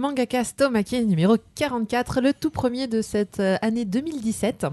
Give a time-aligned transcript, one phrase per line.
[0.00, 4.66] Mangaka Stomake numéro 44, le tout premier de cette euh, année 2017.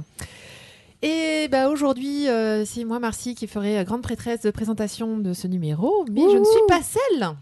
[1.02, 5.34] Et bah aujourd'hui, euh, c'est moi, Marcy, qui ferai euh, grande prêtresse de présentation de
[5.34, 7.36] ce numéro, mais je ne suis pas seule.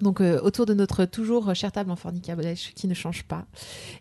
[0.00, 3.44] Donc, euh, autour de notre toujours chère table en fornicabèche qui ne change pas,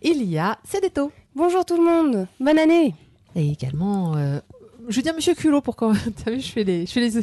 [0.03, 1.11] il y a Cédéto.
[1.35, 2.93] Bonjour tout le monde, bonne année.
[3.35, 4.39] Et également, euh,
[4.87, 6.85] je veux dire Monsieur Culot, pourquoi T'as vu, je fais les.
[6.85, 7.21] Je fais les...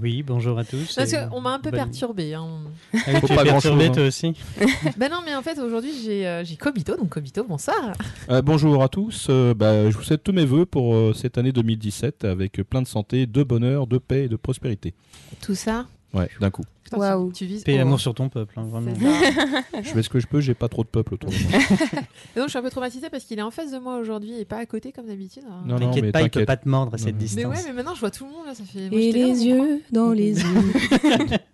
[0.00, 0.94] Oui, bonjour à tous.
[0.94, 2.34] Parce et qu'on m'a un peu perturbé.
[2.34, 2.46] Hein.
[2.94, 4.34] Ah oui, tu es pas perturbé grand-chose, toi aussi
[4.96, 6.96] ben non, mais en fait, aujourd'hui, j'ai euh, j'ai Kobito.
[6.96, 7.92] Donc, Kobito, bonsoir.
[8.30, 11.38] Euh, bonjour à tous, Euh, bah, je vous souhaite tous mes voeux pour euh, cette
[11.38, 14.94] année 2017 avec plein de santé, de bonheur, de paix et de prospérité.
[15.40, 15.86] Tout ça.
[16.12, 16.64] Ouais, d'un coup.
[16.90, 17.32] Putain, tu- Waouh.
[17.32, 17.62] Tu vises.
[17.64, 18.92] Paix amour sur ton peuple, hein, vraiment.
[19.82, 21.60] Je fais ce que je peux, j'ai pas trop de peuple autour de moi.
[22.36, 24.38] Et donc, je suis un peu traumatisée parce qu'il est en face de moi aujourd'hui
[24.40, 25.42] et pas à côté comme d'habitude.
[25.48, 25.62] hein.
[25.66, 26.46] Non, non, T'inquiète mais pas, il peut t'inquiète.
[26.46, 27.12] pas te mordre à cette non.
[27.14, 27.44] Mais distance.
[27.56, 28.54] ouais, mais maintenant, je vois tout le monde là.
[28.54, 28.90] Ça fait.
[28.90, 30.62] moi, Et là les yeux dans les yeux.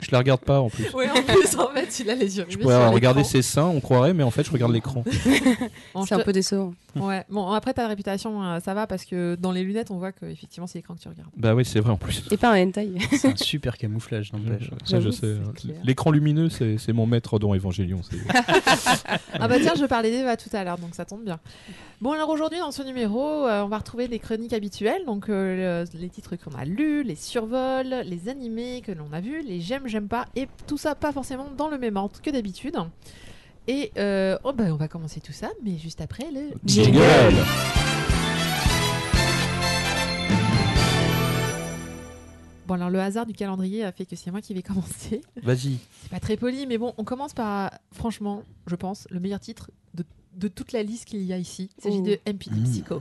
[0.01, 0.89] Je la regarde pas en plus.
[0.95, 2.47] Ouais, en plus, en fait, il a les yeux.
[2.49, 5.05] Je pourrais regarder ses seins, on croirait, mais en fait, je regarde l'écran.
[5.95, 6.75] Bon, C'est un peu décevant.
[6.97, 7.25] Ouais.
[7.29, 10.27] Bon, après, ta réputation, euh, ça va parce que dans les lunettes, on voit que
[10.27, 11.31] effectivement, c'est l'écran que tu regardes.
[11.37, 12.23] Bah oui, c'est vrai en plus.
[12.31, 12.89] Et pas un hentai.
[13.19, 14.71] C'est un super camouflage, n'empêche.
[14.85, 15.24] Ça, je sais.
[15.85, 18.01] L'écran lumineux, c'est mon maître dans Evangelion.
[19.41, 21.39] Ah bah tiens, je parlais d'Eva tout à l'heure, donc ça tombe bien.
[22.01, 25.85] Bon alors aujourd'hui dans ce numéro, euh, on va retrouver des chroniques habituelles, donc euh,
[25.93, 29.61] le- les titres qu'on a lus, les survols, les animés que l'on a vus, les
[29.61, 32.77] j'aime, j'aime pas, et tout ça pas forcément dans le même ordre que d'habitude.
[33.67, 36.51] Et euh, oh bah on va commencer tout ça, mais juste après le...
[36.65, 37.35] Jingle
[42.67, 45.21] Bon alors le hasard du calendrier a fait que c'est moi qui vais commencer.
[45.43, 45.79] Vas-y.
[46.03, 49.71] C'est pas très poli, mais bon, on commence par, franchement, je pense, le meilleur titre
[49.95, 50.05] de,
[50.37, 51.71] de toute la liste qu'il y a ici.
[51.79, 52.05] Il s'agit Ouh.
[52.05, 53.01] de MPD Mmh.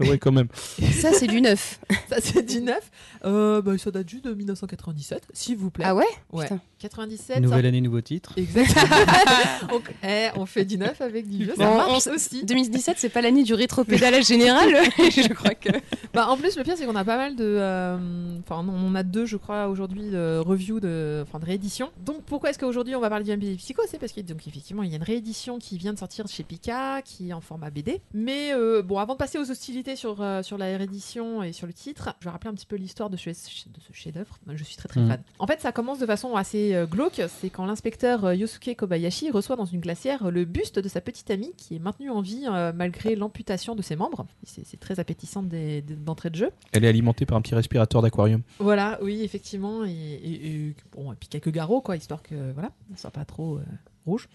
[0.00, 0.48] Ouais, quand même.
[0.54, 1.78] Ça, c'est du neuf.
[2.08, 2.90] Ça, c'est du neuf.
[3.24, 5.84] Euh, bah, ça date juste de 1997, s'il vous plaît.
[5.86, 6.04] Ah ouais?
[6.32, 6.44] Ouais.
[6.44, 6.60] putain.
[6.80, 7.40] 97.
[7.40, 8.32] Nouvelle ça- année, nouveau titre.
[8.36, 8.96] Exactement.
[9.70, 11.54] Donc, eh, on fait du neuf avec du vieux.
[11.56, 12.44] Ça Bon, marche on- aussi.
[12.44, 14.68] 2017, c'est pas l'année du rétropédalage général.
[14.98, 15.70] je crois que.
[16.12, 17.44] Bah, en plus, le pire, c'est qu'on a pas mal de.
[17.44, 21.90] euh, Enfin, non, on a deux, je crois, aujourd'hui, de review de, enfin, de réédition.
[22.04, 23.82] Donc, pourquoi est-ce qu'aujourd'hui on va parler du MPD Psycho?
[23.88, 26.42] C'est parce que, donc, effectivement, il y a une réédition qui vient de sortir chez
[26.42, 28.00] Pika, qui est en format BD.
[28.12, 31.66] Mais euh, bon, avant de passer aux hostilités sur, euh, sur la réédition et sur
[31.66, 34.38] le titre, je vais rappeler un petit peu l'histoire de, ce- de ce chef-d'œuvre.
[34.52, 35.08] Je suis très très Mhm.
[35.08, 35.22] fan.
[35.38, 37.20] En fait, ça commence de façon assez euh, glauque.
[37.40, 41.30] C'est quand l'inspecteur euh, Yosuke Kobayashi reçoit dans une glacière le buste de sa petite
[41.30, 44.26] amie qui est maintenue en vie malgré l'amputation de ses membres.
[44.44, 46.50] C'est très appétissant d'entrée de jeu.
[46.72, 48.42] Elle est alimentée par un petit respirateur d'aquarium.
[48.58, 52.70] Voilà, oui, effectivement, et, et- et- bon, et puis quelques garrots, quoi, histoire que voilà,
[52.90, 53.58] ne soit pas trop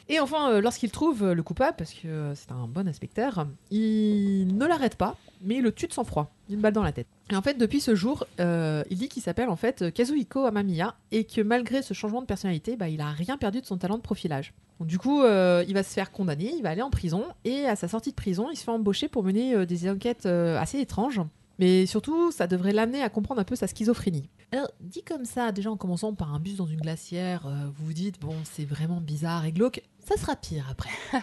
[0.09, 3.47] Et enfin, euh, lorsqu'il trouve euh, le coupable, parce que euh, c'est un bon inspecteur,
[3.69, 7.07] il ne l'arrête pas, mais il le tue de sang-froid, d'une balle dans la tête.
[7.29, 11.25] Et en fait, depuis ce jour, il dit qu'il s'appelle en fait Kazuhiko Amamiya et
[11.25, 14.01] que malgré ce changement de personnalité, bah, il a rien perdu de son talent de
[14.01, 14.53] profilage.
[14.79, 17.75] Donc, du coup, il va se faire condamner, il va aller en prison et à
[17.75, 21.19] sa sortie de prison, il se fait embaucher pour mener des enquêtes assez étranges.
[21.59, 24.29] Mais surtout, ça devrait l'amener à comprendre un peu sa schizophrénie.
[24.51, 27.87] Alors, dit comme ça, déjà en commençant par un bus dans une glacière, euh, vous
[27.87, 29.81] vous dites, bon, c'est vraiment bizarre et glauque.
[30.07, 30.89] Ça sera pire après.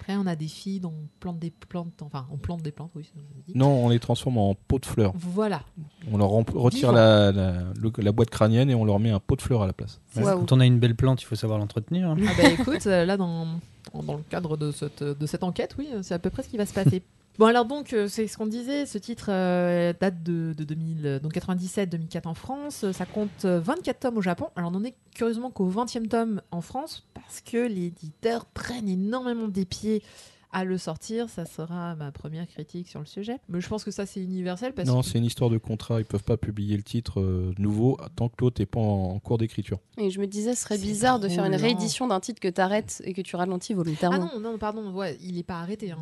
[0.00, 2.90] après, on a des filles dont on plante des plantes, enfin, on plante des plantes,
[2.96, 3.58] oui, c'est ce que je dis.
[3.58, 5.12] Non, on les transforme en pot de fleurs.
[5.14, 5.62] Voilà.
[6.10, 9.20] On leur rem- retire la, la, le- la boîte crânienne et on leur met un
[9.20, 10.00] pot de fleurs à la place.
[10.16, 10.40] Ouais, Waouh.
[10.40, 12.08] Quand on a une belle plante, il faut savoir l'entretenir.
[12.10, 12.16] hein.
[12.26, 13.46] Ah bah écoute, euh, là, dans,
[13.94, 16.48] dans dans le cadre de cette, de cette enquête, oui, c'est à peu près ce
[16.48, 17.02] qui va se passer.
[17.40, 21.06] Bon alors donc euh, c'est ce qu'on disait, ce titre euh, date de, de 2000,
[21.06, 24.48] euh, 97-2004 en France, ça compte euh, 24 tomes au Japon.
[24.56, 29.48] Alors on en est curieusement qu'au 20e tome en France parce que l'éditeur prenne énormément
[29.48, 30.02] des pieds
[30.52, 33.36] à le sortir, ça sera ma première critique sur le sujet.
[33.48, 36.00] Mais je pense que ça c'est universel parce Non, que c'est une histoire de contrat.
[36.00, 39.18] Ils peuvent pas publier le titre euh, nouveau tant que l'autre n'est pas en, en
[39.20, 39.78] cours d'écriture.
[39.98, 41.58] Et je me disais, ce serait bizarre de faire une lent.
[41.58, 44.30] réédition d'un titre que t'arrêtes et que tu ralentis Ah volontairement.
[44.34, 45.92] non, non, pardon, ouais, il est pas arrêté.
[45.92, 45.98] Hein.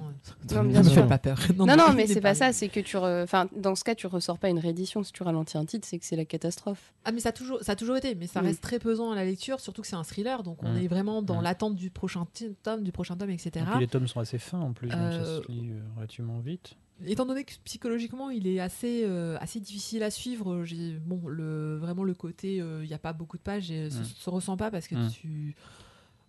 [0.55, 1.07] Non, Ne bien me sûr.
[1.07, 1.39] pas peur.
[1.57, 2.97] Non, non, mais est c'est pas pas ça, c'est que tu.
[2.97, 5.03] re- Enfin, dans ce cas, tu ressors pas une réédition.
[5.03, 6.93] Si tu ralentis un titre, c'est que c'est la catastrophe.
[7.05, 8.47] Ah mais ça a toujours, ça a toujours été, mais ça Mm.
[8.47, 10.79] reste très pesant à la lecture, surtout que c'est un thriller, donc on Mm.
[10.79, 11.45] est vraiment dans Mm.
[11.45, 12.27] l'attente du prochain
[12.63, 13.51] tome, du prochain tome, etc.
[13.57, 16.41] Et puis les tomes sont assez en plus, donc ça Euh, se lit euh, relativement
[16.41, 16.77] vite.
[17.07, 21.77] Étant donné que psychologiquement il est assez, euh, assez difficile à suivre, j'ai bon le
[21.77, 24.05] vraiment le côté, euh, il n'y a pas beaucoup de pages, et ça Mm.
[24.05, 25.11] se ressent pas parce que Mm.
[25.11, 25.55] tu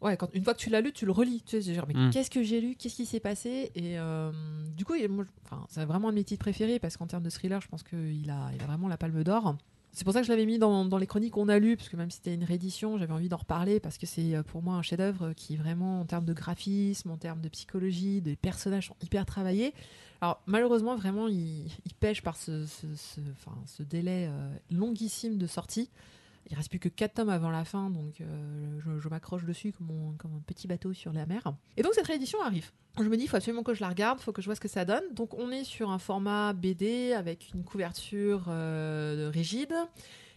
[0.01, 1.41] Ouais, quand, une fois que tu l'as lu, tu le relis.
[1.45, 2.11] Tu sais, genre, mais Mm.
[2.11, 4.31] qu'est-ce que j'ai lu Qu'est-ce qui s'est passé Et euh,
[4.77, 5.25] du coup, il- moi,
[5.67, 8.29] c'est vraiment un de mes titres préférés parce qu'en termes de thriller, je pense qu'il
[8.29, 9.57] a, il a vraiment la palme d'or.
[9.91, 11.97] C'est pour ça que je l'avais mis dans, les chroniques qu'on a lues, parce que
[11.97, 14.75] même si c'était une réédition, j'avais envie d'en reparler parce que c'est euh, pour moi
[14.75, 18.95] un chef-d'œuvre qui vraiment, en termes de graphisme, en termes de psychologie, des personnages sont
[19.01, 19.73] hyper travaillés.
[20.21, 21.69] Alors malheureusement, vraiment, il,
[21.99, 25.89] pêche par ce délai euh, longuissime de sortie.
[26.49, 30.15] Il reste plus que 4 tomes avant la fin, donc euh, je, m'accroche dessus comme,
[30.25, 31.43] un petit bateau sur la mer.
[31.77, 32.71] Et donc cette réédition arrive.
[32.97, 34.55] Je me dis, il faut absolument que je la regarde, il faut que je vois
[34.55, 35.03] ce que ça donne.
[35.13, 39.75] Donc on est sur un format BD avec une couverture euh, rigide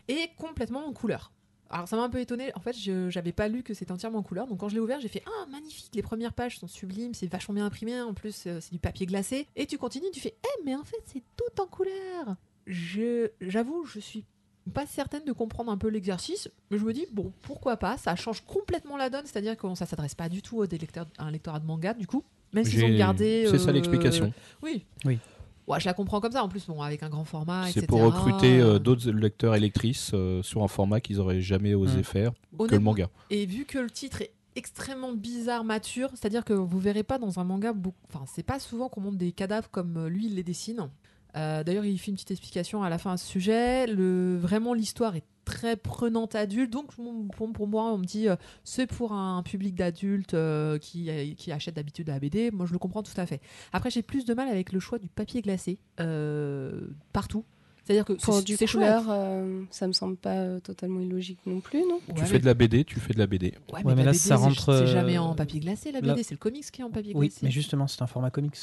[0.09, 1.33] et complètement en couleur.
[1.73, 2.53] Alors ça m'a un peu étonné.
[2.55, 4.47] En fait, je j'avais pas lu que c'était entièrement en couleur.
[4.47, 5.95] Donc quand je l'ai ouvert, j'ai fait ah magnifique.
[5.95, 7.99] Les premières pages sont sublimes, c'est vachement bien imprimé.
[8.01, 9.49] En plus, euh, c'est du papier glacé.
[9.57, 12.37] Et tu continues, tu fais eh mais en fait c'est tout en couleur.
[12.67, 14.27] Je j'avoue, je suis
[14.71, 17.97] pas certaine de comprendre un peu l'exercice, mais je me dis bon pourquoi pas.
[17.97, 21.07] Ça change complètement la donne, c'est-à-dire que ça s'adresse pas du tout à des lecteurs,
[21.19, 22.23] à un lectorat de manga du coup.
[22.53, 23.47] Même s'ils ont gardé.
[23.51, 24.33] C'est ça euh, l'explication.
[24.63, 24.85] Oui.
[25.07, 25.19] Oui.
[25.67, 26.43] Ouais, je la comprends comme ça.
[26.45, 30.11] En plus, bon, avec un grand format, C'est pour recruter euh, d'autres lecteurs et lectrices
[30.13, 32.05] euh, sur un format qu'ils auraient jamais osé Mm.
[32.05, 33.09] faire que le manga.
[33.31, 37.39] Et vu que le titre est extrêmement bizarre, mature, c'est-à-dire que vous verrez pas dans
[37.39, 40.43] un manga, beaucoup- enfin c'est pas souvent qu'on montre des cadavres comme lui il les
[40.43, 40.91] dessine.
[41.37, 43.87] Euh, D'ailleurs il fait une petite explication à la fin à ce sujet.
[43.87, 48.37] Le, vraiment l'histoire est très prenante adulte, donc pour, pour moi on me dit euh,
[48.65, 52.51] c'est pour un public d'adultes euh, qui, qui achète d'habitude la BD.
[52.53, 53.41] Moi je le comprends tout à fait.
[53.73, 56.81] Après j'ai plus de mal avec le choix du papier glacé euh,
[57.13, 57.45] partout.
[57.85, 61.81] C'est-à-dire que Pour c'est- du couleur, euh, ça me semble pas totalement illogique non plus,
[61.81, 61.95] non?
[61.97, 63.47] Ouais, tu mais- fais de la BD, tu fais de la BD.
[63.73, 66.01] Ouais, Ouais, mais la là, BD, ça c'est- rentre, C'est jamais en papier glacé la
[66.01, 67.41] là- BD, c'est le comics qui est en papier Oui, glacé.
[67.43, 68.55] mais justement, c'est un format comics.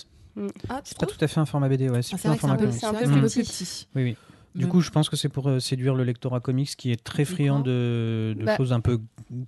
[0.69, 2.01] Ah, tu C'est pas tout à fait un format BD, ouais.
[2.01, 3.39] C'est Ah, un format un peu que c'est petit.
[3.39, 3.87] plus petit.
[3.95, 4.15] Oui, oui.
[4.55, 7.03] Du Mais- coup, je pense que c'est pour euh, séduire le lectorat comics qui est
[7.03, 8.99] très friand de, de Bah, choses un peu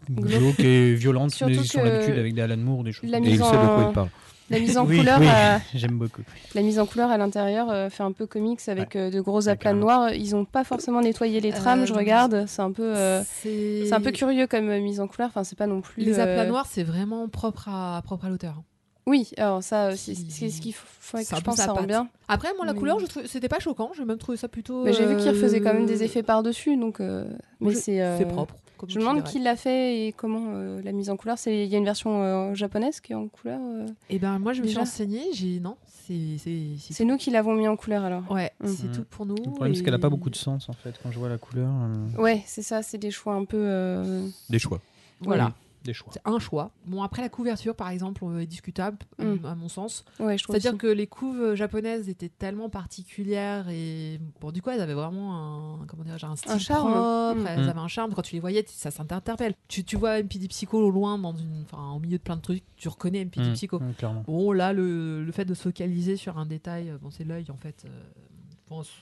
[0.09, 3.09] glauques et violentes, mais ils sont l'habitude avec des Alan Moore, des choses.
[3.09, 3.45] la comme Et il ça.
[3.45, 4.09] sait de quoi en- il parle.
[4.51, 6.21] La mise en Oui, couleur, oui, euh, j'aime beaucoup.
[6.55, 9.47] la mise en couleur à l'intérieur euh, fait un peu comics avec euh, de gros
[9.47, 10.11] aplats noirs.
[10.13, 12.43] Ils ont pas forcément nettoyé les trames, Euh, je regarde.
[12.47, 15.29] C'est un peu, euh, C'est un peu curieux comme mise en couleur.
[15.29, 16.03] Enfin, c'est pas non plus.
[16.03, 18.61] Les aplats euh, noirs, c'est vraiment propre à, propre à l'auteur.
[19.07, 22.07] Oui, alors ça, euh, c'est ce qu'il faut- que je pense ça rend bien.
[22.27, 23.91] Après, moi, la Mais- couleur, je trouve, c'était pas choquant.
[23.97, 24.83] J'ai même trouvé ça plutôt.
[24.83, 26.99] Mais j'ai vu qu'il euh, refaisait quand même des effets par-dessus, donc.
[27.01, 27.25] euh,
[27.59, 28.01] mais c'est.
[28.01, 28.55] euh, propre.
[28.77, 31.37] comme Je me demande qui l'a fait et comment euh, la mise en couleur.
[31.37, 33.59] C'est il y a une version euh, japonaise qui est en couleur.
[33.61, 33.85] euh.
[34.09, 35.25] Eh ben, moi, je me suis renseignée.
[35.33, 35.75] J'ai non,
[36.07, 38.29] c'est c'est C'est nous qui l'avons mis en couleur alors.
[38.31, 38.67] Ouais, Mhm.
[38.69, 39.35] c'est tout pour nous.
[39.35, 41.29] Le problème, c'est et- qu'elle a pas beaucoup de sens, en fait, quand je vois
[41.29, 41.69] la couleur.
[41.69, 42.81] euh, Ouais, c'est ça.
[42.83, 43.57] C'est des choix un peu.
[43.59, 44.79] euh, Des choix.
[45.21, 45.53] Voilà,
[45.83, 46.13] Des choix.
[46.13, 46.71] c'est un choix.
[46.85, 49.45] Bon, après la couverture, par exemple, euh, est discutable à- Mm.
[49.45, 50.05] à mon sens.
[50.19, 50.37] Ouais.
[50.37, 55.79] C'est-à-dire que les couves japonaises étaient tellement particulières et bon du coup elles avaient vraiment
[55.81, 56.91] un comment dirais-je un style Un charme.
[56.91, 57.47] propre, Mm.
[57.47, 57.69] elles Mm.
[57.69, 59.53] avaient un charme quand tu les voyais ça s'interpelle.
[59.67, 62.41] Tu, tu vois MPD Psycho au loin dans une enfin au milieu de plein de
[62.41, 63.79] trucs, tu reconnais MPD Mmh, Psycho.
[63.79, 64.23] mmh.
[64.27, 67.45] Bon là le, le fait de se focaliser sur un détail euh, bon c'est l'œil
[67.49, 67.89] en fait euh,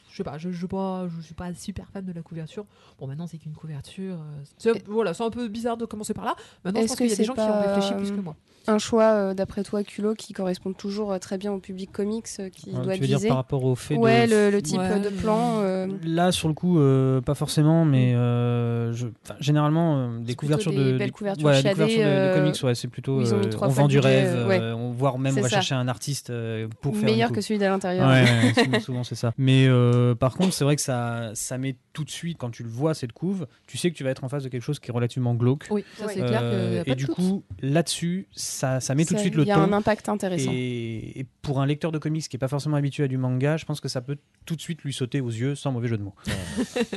[0.09, 2.65] je sais pas, je, je, pas, je suis pas super fan de la couverture.
[2.99, 4.15] Bon, maintenant, c'est qu'une couverture.
[4.15, 6.35] euh, c'est- voilà, c'est un peu bizarre de commencer par là.
[6.65, 8.11] Maintenant, je Est-ce pense que qu'il y a des gens qui ont réfléchi euh, plus
[8.11, 8.35] que moi.
[8.67, 12.25] Un choix, euh, d'après toi, culot, qui correspond toujours euh, très bien au public comics
[12.39, 14.31] euh, qui Euh, doit tu veux dire par rapport au fait Ouais, de...
[14.31, 15.59] le, le type Ouais, de plan.
[15.61, 19.07] euh, Là, sur le coup, euh, pas forcément, mais euh, je...
[19.23, 20.97] enfin, généralement, euh, des C'est couvertures plutôt des de.
[20.97, 23.21] belles des- couvertures ouais, des couvertures de, de euh, comics, ouais, c'est plutôt.
[23.21, 24.59] euh, on vend du rêve, euh, ouais.
[24.59, 25.55] euh, on voire même C'est on va ça.
[25.55, 27.05] chercher un artiste euh, pour faire.
[27.05, 28.07] meilleur que celui d'à l'intérieur.
[28.81, 29.33] Souvent, c'est ça.
[29.37, 32.63] Mais euh, par contre, c'est vrai que ça, ça met tout de suite, quand tu
[32.63, 34.79] le vois, cette couve, tu sais que tu vas être en face de quelque chose
[34.79, 35.67] qui est relativement glauque.
[35.71, 36.13] Oui, ça, Ouais.
[36.13, 37.15] c'est clair qu'il Euh, n'y a pas et de du doute.
[37.15, 39.61] coup, là-dessus, ça, ça met tout de suite le Il y a ton.
[39.61, 40.51] un impact intéressant.
[40.53, 43.57] Et, et pour un lecteur de comics qui est pas forcément habitué à du manga,
[43.57, 45.97] je pense que ça peut tout de suite lui sauter aux yeux sans mauvais jeu
[45.97, 46.15] de mots.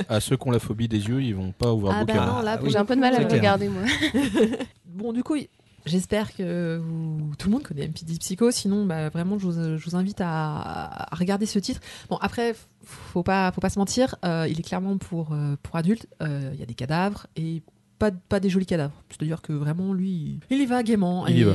[0.09, 2.13] À ceux qui ont la phobie des yeux, ils vont pas ouvrir Ah le bah
[2.13, 2.27] bouquin.
[2.27, 2.71] non, là, Ah, oui.
[2.71, 3.33] J'ai un peu de mal à clair.
[3.39, 3.83] regarder, moi.
[4.85, 5.37] Bon, du coup,
[5.87, 8.51] j'espère que vous- tout le monde connaît MPD Psycho.
[8.51, 11.81] Sinon, bah, vraiment, je vous, je vous invite à, à regarder ce titre.
[12.09, 15.77] Bon, après, faut pas, faut pas se mentir, euh, il est clairement pour, euh, pour
[15.77, 16.07] adultes.
[16.23, 17.63] Euh, Il y a des cadavres et
[17.99, 18.95] pas, pas des jolis cadavres.
[19.11, 21.27] C'est-à-dire que vraiment, lui, il y va gaiement.
[21.27, 21.53] Il et, va.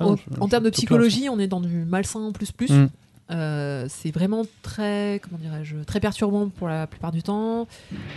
[0.00, 2.70] Ah en, je- termes de psychologie, on est dans du malsain plus plus.
[2.70, 2.88] Mm.
[3.30, 7.66] Euh, c'est vraiment très, comment dirais-je, très perturbant pour la plupart du temps.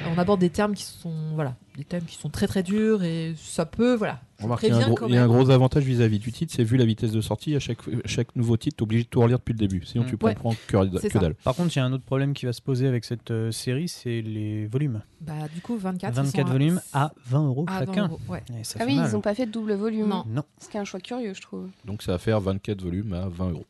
[0.10, 3.36] On aborde des termes qui sont, voilà, des thèmes qui sont très très durs et
[3.38, 4.22] ça peut, voilà.
[4.42, 5.36] Remarque, il y a un gros, quand il y a un même.
[5.38, 8.58] gros avantage vis-à-vis du titre, c'est vu la vitesse de sortie, à chaque, chaque nouveau
[8.58, 9.84] titre, t'es obligé de tout relire depuis le début.
[9.86, 10.08] Sinon, Mm.
[10.08, 10.34] tu Ouais.
[10.34, 11.36] comprends que, que dalle.
[11.36, 13.52] Par contre, il y a un autre problème qui va se poser avec cette euh,
[13.52, 15.02] série, c'est les volumes.
[15.22, 18.04] Bah, du coup, 24, ils 24 sont volumes à 20 euros à 20 chacun.
[18.08, 18.44] euros, ouais.
[18.80, 19.08] Ah oui, mal.
[19.10, 20.08] ils n'ont pas fait de double volume.
[20.08, 20.24] Non.
[20.28, 21.68] Non, Ce qui est un choix curieux, je trouve.
[21.86, 23.66] Donc, ça va faire 24 volumes à 20 euros.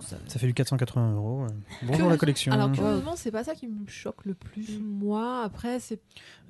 [0.00, 1.46] Ça fait du 480 euros.
[1.82, 2.52] Bonjour la collection.
[2.52, 5.42] Alors, curieusement, c'est pas ça qui me choque le plus, moi.
[5.44, 6.00] Après, c'est.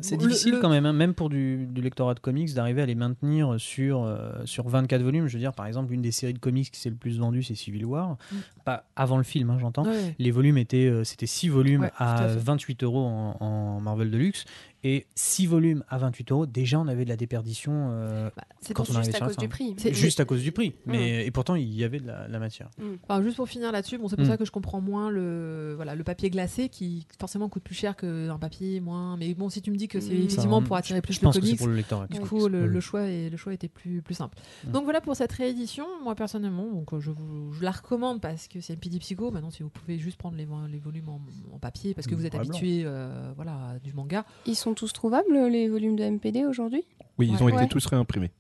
[0.00, 2.80] C'est le- difficile le- quand même, hein, même pour du, du lectorat de comics, d'arriver
[2.82, 5.26] à les maintenir sur, euh, sur 24 volumes.
[5.28, 7.42] Je veux dire, par exemple, une des séries de comics qui s'est le plus vendue,
[7.42, 8.16] c'est Civil War.
[8.32, 8.36] Mm.
[8.64, 9.84] Pas avant le film, hein, j'entends.
[9.84, 10.14] Ouais.
[10.18, 12.36] Les volumes étaient, euh, c'était 6 volumes à à fait.
[12.38, 14.44] 28 euros en, en Marvel Deluxe.
[14.82, 18.72] Et 6 volumes à 28 euros, déjà on avait de la déperdition euh, Bah, c'est
[18.72, 19.42] quand on arrivait Juste à la cause fin.
[19.42, 19.74] du prix.
[19.76, 20.72] C'est- Juste à cause du prix.
[20.86, 22.70] Mais, Et pourtant, il y avait de la, la matière.
[23.02, 24.28] Enfin, juste pour finir là-dessus, bon, c'est pour Mm.
[24.28, 27.94] ça que je comprends moins le, voilà, le papier glacé qui forcément coûte plus cher
[27.94, 29.16] qu'un papier moins.
[29.18, 30.16] Mais bon, si tu me dis que c'est Mm.
[30.16, 32.08] effectivement Ça, pour attirer plus Je le pense que c'est comics, pour le lecteur.
[32.08, 34.38] du coup, le, choix est, le choix était plus, plus simple.
[34.66, 34.70] Mm.
[34.72, 35.84] Donc voilà pour cette réédition.
[36.02, 39.30] Moi personnellement, donc euh, je, vous, je la recommande parce que c'est PD Psycho.
[39.30, 41.20] Maintenant, si vous pouvez juste prendre les, vo- les volumes en,
[41.54, 44.24] en papier parce que vous êtes habitué, euh, voilà, à du manga.
[44.46, 46.84] Ils sont tous trouvables, les volumes de MPD aujourd'hui?
[47.18, 47.42] Oui, ils Ouais.
[47.42, 47.68] ont été Ouais.
[47.68, 48.30] tous réimprimés.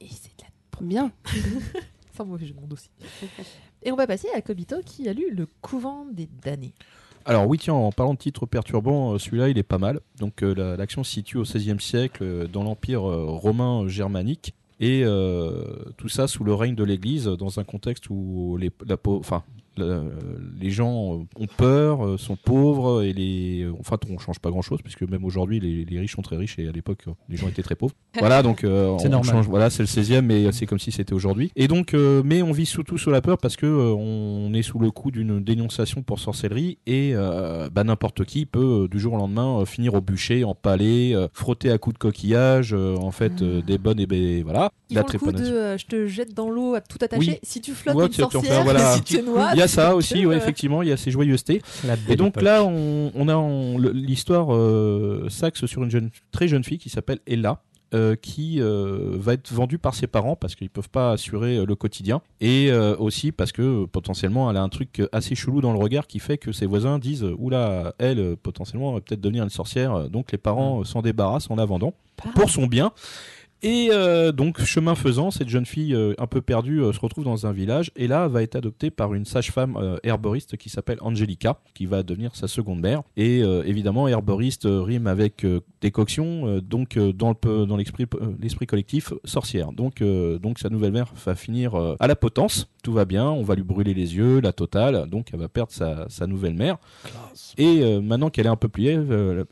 [0.00, 1.12] Et c'est de la Bien.
[2.16, 2.90] sans mauvais jeu de monde aussi.
[3.82, 6.72] Et on va passer à Kobito qui a lu Le Couvent des damnés.
[7.24, 10.00] Alors oui, tiens, en parlant de titres perturbants, euh, celui-là, il est pas mal.
[10.18, 14.54] Donc euh, la- l'action se situe au XVIe siècle euh, dans l'Empire euh, romain germanique.
[14.80, 15.64] Et euh,
[15.96, 19.57] tout ça sous le règne de l'Église, dans un contexte où les, la, enfin, la-
[20.60, 24.80] les gens euh, ont peur, euh, sont pauvres, et les, enfin, on change pas grand-chose,
[24.82, 27.48] puisque même aujourd'hui, les, les riches sont très riches, et à l'époque, euh, les gens
[27.48, 27.94] étaient très pauvres.
[28.18, 29.30] Voilà, donc euh, C'est on normal.
[29.30, 29.46] change.
[29.48, 31.52] Voilà, c'est le 16e, mais c'est comme si c'était aujourd'hui.
[31.54, 34.62] Et donc, euh, mais on vit surtout sous la peur parce que euh, on est
[34.62, 38.98] sous le coup d'une dénonciation pour sorcellerie et euh, bah, n'importe qui peut euh, du
[38.98, 42.96] jour au lendemain euh, finir au bûcher, empalé, euh, frotter à coups de coquillage, euh,
[42.96, 45.86] en fait euh, des bonnes et ben voilà, Ils la le coup de euh, je
[45.86, 47.32] te jette dans l'eau à tout attaché.
[47.32, 47.38] Oui.
[47.44, 48.94] Si tu flottes Ouais, une en sorcière, voilà.
[48.96, 51.62] si tu noies, Il y a ça aussi, ouais, effectivement, il y a ces joyeusetés.
[52.08, 56.78] Et donc là, on, on a l'histoire euh, s'axe sur une jeune, très jeune fille
[56.78, 57.62] qui s'appelle Ella.
[57.94, 61.64] euh, qui euh, va être vendue par ses parents parce qu'ils peuvent pas assurer euh,
[61.64, 65.72] le quotidien et euh, aussi parce que potentiellement elle a un truc assez chelou dans
[65.72, 69.42] le regard qui fait que ses voisins disent oula elle potentiellement elle va peut-être devenir
[69.42, 71.94] une sorcière donc les parents euh, s'en débarrassent en la vendant
[72.34, 72.92] pour son bien.
[73.62, 77.24] Et euh, donc, chemin faisant, cette jeune fille euh, un peu perdue euh, se retrouve
[77.24, 81.58] dans un village et là va être adoptée par une sage-femme herboriste qui s'appelle Angelica,
[81.74, 83.02] qui va devenir sa seconde mère.
[83.16, 85.44] Et évidemment, herboriste rime avec
[85.80, 89.72] décoction, donc dans le dans l'esprit euh, l'esprit collectif sorcière.
[89.72, 92.68] Donc donc sa nouvelle mère va finir à la potence.
[92.82, 95.08] Tout va bien, on va lui brûler les yeux, la totale.
[95.08, 96.78] Donc elle va perdre sa, sa nouvelle mère.
[97.56, 99.00] Et maintenant qu'elle est un peu plus vieille,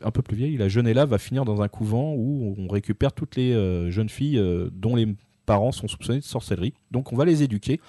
[0.03, 3.13] un peu plus vieille, la jeune Ella va finir dans un couvent où on récupère
[3.13, 3.53] toutes les
[3.97, 5.07] jeunes filles euh, dont les
[5.45, 6.73] parents sont soupçonnés de sorcellerie.
[6.91, 7.79] Donc on va les éduquer.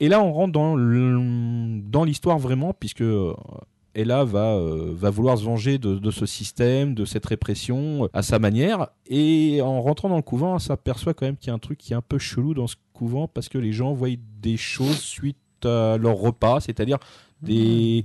[0.00, 3.32] Et là, on rentre dans dans l'histoire vraiment, puisque euh,
[3.94, 8.38] Ella va, euh, va vouloir se venger de, ce système, de cette répression, à sa
[8.40, 8.88] manière.
[9.06, 11.78] Et en rentrant dans le couvent, elle s'aperçoit quand même qu'il y a un truc
[11.78, 14.08] qui est un peu chelou dans ce couvent, parce que les gens voient
[14.42, 16.98] des choses suite à leur repas, c'est-à-dire
[17.40, 18.04] des...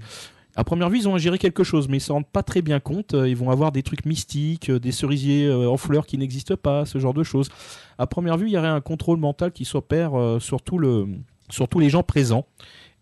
[0.60, 2.82] À première vue, ils ont ingéré quelque chose, mais ils s'en rendent pas très bien
[2.82, 3.14] compte.
[3.14, 6.58] Euh, Ils vont avoir des trucs mystiques, euh, des cerisiers euh, en fleurs qui n'existent
[6.58, 7.48] pas, ce genre de choses.
[7.98, 10.12] À première vue, il y aurait un contrôle mental qui s'opère
[10.42, 12.46] sur, tous les gens présents.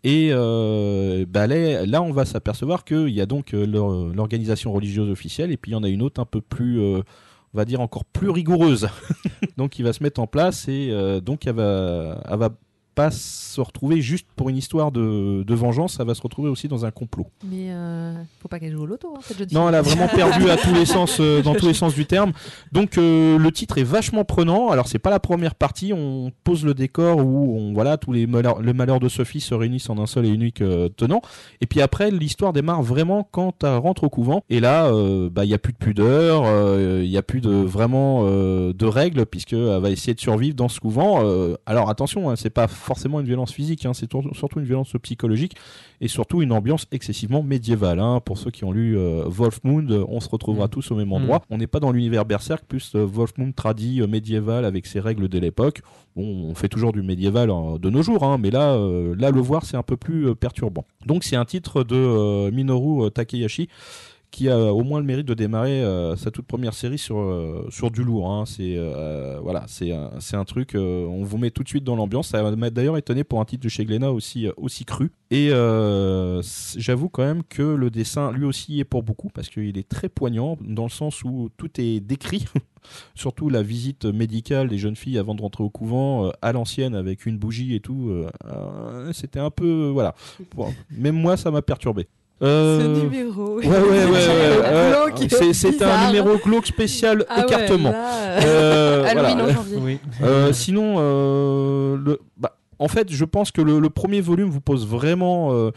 [0.03, 5.57] Et bah là, on va s'apercevoir qu'il y a donc l'or- l'organisation religieuse officielle, et
[5.57, 7.03] puis il y en a une autre un peu plus, on
[7.55, 8.87] va dire encore plus rigoureuse.
[9.57, 10.91] donc, qui va se mettre en place, et
[11.23, 12.51] donc elle va
[12.97, 16.67] pas se retrouver juste pour une histoire de, de vengeance, elle va se retrouver aussi
[16.67, 17.27] dans un complot.
[17.43, 20.07] Mais euh, faut pas qu'elle joue au loto, hein, cette jeune Non, elle a vraiment
[20.07, 22.31] perdu à tous les sens, euh, dans tous les sens du terme.
[22.71, 24.69] Donc euh, le titre est vachement prenant.
[24.69, 28.25] Alors c'est pas la première partie, on pose le décor où on voilà tous les
[28.25, 31.21] malheurs, le malheur de Sophie se réunissent en un seul et unique euh, tenant.
[31.61, 34.43] Et puis après l'histoire démarre vraiment quand elle rentre au couvent.
[34.49, 34.91] Et là,
[35.29, 36.45] bah il y a plus de pudeur,
[36.99, 40.67] il y a plus de vraiment de règles puisque elle va essayer de survivre dans
[40.67, 41.23] ce couvent.
[41.67, 45.55] Alors attention, hein, c'est pas forcément une violence physique, hein, c'est surtout une violence psychologique
[46.01, 47.99] et surtout une ambiance excessivement médiévale.
[47.99, 48.21] hein.
[48.25, 50.69] Pour ceux qui ont lu euh, Wolfmund, euh, on se retrouvera Mm.
[50.69, 51.41] tous au même endroit.
[51.49, 55.27] On n'est pas dans l'univers berserk, plus euh, Wolfmund tradit euh, médiéval avec ses règles
[55.27, 55.81] de l'époque.
[56.15, 59.31] Bon, on fait toujours du médiéval euh, de nos jours, hein, mais là, euh, là,
[59.31, 60.85] le voir, c'est un peu plus perturbant.
[61.05, 63.67] Donc, c'est un titre de Minoru Takeyashi
[64.31, 67.67] qui a au moins le mérite de démarrer euh, sa toute première série sur, euh,
[67.69, 68.31] sur du lourd.
[68.31, 68.45] hein.
[68.45, 69.65] C'est euh, voilà,
[70.33, 72.29] un, truc, on vous met tout de suite dans l'ambiance.
[72.29, 75.11] Ça m'a d'ailleurs étonné pour un titre de chez Glénat aussi, aussi cru.
[75.31, 79.87] Et j'avoue quand même que le dessin, lui aussi, est pour beaucoup parce qu'il est
[79.87, 82.45] très poignant dans le sens où tout est décrit.
[83.15, 87.25] Surtout la visite médicale des jeunes filles avant de rentrer au couvent à l'ancienne avec
[87.25, 88.25] une bougie et tout.
[89.13, 89.89] C'était un peu.
[89.89, 90.15] voilà.
[90.55, 92.07] Bon, même moi, ça m'a perturbé.
[92.43, 93.57] Euh, Ce numéro.
[93.57, 93.79] Ouais, ouais, ouais.
[93.81, 94.91] ouais, ouais.
[95.17, 97.91] Glauque, C'est- un numéro glauque spécial Ah ouais, écartement.
[97.91, 98.11] là,
[98.43, 99.51] euh, Euh, Halloween voilà.
[99.51, 99.77] en janvier.
[99.81, 99.99] Oui.
[100.21, 104.61] Euh, sinon, euh, le, bah, en fait, je pense que le, le premier volume vous
[104.61, 105.71] pose vraiment euh,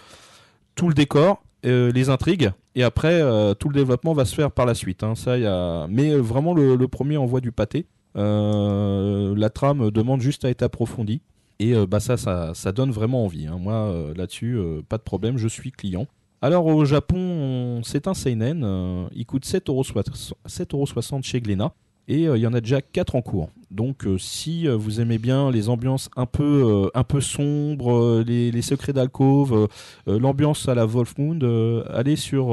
[0.75, 4.51] tout le décor, euh, les intrigues, et après, euh, tout le développement va se faire
[4.51, 5.03] par la suite.
[5.03, 5.15] hein.
[5.15, 5.87] ça, y a...
[5.89, 7.87] Mais euh, vraiment, le, le premier envoie du pâté.
[8.19, 11.23] Euh, la trame demande juste à être approfondie.
[11.59, 13.47] Et euh, bah, ça, ça, ça donne vraiment envie.
[13.47, 13.57] hein.
[13.61, 16.07] Moi, euh, là-dessus, euh, pas de problème, je suis client.
[16.43, 18.63] Alors au Japon, on- c'est un seinen.
[18.65, 21.73] euh, il coûte 7,60€ 7,60€ chez Glénat.
[22.09, 23.51] Et euh, il y en a déjà 4 en cours.
[23.71, 28.93] Donc euh, si vous aimez bien les ambiances un peu, un peu sombres, les, secrets
[28.93, 29.69] d'alcôve,
[30.07, 32.49] l'ambiance à la Wolfmoon, euh, allez sur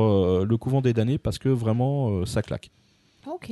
[0.46, 2.70] le couvent des damnés parce que vraiment ça claque.
[3.26, 3.52] Ok.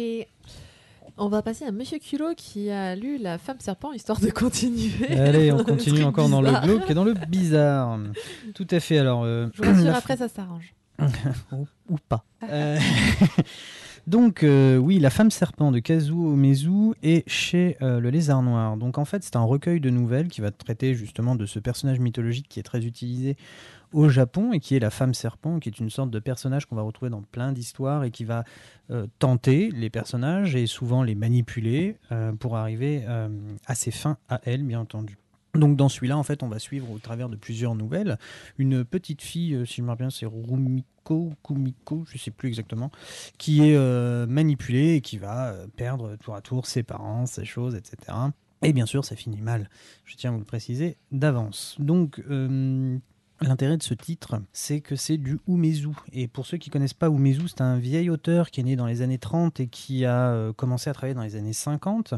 [1.17, 5.07] On va passer à Monsieur Culot qui a lu La femme serpent histoire de continuer.
[5.10, 8.00] Allez, on continue encore dans le glauque et dans le bizarre.
[8.53, 8.98] Tout à fait.
[8.98, 10.74] Alors, euh, Je vous rassure, la après ça s'arrange.
[11.51, 12.25] ou, ou pas.
[12.43, 12.77] Euh,
[14.07, 18.77] Donc euh, oui, La femme serpent de Kazuo Umezu est chez euh, le Lézard Noir.
[18.77, 22.00] Donc en fait, c'est un recueil de nouvelles qui va traiter justement de ce personnage
[22.00, 23.36] mythologique qui est très utilisé
[23.96, 26.75] au Japon et qui est la femme serpent, qui est une sorte de personnage qu'on
[26.75, 28.44] va retrouver dans plein d'histoires et qui va
[28.92, 33.30] euh, tenter les personnages et souvent les manipuler euh, pour arriver euh,
[33.66, 35.18] à ses fins à elle, bien entendu.
[35.54, 38.18] Donc dans celui-là, en fait, on va suivre au travers de plusieurs nouvelles
[38.58, 42.92] une petite fille, si je me rappelle bien, c'est Rumiko Kumiko, je sais plus exactement,
[43.38, 43.78] qui est
[44.28, 48.12] manipulée et qui va perdre tour à tour ses parents, ses choses, etc.
[48.64, 49.70] Et bien sûr, ça finit mal.
[50.04, 51.78] Je tiens à vous le préciser d'avance.
[51.80, 52.22] Donc,
[53.42, 55.89] L'intérêt de ce titre, c'est que c'est du Umezu.
[56.13, 58.86] Et pour ceux qui connaissent pas Umezu, c'est un vieil auteur qui est né dans
[58.86, 62.13] les années 30 et qui a euh, commencé à travailler dans les années 50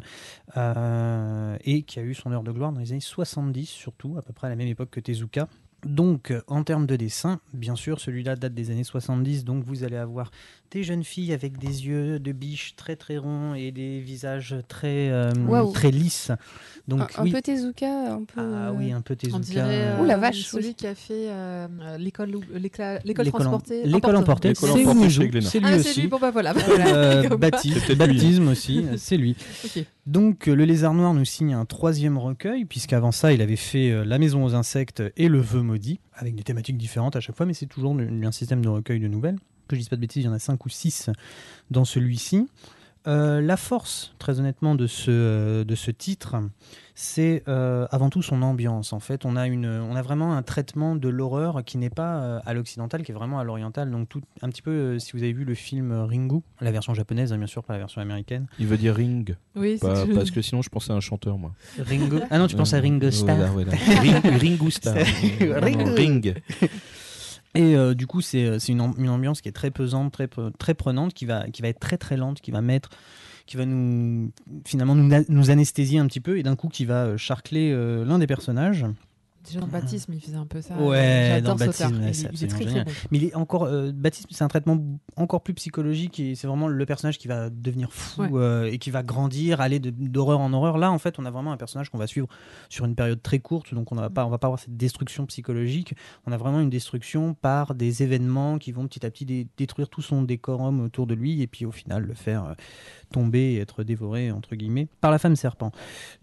[0.56, 4.22] euh, et qui a eu son heure de gloire dans les années 70 surtout, à
[4.22, 5.48] peu près à la même époque que Tezuka.
[5.86, 9.96] Donc, en termes de dessin, bien sûr, celui-là date des années 70, donc vous allez
[9.96, 10.32] avoir
[10.72, 15.10] des jeunes filles avec des yeux de biche très très ronds et des visages très,
[15.10, 15.32] euh,
[15.74, 16.32] très lisses.
[16.88, 17.32] Donc, un, un oui.
[17.32, 18.42] peu Tezuka, un peu.
[18.42, 19.38] Ah oui, un peu Tezuka.
[19.38, 20.74] On dirait euh, Ouh, la vache, celui oui.
[20.74, 23.84] qui a fait euh, euh, l'école l'école transportée.
[23.86, 24.70] L'école emportée, L'école
[25.10, 25.50] c'est Glénat.
[25.50, 26.54] c'est lui Ah, lui, bon bah voilà.
[26.56, 27.96] Euh, lui.
[27.96, 29.36] baptisme aussi, euh, c'est lui.
[30.06, 33.92] Donc euh, le Lézard Noir nous signe un troisième recueil, puisqu'avant ça il avait fait
[33.92, 37.36] euh, La Maison aux Insectes et Le Vœu Maudit, avec des thématiques différentes à chaque
[37.36, 39.38] fois, mais c'est toujours un système de recueil de nouvelles.
[39.68, 41.10] Que je dise pas de bêtises, il y en a cinq ou six
[41.72, 42.48] dans celui-ci.
[43.06, 46.36] Euh, la force, très honnêtement, de ce, euh, de ce titre,
[46.94, 48.92] c'est euh, avant tout son ambiance.
[48.92, 52.18] En fait, on a, une, on a vraiment un traitement de l'horreur qui n'est pas
[52.18, 53.90] euh, à l'occidental, qui est vraiment à l'oriental.
[53.92, 56.94] Donc, tout, un petit peu, euh, si vous avez vu le film Ringu, la version
[56.94, 58.48] japonaise, hein, bien sûr, pas la version américaine.
[58.60, 61.54] Il veut dire ring, Oui, pas- parce que sinon je pensais à un chanteur moi.
[61.80, 63.38] Ringo Ah non, tu penses à Ringo Starr.
[63.38, 63.72] voilà, voilà.
[64.02, 64.98] Ring- Ringo Starr.
[65.40, 65.94] Ringo.
[65.96, 66.34] Ring.
[67.58, 70.28] Et euh, du coup, c'est euh, une, am- une ambiance qui est très pesante, très,
[70.28, 72.90] pre- très prenante, qui va, qui va être très très lente, qui va mettre,
[73.48, 74.32] qui va nous
[74.66, 77.72] finalement nous, anesthésier un petit peu et d'un coup qui va euh, charcler
[78.06, 78.86] l'un des personnages.
[79.48, 80.76] Déjà dans Baptisme, il faisait un peu ça.
[80.78, 82.86] Ouais, dans Baptisme, c'est très très génial.
[82.86, 82.92] bon.
[83.12, 84.78] Mais il est encore euh, Baptiste, c'est un traitement
[85.16, 88.30] encore plus psychologique et c'est vraiment le personnage qui va devenir fou Ouais.
[88.34, 90.78] euh, et qui va grandir, aller d'horreur en horreur.
[90.78, 92.28] Là, en fait, on a vraiment un personnage qu'on va suivre
[92.70, 95.96] sur une période très courte, donc on on va pas avoir cette destruction psychologique.
[96.26, 99.90] On a vraiment une destruction par des événements qui vont petit à petit dé- détruire
[99.90, 102.54] tout son décorum autour de lui et puis au final le faire euh,
[103.12, 105.72] tomber et être dévoré entre guillemets par la femme serpent.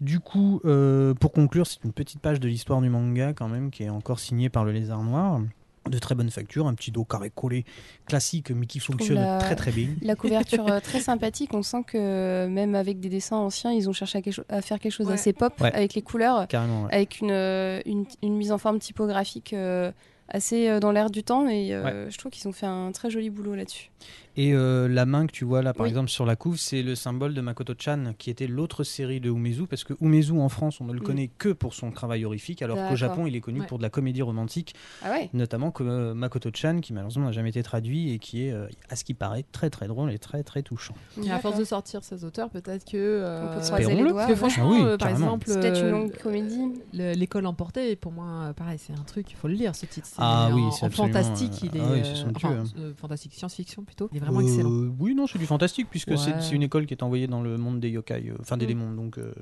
[0.01, 3.71] Du coup, euh, pour conclure, c'est une petite page de l'histoire du manga quand même
[3.71, 5.41] qui est encore signée par le Lézard Noir.
[5.89, 7.63] De très bonne facture, un petit dos carré collé
[8.07, 9.89] classique mais qui fonctionne la- très très bien.
[10.01, 13.93] La couverture euh, très sympathique, on sent que même avec des dessins anciens, ils ont
[13.93, 15.11] cherché à, quelque cho- à faire quelque chose Ouais.
[15.13, 15.71] d'assez pop Ouais.
[15.71, 16.85] avec les couleurs, Carrément.
[16.85, 16.93] ouais.
[16.93, 19.91] avec une, euh, une, une mise en forme typographique euh,
[20.27, 23.11] assez euh, dans l'air du temps et euh, je trouve qu'ils ont fait un très
[23.11, 23.91] joli boulot là-dessus.
[24.37, 25.89] Et euh, la main que tu vois là, par Oui.
[25.89, 29.65] exemple, sur la couve, c'est le symbole de Makoto-chan, qui était l'autre série de Umezu,
[29.67, 31.03] parce que Umezu en France, on ne le Mm.
[31.03, 32.95] connaît que pour son travail horrifique, alors qu'au.
[32.95, 33.65] Japon, il est connu Ouais.
[33.67, 37.49] pour de la comédie romantique, Ah ouais notamment comme euh, Makoto-chan, qui malheureusement n'a jamais
[37.49, 40.43] été traduit et qui est, euh, à ce qui paraît, très très drôle et très
[40.43, 40.95] très touchant.
[41.23, 42.97] Et à force de sortir ces auteurs, peut-être que.
[42.97, 44.13] euh, On peut se croiser les doigts.
[44.13, 44.35] Parce que ouais.
[44.37, 45.45] franchement, Ah oui, euh, par exemple.
[45.49, 46.73] C'est peut-être une longue comédie.
[46.93, 50.07] le- L'école emportée, pour moi, pareil, c'est un truc, il faut le lire ce titre.
[50.07, 51.81] C'est Ah oui, c'est fantastique, il est.
[51.81, 54.09] ah oui, c'est somptueux, enfin, fantastique, science-fiction plutôt.
[54.13, 54.95] Il est vraiment Euh, excellent.
[54.99, 56.41] Oui, non, c'est du fantastique, puisque c'est Ouais.
[56.41, 58.67] c'est une école qui est envoyée dans le monde des yokai, euh, enfin des Mm.
[58.67, 58.91] démons.
[58.91, 59.33] Donc, euh,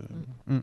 [0.48, 0.60] mm.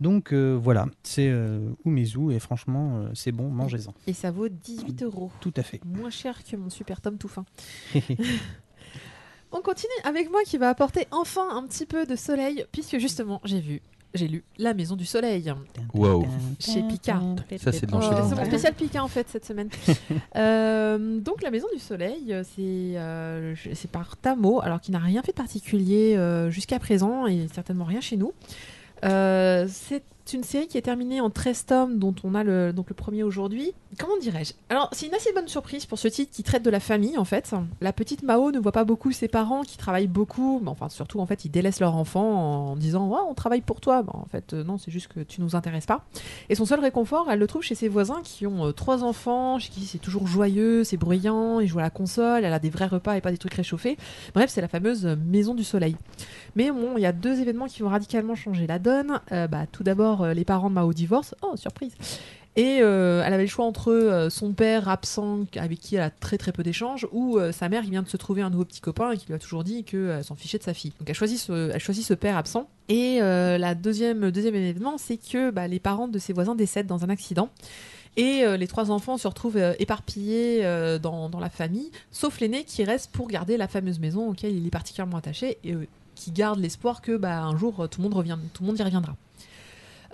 [0.00, 3.92] donc euh, voilà, c'est euh, Umezu, et franchement, euh, c'est bon, mangez-en.
[4.06, 5.30] Et ça vaut 18 euros.
[5.40, 5.80] Tout à fait.
[5.84, 7.44] Moins cher que mon super tome tout fin.
[9.50, 13.40] On continue avec moi qui va apporter enfin un petit peu de soleil, puisque justement,
[13.44, 13.80] j'ai vu,
[14.14, 15.52] j'ai lu La Maison du Soleil
[15.94, 16.24] Wow.
[16.58, 17.20] chez Pika.
[17.58, 17.98] Ça, c'est Oh.
[18.36, 19.68] Mon spécial Pika en fait cette semaine.
[20.36, 23.54] Euh, donc la Maison du Soleil, euh, c'est euh,
[23.90, 28.00] par Tamo, alors qui n'a rien fait de particulier euh, jusqu'à présent et certainement rien
[28.00, 28.32] chez nous.
[29.02, 32.90] C'est c'est une série qui est terminée en 13 tomes, dont on a le, donc
[32.90, 33.72] le premier aujourd'hui.
[33.98, 34.52] Comment dirais-je?
[34.68, 37.24] Alors, c'est une assez bonne surprise pour ce titre qui traite de la famille, en
[37.24, 37.54] fait.
[37.80, 41.20] La petite Mao ne voit pas beaucoup ses parents qui travaillent beaucoup, mais enfin, surtout,
[41.20, 44.04] en fait, ils délaissent leur enfant en disant ouais, on travaille pour toi.
[44.06, 46.04] en fait, euh, non, c'est juste que tu nous intéresses pas.
[46.50, 49.58] Et son seul réconfort, elle le trouve chez ses voisins qui ont euh, trois enfants,
[49.58, 52.68] chez qui c'est toujours joyeux, c'est bruyant, ils jouent à la console, elle a des
[52.68, 53.96] vrais repas et pas des trucs réchauffés.
[54.34, 55.96] Bref, c'est la fameuse maison du soleil.
[56.54, 59.20] Mais bon, il y a deux événements qui vont radicalement changer la donne.
[59.30, 61.36] bah, tout d'abord, les parents de Mao divorcent.
[61.42, 61.94] Oh, surprise
[62.58, 66.10] et euh, elle avait le choix entre euh, son père absent, avec qui elle a
[66.10, 68.64] très très peu d'échanges, ou euh, sa mère qui vient de se trouver un nouveau
[68.64, 70.92] petit copain et qui lui a toujours dit qu'elle s'en fichait de sa fille.
[70.98, 72.68] Donc elle choisit ce, elle choisit ce père absent.
[72.88, 77.04] Et la deuxième, deuxième événement, c'est que bah, les parents de ses voisins décèdent dans
[77.04, 77.50] un accident.
[78.16, 80.62] Et les trois enfants se retrouvent éparpillés
[81.00, 84.66] dans, dans, la famille, sauf l'aîné qui reste pour garder la fameuse maison auquel il
[84.66, 85.74] est particulièrement attaché et
[86.14, 88.82] qui garde l'espoir que bah, un jour tout le monde revient, tout le monde y
[88.82, 89.14] reviendra.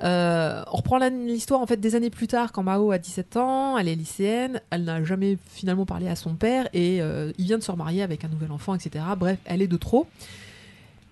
[0.03, 3.79] Euh, on reprend l'histoire en fait des années plus tard quand Mao a 17 ans,
[3.79, 7.59] elle est lycéenne, elle n'a jamais finalement parlé à son père et euh, il vient
[7.59, 9.05] de se remarier avec un nouvel enfant, etc.
[9.17, 10.07] Bref, elle est de trop.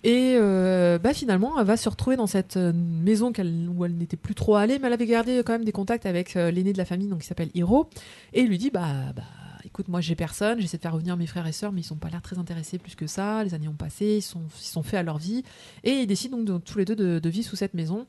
[0.03, 4.35] Et euh, bah, finalement, elle va se retrouver dans cette maison où elle n'était plus
[4.35, 7.07] trop allée, mais elle avait gardé quand même des contacts avec l'aîné de la famille,
[7.07, 7.89] donc qui s'appelle Hiro,
[8.33, 9.23] et il lui dit bah, bah
[9.65, 11.95] écoute, moi j'ai personne, j'essaie de faire revenir mes frères et sœurs, mais ils sont
[11.95, 13.45] pas l'air très intéressés plus que ça.
[13.45, 15.43] Les années ont passé, ils sont, sont faits à leur vie,
[15.85, 18.05] et ils décident donc tous les deux de, de, vivre sous cette maison.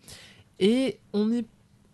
[0.61, 1.47] Et on est.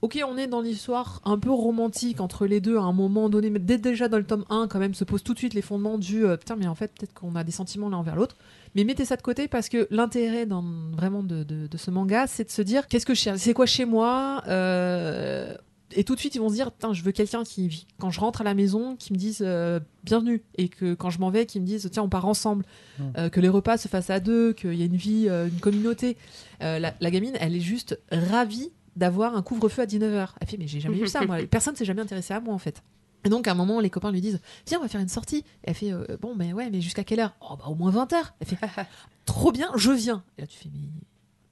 [0.02, 3.50] Ok, on est dans l'histoire un peu romantique entre les deux à un moment donné,
[3.50, 5.60] mais dès déjà dans le tome 1, quand même, se pose tout de suite les
[5.60, 8.34] fondements du euh, putain, mais en fait, peut-être qu'on a des sentiments l'un envers l'autre.
[8.74, 10.46] Mais mettez ça de côté parce que l'intérêt
[10.92, 14.42] vraiment de, ce manga, c'est de se dire qu'est-ce que c'est quoi chez moi?
[14.46, 15.54] Euh,
[15.92, 18.40] et tout de suite ils vont se dire je veux quelqu'un qui quand je rentre
[18.40, 21.60] à la maison qui me dise euh, bienvenue et que quand je m'en vais qui
[21.60, 22.64] me dise tiens on part ensemble
[22.98, 23.30] mmh.
[23.30, 26.16] que les repas se fassent à deux qu'il y ait une vie une communauté
[26.62, 30.28] euh, la, gamine, elle est juste ravie d'avoir un couvre-feu à 19h.
[30.40, 31.38] Elle fait, mais j'ai jamais vu ça, moi.
[31.50, 32.82] Personne s'est jamais intéressé à moi, en fait.
[33.24, 35.44] Et donc, à un moment, les copains lui disent Viens, on va faire une sortie.
[35.62, 37.34] elle fait euh, Bon, mais ouais, mais jusqu'à quelle heure?
[37.40, 38.16] Oh, bah, au moins 20h.
[38.40, 38.58] Elle fait
[39.24, 40.22] Trop bien, je viens.
[40.36, 40.88] Et là, tu fais Mais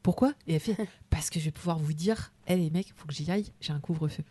[0.02, 0.32] pourquoi?
[0.46, 0.76] Et elle fait
[1.10, 3.72] Parce que je vais pouvoir vous dire Hé, les mecs, faut que j'y aille, j'ai
[3.72, 4.22] un couvre-feu.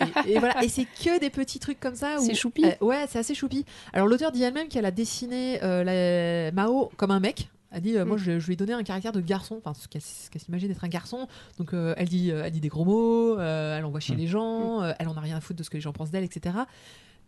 [0.26, 2.16] Et, voilà, et c'est que des petits trucs comme ça.
[2.18, 2.64] C'est choupi.
[2.64, 3.66] Euh, ouais, c'est assez choupi.
[3.92, 7.50] Alors, l'auteur dit elle-même qu'elle a dessiné la, Mao comme un mec.
[7.70, 8.20] Elle dit, euh, moi, mm.
[8.20, 10.00] je, lui ai donné un caractère de garçon, enfin, ce qu'elle
[10.40, 11.28] s'imagine d'être un garçon.
[11.58, 14.18] Donc, euh, elle, dit, euh, elle dit des gros mots, elle envoie chez mm.
[14.18, 14.94] les gens, mm.
[14.98, 16.56] elle en a rien à foutre de ce que les gens pensent d'elle, etc.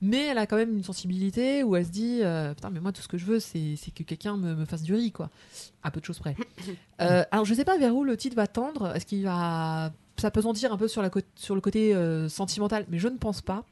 [0.02, 2.20] Mais elle a quand même une sensibilité où elle se dit,
[2.54, 4.94] putain, mais moi, tout ce que je veux, c'est que quelqu'un me, me, fasse du
[4.94, 5.28] riz, quoi.
[5.82, 6.36] À peu de choses près.
[6.98, 8.94] alors, je sais pas vers où le titre va tendre.
[8.96, 9.92] Est-ce qu'il va.
[10.16, 11.94] Ça peut dire un peu sur, la sur le côté
[12.28, 13.64] sentimental, mais je ne pense pas.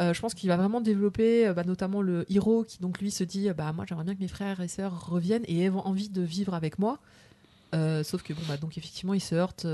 [0.00, 3.10] Euh, je pense qu'il va vraiment développer euh, bah, notamment le héros qui donc lui
[3.10, 6.10] se dit bah moi j'aimerais bien que mes frères et sœurs reviennent et aient envie
[6.10, 6.98] de vivre avec moi.
[7.74, 9.66] Euh, sauf que bon bah donc effectivement il se heurte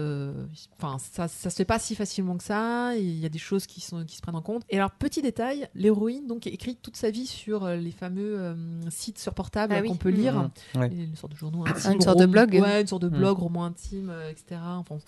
[0.78, 2.96] enfin ça, ça se fait pas si facilement que ça.
[2.96, 4.62] Il y a des choses qui sont qui se prennent en compte.
[4.70, 8.56] Et alors petit détail l'héroïne donc écrit toute sa vie sur les fameux
[8.90, 10.50] sites sur portable ah qu'on peut lire.
[10.74, 10.82] Mmh.
[10.90, 12.54] une sorte de journaux une sorte de blog.
[12.54, 13.18] Ouais une sorte de mmh.
[13.18, 14.98] blog roman intime etc enfin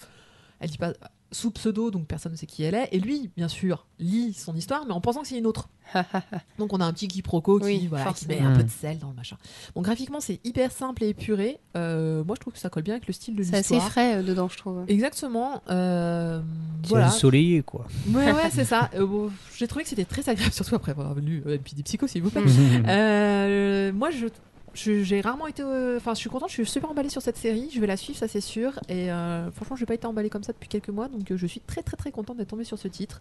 [0.61, 0.93] elle dit pas
[1.35, 2.89] sous pseudo, donc personne ne sait qui elle est.
[2.93, 5.69] Et lui, bien sûr, lit son histoire, mais en pensant que c'est une autre.
[6.59, 9.09] donc on a un petit quiproquo qui, voilà, qui met un peu de sel dans
[9.09, 9.37] le machin.
[9.75, 11.59] Bon, graphiquement, c'est hyper simple et épuré.
[11.77, 13.63] Euh, moi, je trouve que ça colle bien avec le style de l'histoire.
[13.63, 14.85] C'est assez frais euh, dedans, je trouve.
[14.89, 15.63] Exactement.
[15.71, 16.41] Euh,
[16.85, 17.09] voilà.
[17.09, 17.87] ensoleillé, quoi.
[18.09, 18.91] Ouais, ouais, c'est ça.
[18.95, 22.23] Euh, j'ai trouvé que c'était très agréable, surtout après avoir lu euh, des psychos, s'il
[22.23, 22.43] vous plaît.
[23.93, 24.27] moi, je
[24.75, 25.63] j'ai rarement été.
[25.63, 27.71] Euh, enfin, je suis contente, je suis super emballée sur cette série.
[27.73, 28.73] Je vais la suivre, ça c'est sûr.
[28.89, 31.09] Et euh, franchement, je n'ai pas été emballée comme ça depuis quelques mois.
[31.09, 33.21] Donc, euh, je suis très, très, très contente d'être tombée sur ce titre,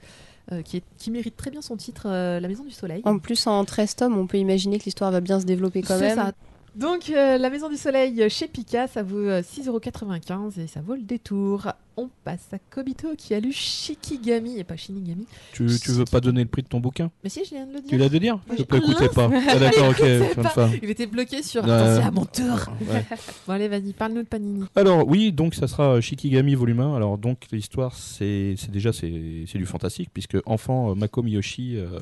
[0.65, 3.01] qui, est, qui mérite très bien son titre, La Maison du Soleil.
[3.05, 5.99] En plus, en 13 tomes, on peut imaginer que l'histoire va bien se développer quand
[5.99, 6.15] même.
[6.15, 6.33] Ça.
[6.75, 11.67] Donc, La Maison du Soleil chez Pika, ça vaut 6,95€ et ça vaut le détour
[11.97, 15.27] on passe à Kobito qui a lu Shikigami et pas Shinigami.
[15.51, 17.11] Tu, tu veux pas donner le prix de ton bouquin?
[17.23, 17.89] Mais si, je viens de le dire.
[17.89, 18.39] Tu l'as de dire?
[18.57, 19.29] Je peux écouter pas.
[19.47, 20.79] Ah, d'accord, ok.
[20.83, 21.63] Il était bloqué sur.
[21.63, 22.73] Attention à mon tour.
[23.47, 24.63] bon, allez, vas-y, parle-nous de Panini.
[24.75, 26.95] Alors, oui, donc ça sera Shikigami volume 1.
[26.95, 31.99] Alors, donc, l'histoire, c'est déjà c'est du fantastique, puisque enfant, euh, Mako Miyoshi euh,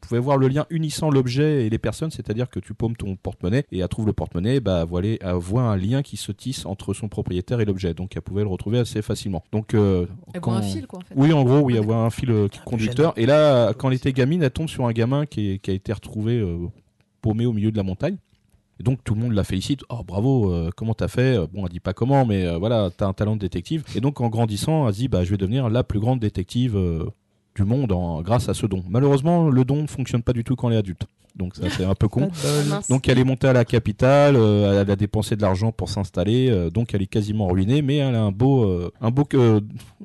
[0.00, 3.64] pouvait voir le lien unissant l'objet et les personnes, c'est-à-dire que tu paumes ton porte-monnaie
[3.70, 7.08] et elle le porte-monnaie, bah, voilà, elle voit un lien qui se tisse entre son
[7.08, 7.94] propriétaire et l'objet.
[7.94, 11.14] Donc, elle pouvait le retrouver assez facilement donc, euh, un fil, quoi, en fait.
[11.16, 13.12] Oui, en gros, oui, avoir un fil euh, conducteur.
[13.16, 16.38] Et là, quand elle était gamine, elle tombe sur un gamin qui, a été retrouvé
[16.38, 16.68] euh,
[17.20, 18.16] paumé au milieu de la montagne.
[18.78, 19.82] Et donc tout le monde la félicite.
[19.90, 21.36] Oh bravo, comment t'as fait?
[21.52, 23.84] Bon, elle dit pas comment, mais voilà, t'as un talent de détective.
[23.94, 26.78] Et donc en grandissant, elle dit bah je vais devenir la plus grande détective
[27.54, 28.82] du monde en, grâce à ce don.
[28.88, 31.06] Malheureusement, le don ne fonctionne pas du tout quand elle est adulte.
[31.36, 32.30] Donc ça c'est un peu con.
[32.72, 35.88] Ah, Donc elle est montée à la capitale, euh, elle a dépensé de l'argent pour
[35.88, 39.26] s'installer, euh, donc elle est quasiment ruinée, mais elle a un beau, euh, un beau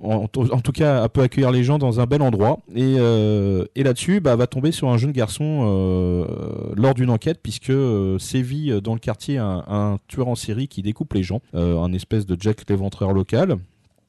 [0.04, 2.60] en, en tout cas, elle peut accueillir les gens dans un bel endroit.
[2.76, 6.28] Et, et là-dessus, bah, elle va tomber sur un jeune garçon
[6.76, 7.74] lors d'une enquête, puisque
[8.20, 12.26] sévit dans le quartier un, un tueur en série qui découpe les gens, un espèce
[12.26, 13.58] de Jack l'éventreur local.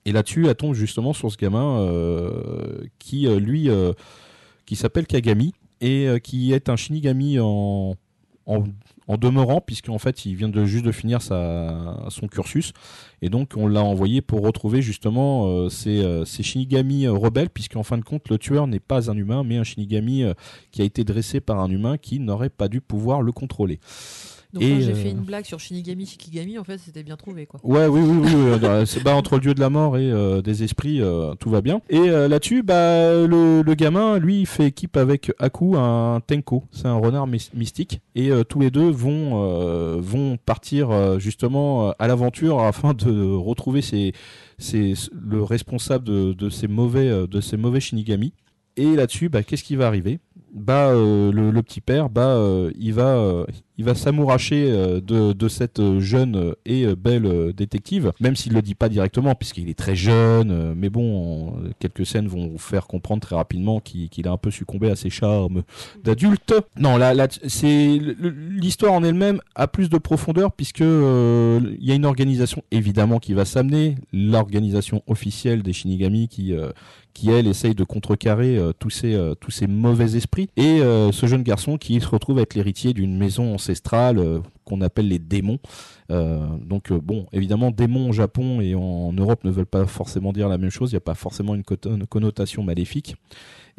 [0.07, 3.92] Et là-dessus, elle tombe justement sur ce gamin euh, qui, euh, lui, euh,
[4.64, 7.97] qui s'appelle Kagami et qui est un Shinigami en,
[8.47, 8.64] en,
[9.09, 12.73] en demeurant, puisqu'en fait, il vient de juste de finir sa, son cursus.
[13.21, 18.05] Et donc, on l'a envoyé pour retrouver justement ces, ces Shinigami rebelles, puisqu'en fin de
[18.05, 20.25] compte, le tueur n'est pas un humain, mais un Shinigami
[20.71, 23.79] qui a été dressé par un humain qui n'aurait pas dû pouvoir le contrôler.
[24.52, 27.16] Donc Et, quand j'ai euh, fait une blague sur Shinigami, Shikigami, en fait, c'était bien
[27.16, 27.61] trouvé, quoi.
[27.62, 30.62] Ouais, oui, oui, euh, c'est- bah, entre le dieu de la mort et euh, des
[30.62, 31.80] esprits, euh, tout va bien.
[31.90, 36.64] Et euh, là-dessus, bah, le, le gamin, lui, il fait équipe avec Aku, un Tenko.
[36.70, 38.00] C'est un renard mys- mystique.
[38.14, 42.94] Et euh, tous les deux vont, euh, vont partir euh, justement euh, à l'aventure afin
[42.94, 44.12] de retrouver ces,
[45.12, 48.32] le responsable de, de ces mauvais, euh, de ces mauvais Shinigami.
[48.76, 50.18] Et là-dessus, bah, qu'est-ce qui va arriver?
[50.57, 53.45] Bah, euh, le, petit père, bah, euh, il va, euh,
[53.79, 58.55] il va s'amouracher euh, de, de cette euh, jeune et euh, belle détective, même s'il
[58.55, 60.75] le dit pas directement, puisqu'il est très jeune.
[60.75, 64.90] mais bon, quelques scènes vont vous faire comprendre très rapidement qu'il a un peu succombé
[64.90, 65.62] à ses charmes
[66.03, 66.55] d'adulte.
[66.79, 68.01] Non, là, là c'est
[68.51, 73.35] l'histoire en elle-même a plus de profondeur puisque il y a une organisation évidemment qui
[73.35, 76.55] va s'amener, l'organisation officielle des Shinigami qui
[77.16, 81.12] qui elle essaye de contrecarrer euh, tous ces euh, tous ces mauvais esprits et euh,
[81.12, 85.18] ce jeune garçon qui se retrouve à être l'héritier d'une maison ancestrale qu'on appelle les
[85.18, 85.59] démons.
[86.11, 90.59] Donc bon, évidemment, démons au Japon et en Europe ne veulent pas forcément dire la
[90.59, 90.90] même chose.
[90.90, 93.16] Il n'y a pas forcément une connotation maléfique.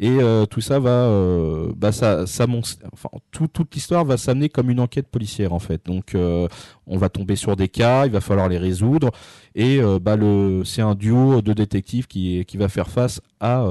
[0.00, 2.46] Et euh, tout ça va, euh, bah ça, ça
[2.92, 5.84] enfin, tout- toute l'histoire va s'amener comme une enquête policière en fait.
[5.86, 6.46] Donc, euh,
[6.86, 9.10] on va tomber sur des cas, il va falloir les résoudre,
[9.56, 13.66] et euh, bah le, c'est un duo de détectives qui, qui va faire face à,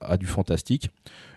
[0.00, 0.90] à du fantastique.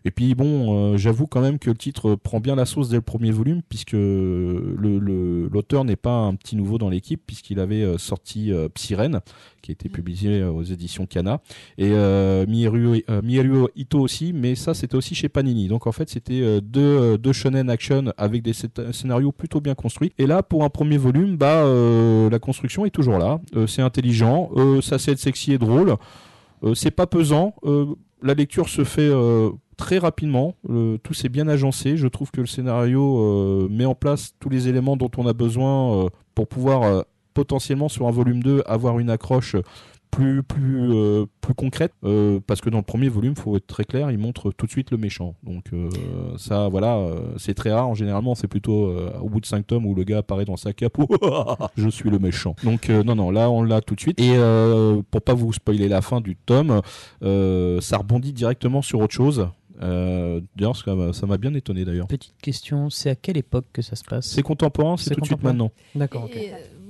[0.05, 2.97] Et puis bon, euh, j'avoue quand même que le titre prend bien la sauce dès
[2.97, 7.59] le premier volume, puisque le, le- l'auteur n'est pas un petit nouveau dans l'équipe, puisqu'il
[7.59, 11.39] avait euh, sorti euh, qui a été publié euh, aux éditions Kana,
[11.77, 12.45] et euh,
[13.09, 15.67] euh, Ito aussi, mais ça c'était aussi chez Panini.
[15.67, 20.11] Donc en fait c'était deux, deux shonen action avec des scé- scénarios plutôt bien construits.
[20.17, 23.81] Et là pour un premier volume, bah euh, la construction est toujours là, Euh, c'est
[23.81, 25.95] intelligent, euh, ça c'est sexy et drôle,
[26.63, 27.85] Euh, c'est pas pesant, euh,
[28.21, 30.55] la lecture se fait euh, très rapidement,
[31.03, 34.67] tout s'est bien agencé, je trouve que le scénario euh, met en place tous les
[34.67, 37.01] éléments dont on a besoin euh, pour pouvoir euh,
[37.33, 39.55] potentiellement sur un volume 2 avoir une accroche
[40.11, 40.91] plus plus
[41.41, 41.91] plus concrète.
[42.45, 44.91] Parce que dans le premier volume faut être très clair il montre tout de suite
[44.91, 45.33] le méchant.
[45.41, 45.71] Donc
[46.37, 47.03] ça voilà
[47.37, 47.87] c'est très rare.
[47.87, 50.71] En généralement c'est plutôt au bout de 5 tomes où le gars apparaît dans sa
[50.71, 50.95] cape.
[51.77, 52.55] Je suis le méchant.
[52.63, 54.21] Donc non non là on l'a tout de suite.
[54.21, 54.35] Et
[55.09, 56.81] pour pas vous spoiler la fin du tome
[57.23, 59.47] ça rebondit directement sur autre chose
[59.81, 62.07] euh, d'ailleurs ça m'a- ça m'a bien étonné d'ailleurs.
[62.07, 64.27] Petite question, c'est à quelle époque que ça se passe?
[64.27, 65.71] C'est contemporain c'est C'est tout de suite maintenant.
[65.95, 66.37] D'accord, ok.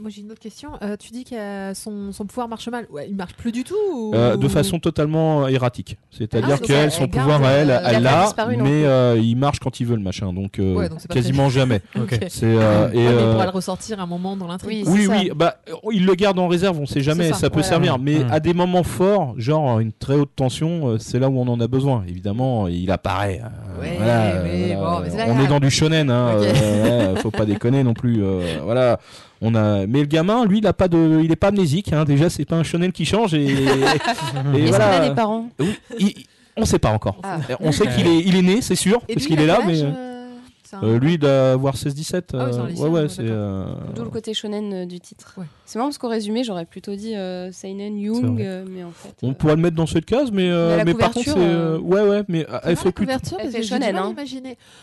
[0.03, 0.71] Euh, moi j'ai une autre question.
[0.81, 2.85] Euh, tu dis que euh, son, son pouvoir marche mal.
[2.91, 5.97] Ouais, il marche plus du tout ou- Euh, de façon totalement erratique.
[6.11, 9.35] C'est-à-dire Ah, qu'elle, elle son garde, pouvoir à elle, euh, elle l'a, mais euh, il
[9.35, 11.81] marche quand il veut le machin, donc, euh, Ouais, quasiment jamais.
[11.99, 12.19] Ok.
[12.29, 14.85] C'est euh, et, Ouais, mais il euh, pourra le ressortir un moment dans l'intrigue.
[14.87, 15.11] Oui, oui, ça.
[15.13, 15.55] oui, bah,
[15.91, 17.67] il le garde en réserve, on sait jamais, ça, ça, peut voilà.
[17.69, 18.31] servir, mais Mm.
[18.31, 21.59] à des moments forts, genre une très haute tension, euh, c'est là où on en
[21.59, 22.03] a besoin.
[22.07, 23.41] Évidemment, il apparaît.
[23.43, 26.35] euh, Ouais, voilà, mais euh, bon, mais c'est là on est dans du shonen, hein,
[26.39, 28.23] euh, faut pas déconner non plus.
[28.23, 28.99] euh, voilà,
[29.43, 29.85] on a.
[29.85, 31.93] Mais le gamin, lui, il a pas de, il est pas amnésique.
[31.93, 33.45] Hein, déjà, c'est pas un shonen qui change et,
[34.55, 35.01] et voilà.
[35.01, 35.49] a des parents?
[35.99, 36.13] Il-
[36.55, 37.17] on sait pas encore.
[37.23, 37.39] Ah.
[37.59, 39.81] On sait qu'il est, il est né, c'est sûr, parce qu'il il est là, mais
[39.81, 40.12] euh, c'est
[40.73, 42.31] un- euh, lui il doit avoir 16-17.
[42.33, 43.21] Ah oui, euh, ouais, ouais, ouais, c'est.
[43.21, 45.33] euh, D'où le côté shonen euh, du titre.
[45.37, 45.45] Ouais.
[45.65, 49.13] C'est marrant parce qu'au résumé, j'aurais plutôt dit euh, Seinen Young, euh, mais en fait.
[49.23, 51.75] On pourrait le mettre dans cette case, mais, euh, Mais la mais par contre, c'est.
[51.77, 53.05] Ouais, ouais, mais elle fait la plus.
[53.05, 54.13] couverture Elle fait shonen, hein.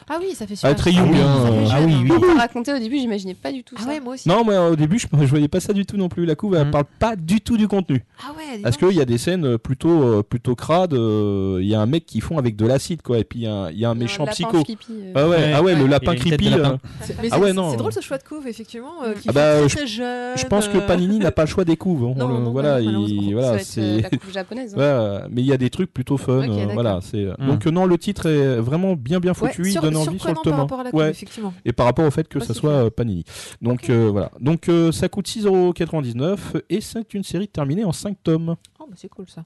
[0.09, 0.77] Ah oui, ça fait Ah, super.
[0.77, 2.01] très young, hein, ah oui, hein.
[2.05, 2.13] oui.
[2.17, 3.89] On peut raconter au début, j'imaginais pas du tout Ah ça.
[3.89, 4.29] ouais, moi aussi.
[4.29, 6.25] Non, mais au début, je, je voyais pas ça du tout non plus.
[6.27, 6.71] La couve, elle Mm.
[6.71, 8.05] parle pas du tout du contenu.
[8.23, 10.93] Ah ouais, Parce qu'il y a des scènes plutôt, plutôt crades.
[10.93, 13.19] Il y a un mec qui fond avec de l'acide, quoi.
[13.19, 14.57] Et puis il y a un, il y a un Il y a méchant psycho.
[14.59, 15.13] euh.
[15.15, 15.53] Ah ouais, Ouais.
[15.55, 15.91] ah ouais, le Ouais.
[15.91, 16.51] lapin Il creepy.
[16.51, 16.79] lapin.
[17.11, 17.71] euh, Ah ouais, non.
[17.71, 20.37] C'est drôle ce choix de couve, effectivement, euh, qui Ah bah, très, je- très jeune.
[20.39, 22.05] Je pense que Panini n'a pas le choix des couves.
[22.05, 22.15] hein.
[22.17, 24.01] Non, On le- non, voilà, il- voilà, euh, c'est.
[24.03, 24.75] la coupe japonaise.
[24.77, 24.79] hein.
[25.21, 26.49] Ouais, mais il y a des trucs plutôt fun.
[26.49, 27.47] Euh, voilà, c'est Mm.
[27.47, 30.29] donc non, le titre est vraiment bien bien Ouais, foutu, il sur- donne envie sur
[30.29, 30.43] le tome.
[30.45, 30.57] par un.
[30.63, 31.11] rapport à la couve, Ouais.
[31.11, 31.53] effectivement.
[31.65, 33.25] Et par rapport au fait que Pas ça soit Panini.
[33.63, 34.31] Donc voilà.
[34.41, 38.57] Donc ça coûte 6,99€ et c'est une série terminée en 5 tomes.
[38.79, 39.45] Oh, bah c'est cool ça.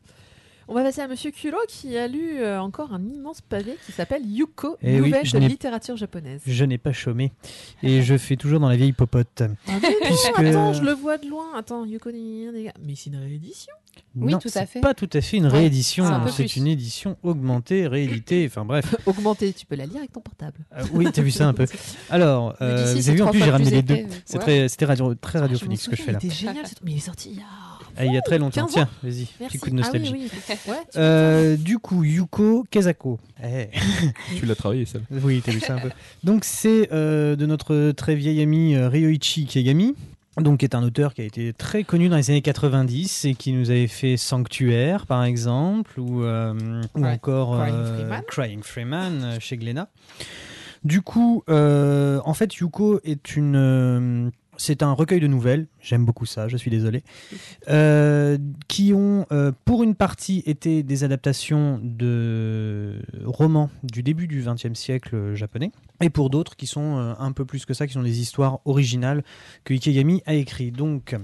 [0.66, 3.92] On va passer à Monsieur Culot qui a lu euh, encore un immense pavé qui
[3.92, 6.40] s'appelle Yuko, Eh oui, nouvelle je de n'ai- littérature japonaise.
[6.46, 7.32] Je n'ai pas chômé.
[7.82, 9.42] Et je fais toujours dans la vieille popote.
[9.42, 11.44] Ah, mais non, Puisque- attends, je le vois de loin.
[11.56, 13.72] Attends, Yuko, mais c'est une réédition.
[14.16, 14.80] Oui, non, tout à c'est fait.
[14.80, 16.04] pas tout à fait une Ouais, réédition.
[16.06, 16.56] c'est un peu C'est plus.
[16.56, 18.44] une édition augmentée, rééditée.
[18.48, 18.94] Enfin bref.
[19.06, 20.58] Augmentée, tu peux la lire avec ton portable.
[20.76, 21.66] Euh, oui, t'as vu ça un peu.
[22.10, 23.76] Alors, Mais euh, d'ici, vous c'est avez vu en trois plus, fois j'ai ramené plus
[23.76, 23.94] les deux.
[23.94, 24.42] épais, C'est ouais.
[24.42, 26.18] très, c'était radio, très Ah, radiophonique ce que je fais là.
[26.20, 26.84] souviens, Il était génial, ce truc.
[26.86, 27.44] mais il est sorti il y a.
[27.96, 28.66] Ah, il y a très longtemps.
[28.66, 28.72] 15 ans.
[28.72, 30.10] Tiens, vas-y, petit coup de nostalgie.
[30.12, 30.56] Ah oui, oui.
[30.72, 33.18] Ouais, tu Euh, du coup, Yuko Kezako.
[33.42, 33.68] Eh.
[34.38, 34.98] Tu l'as travaillé, ça.
[35.10, 35.90] Oui, t'as vu ça un peu.
[36.22, 39.94] Donc c'est euh, de notre très vieil ami euh, Ryoichi Kegami,
[40.40, 43.34] donc qui est un auteur qui a été très connu dans les années 90 et
[43.34, 48.22] qui nous avait fait Sanctuaire par exemple, ou, euh, ou encore Crying Freeman.
[48.26, 49.88] Crying Freeman chez Glénat.
[50.84, 56.04] Du coup, euh, en fait, Yuko est une euh, c'est un recueil de nouvelles, j'aime
[56.04, 57.02] beaucoup ça, je suis désolé,
[57.68, 58.38] euh,
[58.68, 64.78] qui ont euh, pour une partie été des adaptations de romans du début du XXe
[64.78, 67.92] siècle euh, japonais, et pour d'autres qui sont euh, un peu plus que ça, qui
[67.92, 69.22] sont des histoires originales
[69.64, 70.70] que Ikegami a écrit.
[70.70, 71.16] Donc,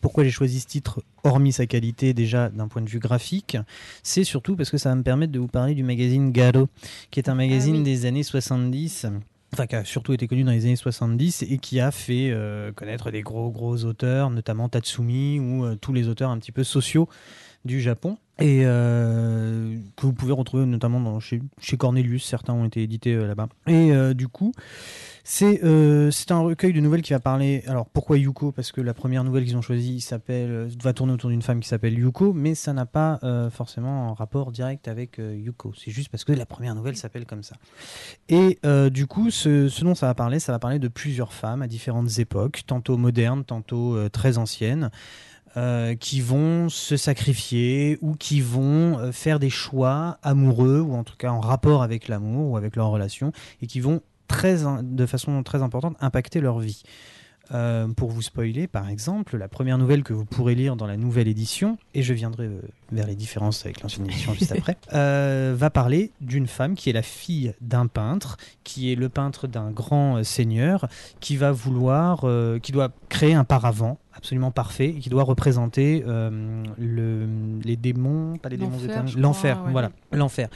[0.00, 3.56] pourquoi j'ai choisi ce titre, hormis sa qualité déjà d'un point de vue graphique,
[4.02, 6.68] c'est surtout parce que ça va me permettre de vous parler du magazine Garo,
[7.10, 7.82] qui est un magazine oui.
[7.82, 9.06] des années 70
[9.56, 12.72] enfin qui a surtout été connu dans les années 70 et qui a fait euh,
[12.72, 16.62] connaître des gros gros auteurs, notamment Tatsumi ou euh, tous les auteurs un petit peu
[16.62, 17.08] sociaux
[17.66, 22.66] du Japon et euh, que vous pouvez retrouver notamment dans, chez, chez Cornelius, certains ont
[22.66, 23.48] été édités euh, là-bas.
[23.66, 24.52] Et euh, du coup,
[25.24, 25.60] c'est
[26.12, 27.64] c'est un recueil de nouvelles qui va parler.
[27.66, 28.52] Alors pourquoi Yuko?
[28.52, 30.06] Parce que la première nouvelle qu'ils ont choisie
[30.82, 33.18] va tourner autour d'une femme qui s'appelle Yuko, mais ça n'a pas
[33.50, 35.72] forcément un rapport direct avec Yuko.
[35.76, 37.56] C'est juste parce que la première nouvelle s'appelle comme ça.
[38.28, 41.62] Et du coup, ce, ce dont ça va parler, ça va parler de plusieurs femmes
[41.62, 44.92] à différentes époques, tantôt modernes, tantôt très anciennes.
[45.56, 51.04] Euh, qui vont se sacrifier ou qui vont euh, faire des choix amoureux ou en
[51.04, 55.06] tout cas en rapport avec l'amour ou avec leur relation et qui vont très, de
[55.06, 56.82] façon très importante impacter leur vie.
[57.52, 60.96] Euh, pour vous spoiler, par exemple, la première nouvelle que vous pourrez lire dans la
[60.96, 65.54] nouvelle édition, et je viendrai euh, vers les différences avec l'ancienne édition juste après, euh,
[65.56, 69.70] va parler d'une femme qui est la fille d'un peintre, qui est le peintre d'un
[69.70, 70.88] grand seigneur,
[71.20, 72.26] qui va vouloir,
[72.62, 77.26] qui doit créer un paravent absolument parfait, et qui doit représenter euh, le,
[77.62, 78.78] les démons, pas les démons
[79.16, 79.72] L'enfer, ouais.
[79.72, 80.48] voilà, l'enfer.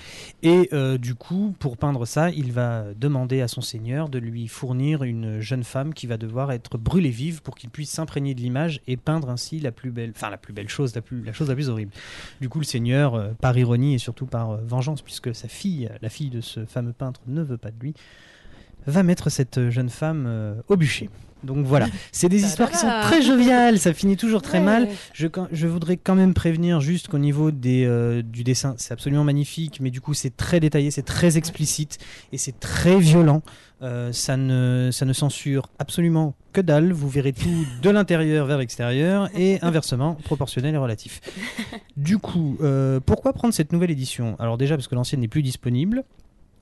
[0.42, 4.49] Et euh, du coup, pour peindre ça, il va demander à son seigneur de lui
[4.49, 8.40] fournir une jeune femme qui va devoir être brûlée vive pour qu'il puisse s'imprégner de
[8.40, 11.33] l'image et peindre ainsi la plus belle, enfin la plus belle chose, la, plus, la
[11.33, 11.92] chose la plus horrible.
[12.40, 16.09] Du coup, le seigneur, euh, par ironie et surtout par vengeance, puisque sa fille, la
[16.09, 17.94] fille de ce fameux peintre, ne veut pas de lui,
[18.87, 21.11] va mettre cette jeune femme au bûcher.
[21.44, 24.88] Donc voilà, c'est des histoires qui sont très joviales, ça finit toujours très Ouais, mal.
[25.14, 29.79] je voudrais quand même prévenir juste qu'au niveau des, euh, du dessin, c'est absolument magnifique,
[29.81, 31.98] mais du coup c'est très détaillé, c'est très explicite
[32.33, 33.42] et c'est très violent.
[33.83, 36.92] Euh, ça, ne, ça ne censure absolument que dalle.
[36.92, 41.20] Vous verrez tout de l'intérieur vers l'extérieur et inversement, proportionnel et relatif.
[41.96, 44.37] Du coup, euh, pourquoi prendre cette nouvelle édition?
[44.38, 46.05] Alors déjà parce que l'ancienne n'est plus disponible.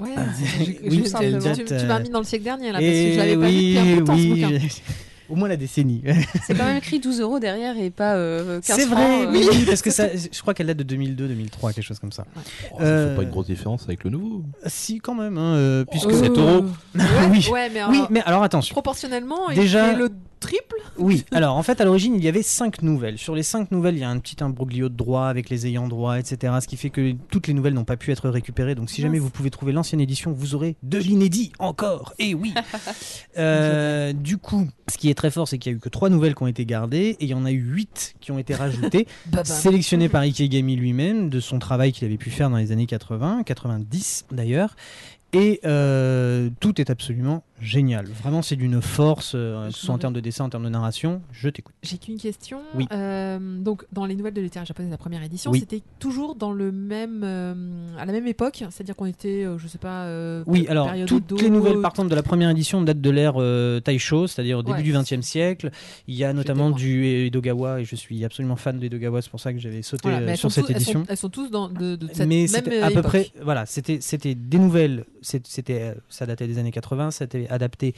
[0.01, 0.23] Ouais, Ah,
[0.61, 2.89] oui, tu- date, tu, tu euh, m'as mis dans le siècle dernier là, parce que
[2.91, 4.59] Et je l'avais pas oui, depuis un peu de temps ce oui, bouquin.
[5.31, 6.03] Au moins la décennie.
[6.47, 9.45] C'est quand même écrit 12 euros derrière et pas euh, 15 C'est vrai, francs, oui,
[9.45, 9.51] euh.
[9.53, 12.25] oui, parce que ça, je crois qu'elle date de 2002-2003, quelque chose comme ça.
[12.37, 14.43] Oh, ça Euh, fait pas une grosse différence avec le nouveau.
[14.67, 16.09] Si, quand même, hein, euh, puisque.
[16.09, 16.15] Oh.
[16.23, 16.65] 7 euros.
[16.95, 17.47] Ouais, oui.
[17.53, 18.73] ouais, mais, Oui, alors, mais alors attention.
[18.73, 20.77] proportionnellement, Déjà- le triple.
[20.99, 23.19] Oui, alors en fait, à l'origine, il y avait cinq nouvelles.
[23.19, 25.89] Sur les cinq nouvelles, il y a un petit imbroglio de droit avec les ayants
[25.89, 26.55] droit, etc.
[26.61, 28.75] Ce qui fait que toutes les nouvelles n'ont pas pu être récupérées.
[28.75, 32.15] Donc, si jamais vous pouvez trouver l'ancienne édition, vous aurez de l'inédit encore.
[32.19, 32.55] Et oui
[33.39, 36.09] Euh, Du coup, ce qui est très fort, c'est qu'il y a eu que trois
[36.09, 38.55] nouvelles qui ont été gardées et il y en a eu huit qui ont été
[38.55, 39.07] rajoutées.
[39.27, 39.45] Baba.
[39.45, 43.43] sélectionné par Ikegami lui-même, de son travail qu'il avait pu faire dans les années 80,
[43.45, 44.75] 90 d'ailleurs.
[45.33, 48.07] Et euh, tout est absolument génial.
[48.07, 50.69] Vraiment, c'est d'une force, euh, que ce soit en termes de dessin, en termes de
[50.69, 51.23] narration.
[51.33, 51.75] Je t'écoute.
[51.83, 52.61] J'ai qu'une question.
[52.75, 52.87] Oui.
[52.93, 55.61] Euh, donc, dans les nouvelles de littérature japonaise, la première édition, Oui.
[55.61, 57.55] c'était toujours dans le même, euh,
[57.99, 60.05] à la même époque, c'est-à-dire qu'on était, euh, je sais pas.
[60.05, 63.35] euh, Oui, alors période toutes les nouvelles partantes de la première édition datent de l'ère
[63.37, 64.83] euh, Taisho, c'est-à-dire au début Ouais.
[64.83, 65.71] du XXe siècle.
[66.07, 69.53] Il y a notamment du Edogawa, et je suis absolument fan d'Edogawa, c'est pour ça
[69.53, 71.05] que j'avais sauté Voilà, euh, sur cette tous- elles sont- édition.
[71.09, 73.05] Elles sont, tous dans de, de cette mais même c'était euh, à peu époque.
[73.07, 77.95] près voilà c'était c'était des nouvelles c'était euh, ça datait des années 80 c'était adapté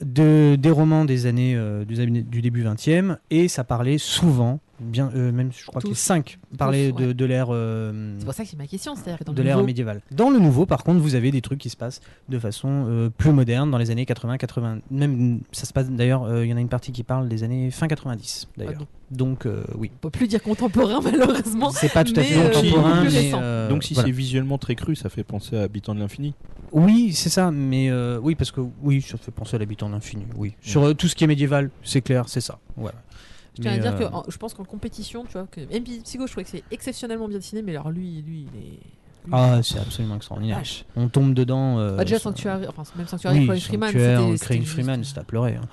[0.00, 5.10] de des romans des années euh, du, du début 20e et ça parlait souvent bien,
[5.14, 5.94] euh, même je crois que Tous.
[5.94, 7.14] 5 parlaient Tous, de, ouais.
[7.14, 9.44] de l'ère euh, C'est pour ça que c'est ma question, c'est-à-dire que dans de le
[9.44, 10.00] l'ère nouveau- médiévale.
[10.10, 13.10] Dans le nouveau, par contre, vous avez des trucs qui se passent de façon euh,
[13.10, 14.78] plus moderne dans les années 80, 80.
[14.90, 16.24] Même ça se passe d'ailleurs.
[16.24, 18.74] euh, Il y en a une partie qui parle des années fin 90 Ah, d'ailleurs.
[18.78, 21.70] donc, Donc euh, oui, on peut plus dire contemporain malheureusement.
[21.70, 23.40] c'est pas tout à mais, fait euh, contemporain, plus mais récent.
[23.42, 24.06] euh, Donc si voilà.
[24.06, 26.34] c'est visuellement très cru, ça fait penser à Habitant de l'infini.
[26.72, 29.94] Oui, c'est ça, mais euh, oui, parce que oui, ça fait penser à l'habitant de
[29.94, 30.24] l'infini.
[30.36, 32.60] Oui, sur euh, tout ce qui est médiéval, c'est clair, c'est ça.
[32.76, 32.94] Voilà.
[33.56, 36.00] Je tiens à dire euh, que en- je pense qu'en compétition, tu vois, que MP
[36.04, 38.70] Psycho, je trouvais que c'est exceptionnellement bien dessiné, mais alors lui, lui, il est.
[38.70, 40.58] lui, Ah, c'est absolument extraordinaire.
[40.58, 40.84] vache.
[40.96, 41.78] On tombe dedans.
[41.78, 45.00] euh, Bah, déjà, Sanctuary, enfin, même Sanctuary, Oui, Craig Freeman, Sanctuaire, c'était- Craig c'était Freeman,
[45.00, 45.56] juste- c'est à pleurer.
[45.56, 45.68] hein.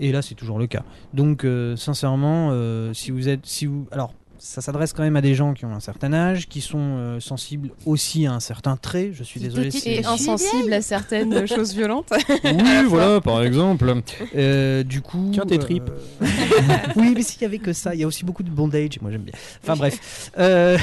[0.00, 0.82] Et là, c'est toujours le cas.
[1.14, 4.12] Donc, euh, sincèrement, euh, si vous êtes, si vous, alors,
[4.46, 7.20] ça s'adresse quand même à des gens qui ont un certain âge, qui sont euh,
[7.20, 9.10] sensibles aussi à un certain trait.
[9.12, 9.70] Je suis Qui désolé.
[9.84, 12.12] Et insensible à certaines choses violentes.
[12.44, 13.92] Oui, voilà, par exemple.
[14.36, 15.30] Euh, du coup.
[15.32, 15.90] Tiens, tes tripes.
[16.22, 16.26] euh,
[16.96, 19.00] oui, mais s'il y avait que ça, il y a aussi beaucoup de bondage.
[19.02, 19.34] Moi, j'aime bien.
[19.62, 20.30] Enfin, bref.
[20.38, 20.78] Euh,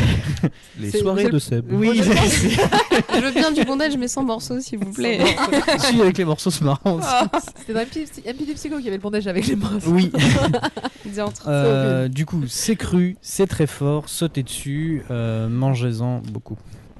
[0.79, 1.65] Les soirées de Seb.
[1.71, 5.19] oui, je pense- c'est- Je veux bien du bondage, mais sans morceaux, s'il vous plaît.
[5.79, 6.95] si, avec les morceaux, c'est marrant.
[6.97, 7.07] aussi.
[7.57, 7.85] C'était dans
[8.55, 9.79] Psycho qu'il y avait le bondage avec les mains.
[9.87, 10.11] Oui.
[11.47, 16.57] Euh, du coup, c'est cru, c'est très fort, sautez dessus, euh, mangez-en beaucoup.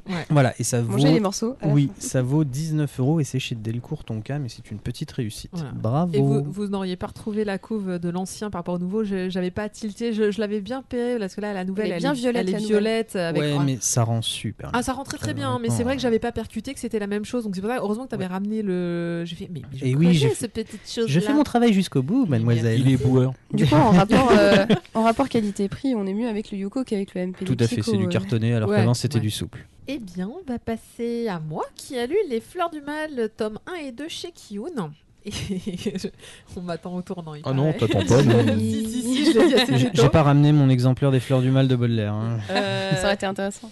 [0.07, 0.25] Ouais.
[0.29, 0.93] Voilà, et ça vaut.
[0.93, 1.55] Manger les morceaux.
[1.63, 5.11] Oui, ça vaut 19 euros et c'est chez Delcourt ton cas, mais c'est une petite
[5.11, 5.51] réussite.
[5.53, 5.71] Voilà.
[5.71, 6.13] Bravo.
[6.13, 9.03] Et vous, vous n'auriez pas retrouvé la couve de l'ancien par rapport au nouveau?
[9.03, 11.93] Je- J'avais pas tilté, je, je l'avais bien payé parce que là, la nouvelle, Elle
[11.93, 12.71] est bien violette, elle est la nouvelle.
[12.83, 13.15] violette.
[13.15, 13.41] Avec...
[13.41, 14.69] ouais, ah, mais ça rend super.
[14.73, 16.79] Ah, ça rentrait très Très bien, mais c'est vrai que euh, j'avais pas percuté que
[16.81, 17.45] c'était la même chose.
[17.45, 19.23] Donc c'est pour ça, heureusement que tu avais ramené le.
[19.25, 21.05] J'ai fait, mais, mais je Et oui, connais j'ai ce petite chose.
[21.07, 22.79] Je fais mon travail jusqu'au bout, mademoiselle.
[22.81, 23.33] Il est boueur.
[23.53, 27.15] Du coup, en rapport, euh, en rapport qualité-prix, on est mieux avec le Yoko qu'avec
[27.15, 27.45] le MP.
[27.45, 29.65] Tout à fait, c'est du cartonné, alors Ouais, qu'avant c'était du souple.
[29.88, 33.59] Eh bien, on va passer à moi qui a lu Les Fleurs du Mal, tome
[33.67, 34.91] 1 et 2 chez Kiyun.
[35.25, 36.07] Et je-
[36.57, 37.34] on m'attend au tournant.
[37.36, 37.88] il Ah non, paraît.
[37.93, 38.23] t'attends pas.
[38.23, 38.57] non.
[38.59, 42.13] si, si, si, J'ai pas ramené mon exemplaire des fleurs du mal de Baudelaire.
[42.13, 42.39] hein.
[42.49, 43.69] Euh, Ça aurait été intéressant.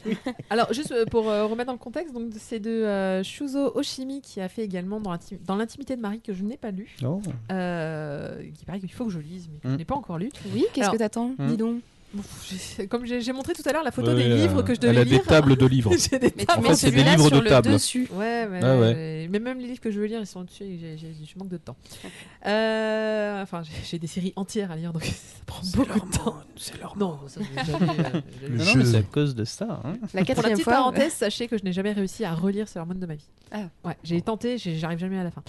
[0.50, 4.22] Alors, juste euh, pour euh, remettre dans le contexte, donc c'est de euh, Shuzo Oshimi
[4.22, 6.88] qui a fait également dans l'intim- dans l'intimité de Marie que je n'ai pas lu.
[7.06, 7.22] Oh.
[7.52, 9.78] Euh, qui paraît qu'il faut que je lise, mais que je Mm.
[9.78, 10.30] n'ai pas encore lu.
[10.54, 11.48] Oui, qu'est-ce que t'attends Hmm.
[11.48, 11.82] Dis donc?
[12.90, 14.90] Comme j'ai montré tout à l'heure la photo Ouais, des euh, livres que je Elle
[14.96, 15.20] devais a lire.
[15.22, 15.92] des tables de livres.
[15.98, 16.64] J'ai des Mais tables.
[16.64, 17.72] tu fait, c'est des livres sur de le table.
[17.72, 18.08] dessus.
[18.12, 18.94] Ouais, mais, Ah ouais.
[18.96, 21.48] euh, mais même les livres que je veux lire, ils sont dessus et je manque
[21.50, 21.78] de temps.
[22.46, 25.12] Euh, enfin, j'ai- des séries entières à lire, donc ça
[25.46, 26.36] prend beaucoup de temps.
[26.58, 29.82] C'est leur Non, ça, j'ai jamais, euh, c'est à cause de ça.
[29.84, 29.94] hein.
[29.94, 30.74] La Pour la quatrième petite fois.
[30.74, 33.28] parenthèse, sachez que je n'ai jamais réussi à relire Sailor Moon de ma vie.
[33.52, 33.66] Ah.
[33.86, 35.44] Ouais, j'ai tenté, j'arrive jamais à la fin.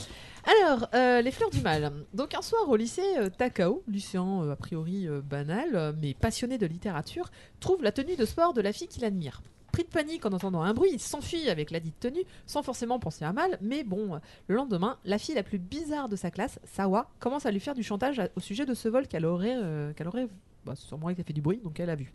[0.45, 1.93] Alors, euh, les fleurs du mal.
[2.15, 6.67] Donc un soir au lycée, euh, Takao, lycéen euh, a priori banal, mais passionné de
[6.67, 7.31] littérature,
[7.61, 9.43] trouve la tenue de sport de la fille qu'il admire.
[9.71, 12.99] Pris de panique en entendant un bruit, il s'enfuit avec la dite tenue, sans forcément
[12.99, 16.59] penser à mal, mais bon, le lendemain, la fille la plus bizarre de sa classe,
[16.65, 19.57] Sawa, commence à lui faire du chantage au sujet de ce vol qu'elle aurait,
[19.97, 20.29] qu'elle aurait
[20.67, 22.13] bah, sûrement elle qui a fait du bruit, donc elle a vu.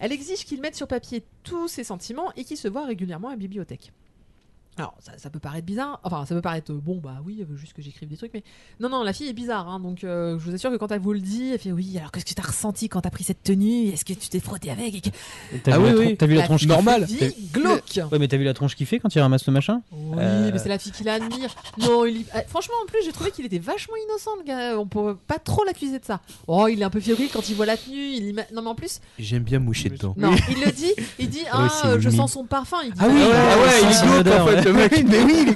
[0.00, 3.32] Elle exige qu'il mette sur papier tous ses sentiments et qu'il se voit régulièrement à
[3.32, 3.92] la bibliothèque.
[4.78, 6.00] Alors, ça, ça peut paraître bizarre.
[6.02, 8.32] Enfin, ça peut paraître euh, bon, bah oui, elle veut juste que j'écrive des trucs,
[8.32, 8.42] mais
[8.80, 9.68] non, non, la fille est bizarre.
[9.68, 11.94] hein, donc, euh, je vous assure que quand elle vous le dit, elle fait oui.
[11.98, 13.88] Alors, qu'est-ce que t'as ressenti quand t'as pris cette tenue?
[13.88, 14.94] Est-ce que tu t'es frotté avec?
[14.94, 15.10] Et que-
[15.62, 16.16] T'as Ah vu, oui, oui.
[16.16, 17.04] t'as vu la La tronche qui Normal.
[17.04, 18.00] Vie T'as- glauque.
[18.10, 19.82] Ouais, mais t'as vu la tronche qu'il fait quand il ramasse le machin?
[19.92, 20.50] Oui, Euh.
[20.50, 21.54] mais c'est la fille qui l'admire.
[21.78, 24.78] Non, il y- ah, franchement, en plus, j'ai trouvé qu'il était vachement innocent, le gars.
[24.78, 26.20] On peut pas trop l'accuser de ça.
[26.46, 27.96] Oh, il est un peu fébrile quand il voit la tenue.
[28.14, 30.14] Il ima- Non, mais en plus, J'aime bien moucher dedans.
[30.16, 30.92] non, il le dit.
[31.18, 32.78] Il dit Ah, euh, je sens son parfum.
[32.84, 34.92] Il dit, Ah oui, ah ouais, il est ça- glauque, en fait, le mec.
[35.06, 35.46] mais oui,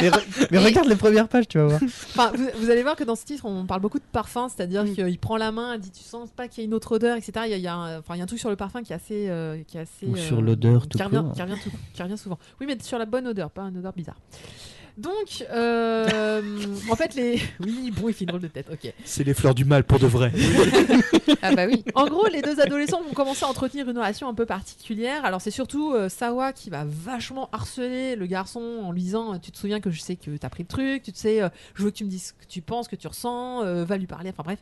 [0.00, 1.80] mais, re- mais regarde les premières pages, tu vas voir.
[1.82, 4.84] Enfin, vous, vous allez voir que dans ce titre, on parle beaucoup de parfum, c'est-à-dire
[4.84, 4.94] Mm.
[4.94, 7.16] qu'il prend la main, il dit tu sens pas qu'il y a une autre odeur,
[7.16, 7.32] etc.
[7.46, 8.56] Il y a, il y a un, enfin, il y a un truc sur le
[8.56, 11.32] parfum qui est assez, euh, qui est assez, Ou sur l'odeur tout qui revient, court.
[11.32, 12.38] qui revient, tout- qui revient souvent.
[12.60, 14.16] Oui, mais sur la bonne odeur, pas une odeur bizarre.
[14.96, 16.40] Donc, euh,
[16.90, 18.68] en fait, les, oui, bon, il fait une drôle de tête.
[18.72, 18.92] Ok.
[19.04, 20.32] C'est les fleurs du mal pour de vrai.
[21.42, 21.84] Ah bah oui.
[21.94, 25.24] En gros, les deux adolescents vont commencer à entretenir une relation un peu particulière.
[25.24, 29.38] Alors, c'est surtout euh, Sawa qui va vachement harceler le garçon en lui disant euh,
[29.38, 31.48] Tu te souviens que je sais que t'as pris le truc, tu te sais, euh,
[31.74, 33.96] je veux que tu me dises ce que tu penses, que tu ressens, euh, va
[33.96, 34.30] lui parler.
[34.30, 34.58] Enfin, bref.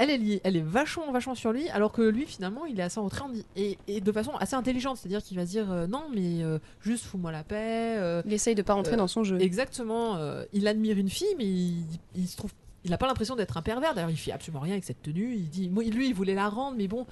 [0.00, 2.82] Elle, elle, y- elle est vachement, vachement sur lui, alors que lui, finalement, il est
[2.82, 3.24] assez en retrait
[3.54, 4.96] et, et de façon assez intelligente.
[4.96, 7.96] C'est-à-dire qu'il va se dire euh, Non, mais euh, juste fous-moi la paix.
[7.98, 9.40] euh, Il essaye de pas rentrer Euh, dans son jeu.
[9.40, 10.16] Exactement.
[10.16, 11.84] euh, il admire une fille, mais il,
[12.16, 12.50] il se trouve.
[12.84, 13.94] Il n'a pas l'impression d'être un pervers.
[13.94, 15.34] D'ailleurs, il fait absolument rien avec cette tenue.
[15.34, 17.06] Il dit, moi, lui, il voulait la rendre, mais bon,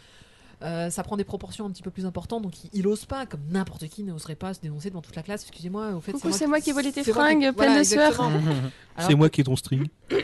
[0.62, 3.26] euh, ça prend des proportions un petit peu plus importantes, donc il, il ose pas,
[3.26, 5.43] comme n'importe qui n'oserait pas se dénoncer devant toute la classe.
[5.43, 8.28] Excusez-moi, au fait, Coucou, c'est moi qui ai volé tes fringues pleines de sueur.
[9.07, 9.87] C'est moi qui ai ton string.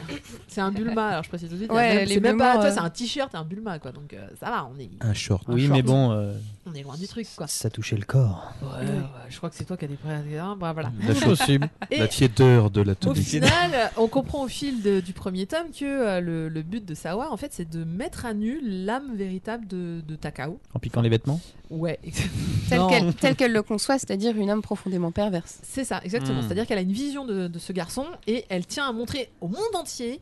[0.49, 1.73] C'est un Bulma, alors je précise tout de suite.
[1.73, 3.91] Ouais, c'est même pas, toi, euh, c'est un t-shirt et un Bulma, quoi.
[3.91, 5.45] Donc euh, ça va, on est, Un short.
[5.49, 5.73] Oui, short.
[5.73, 6.33] mais bon, euh,
[6.65, 7.49] on est loin du truc, quoi.
[7.49, 8.53] ça touchait le corps.
[8.63, 8.87] Ouais, ouais,
[9.29, 10.23] je crois que c'est toi qui as des prêts.
[10.61, 10.93] Bah, voilà.
[11.09, 11.41] La, chose-
[11.91, 13.17] la tiédeur de la au tenue.
[13.21, 16.95] final, on comprend au fil de- du premier tome que euh, le, le but de
[16.95, 20.61] Sawa, en fait, c'est de mettre à nu l'âme véritable de, de Takao.
[20.73, 21.41] En piquant les vêtements
[21.75, 21.99] Ouais,
[22.69, 22.89] Telle Non.
[23.37, 25.59] qu'elle le conçoit, c'est-à-dire une âme profondément perverse.
[25.63, 26.39] C'est ça, exactement.
[26.41, 26.43] Hmm.
[26.43, 29.49] C'est-à-dire qu'elle a une vision de, de ce garçon et elle tient à montrer au
[29.49, 30.21] monde entier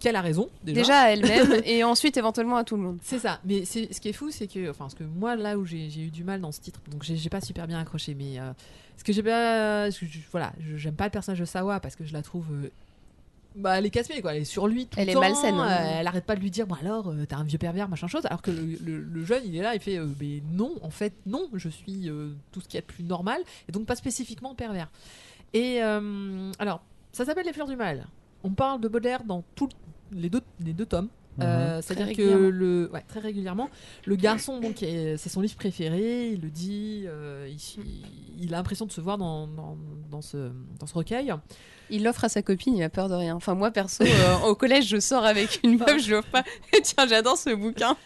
[0.00, 0.48] qu'elle a raison.
[0.64, 0.80] Déjà.
[0.80, 2.98] Déjà à elle-même et ensuite éventuellement à tout le monde.
[3.02, 3.40] C'est ça.
[3.44, 5.86] Mais c'est- ce qui est fou, c'est que, enfin, ce que moi là où j'ai
[5.86, 8.52] eu du mal dans ce titre, donc j'ai pas super bien accroché, mais euh,
[8.96, 9.88] ce que j'ai pas,
[10.32, 12.46] voilà, je- j'aime pas le personnage de Sawa parce que je la trouve.
[12.52, 12.70] euh,
[13.54, 14.34] bah, elle est casse-pied, quoi.
[14.34, 15.20] Elle est sur lui tout Elle le est temps.
[15.20, 15.68] malsaine, hein.
[15.98, 18.24] elle arrête pas de lui dire, bon alors, euh, t'es un vieux pervers, machin chose.
[18.26, 20.90] Alors que le, le- le jeune, il est là, il fait, euh, mais non, en
[20.90, 23.96] fait, non, je suis euh, tout ce qui est de plus normal, et donc pas
[23.96, 24.90] spécifiquement pervers.
[25.54, 26.82] Et euh, alors,
[27.12, 28.06] ça s'appelle Les Fleurs du Mal.
[28.44, 29.68] On parle de Baudelaire dans tous
[30.12, 31.08] les deux, les deux tomes.
[31.40, 33.70] Euh, C'est-à-dire que le, ouais, très régulièrement,
[34.04, 36.28] le garçon, donc, c'est son livre préféré.
[36.28, 37.04] Il le dit.
[37.06, 39.76] euh, il, il a l'impression de se voir dans, dans,
[40.10, 41.32] dans ce, dans ce recueil.
[41.90, 43.34] Il l'offre à sa copine, il a peur de rien.
[43.34, 46.44] Enfin, moi perso, euh, au collège, je sors avec une meuf, je l'offre pas.
[46.82, 47.96] Tiens, j'adore ce bouquin.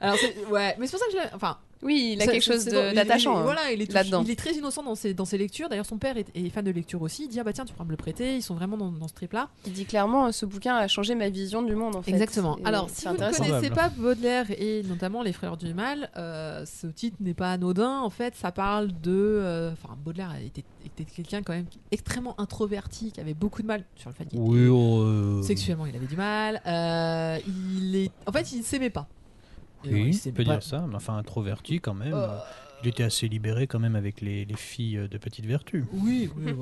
[0.00, 0.16] Alors,
[0.50, 1.34] ouais, mais c'est pour ça que je.
[1.34, 3.34] Enfin, Oui, il a ça- quelque chose d'attachant.
[3.34, 3.42] il- hein.
[3.42, 4.22] Voilà, il est, tout- là-dedans.
[4.24, 5.68] il est très innocent dans ses, dans ses lectures.
[5.68, 7.24] D'ailleurs, son père est, est fan de lecture aussi.
[7.24, 8.36] Il dit ah bah tiens, tu pourras me le prêter.
[8.36, 9.48] Ils sont vraiment dans, dans ce trip-là.
[9.66, 12.10] Il dit clairement, euh, ce bouquin a changé ma vision du monde en fait.
[12.10, 12.58] Exactement.
[12.58, 16.64] Et Alors, si vous ne connaissez pas Baudelaire et notamment Les Frères du Mal, euh,
[16.66, 18.00] ce titre n'est pas anodin.
[18.00, 19.12] En fait, ça parle de.
[19.12, 23.84] euh, Enfin, Baudelaire était, était quelqu'un quand même extrêmement introverti, qui avait beaucoup de mal
[23.96, 26.60] sur le fait qu'il Oui, oh, euh, Sexuellement, il avait du mal.
[26.66, 28.10] Euh, il est...
[28.26, 29.06] En fait, il ne s'aimait pas.
[29.92, 30.52] Oui, on peut pas.
[30.54, 32.14] dire ça, mais enfin introverti quand même.
[32.14, 32.36] Euh,
[32.82, 35.86] Il était assez libéré quand même avec les, les filles de petite vertu.
[35.92, 36.52] Oui, oui,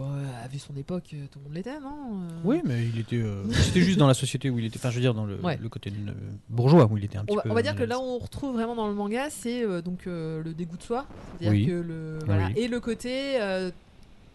[0.45, 3.17] à vu son époque, euh, tout le monde l'était, non Euh, Oui, mais il était.
[3.17, 4.77] euh, C'était juste dans la société où il était.
[4.79, 5.59] Enfin, je veux dire, dans le, Ouais.
[5.61, 6.13] le côté euh,
[6.49, 7.51] bourgeois où il était un petit On va, peu.
[7.51, 10.43] on va dire que là on retrouve vraiment dans le manga, c'est euh, donc euh,
[10.45, 11.07] le dégoût de soi,
[11.41, 11.67] c'est-à-dire Oui.
[11.67, 12.53] que le voilà Oui.
[12.57, 13.73] et le côté euh,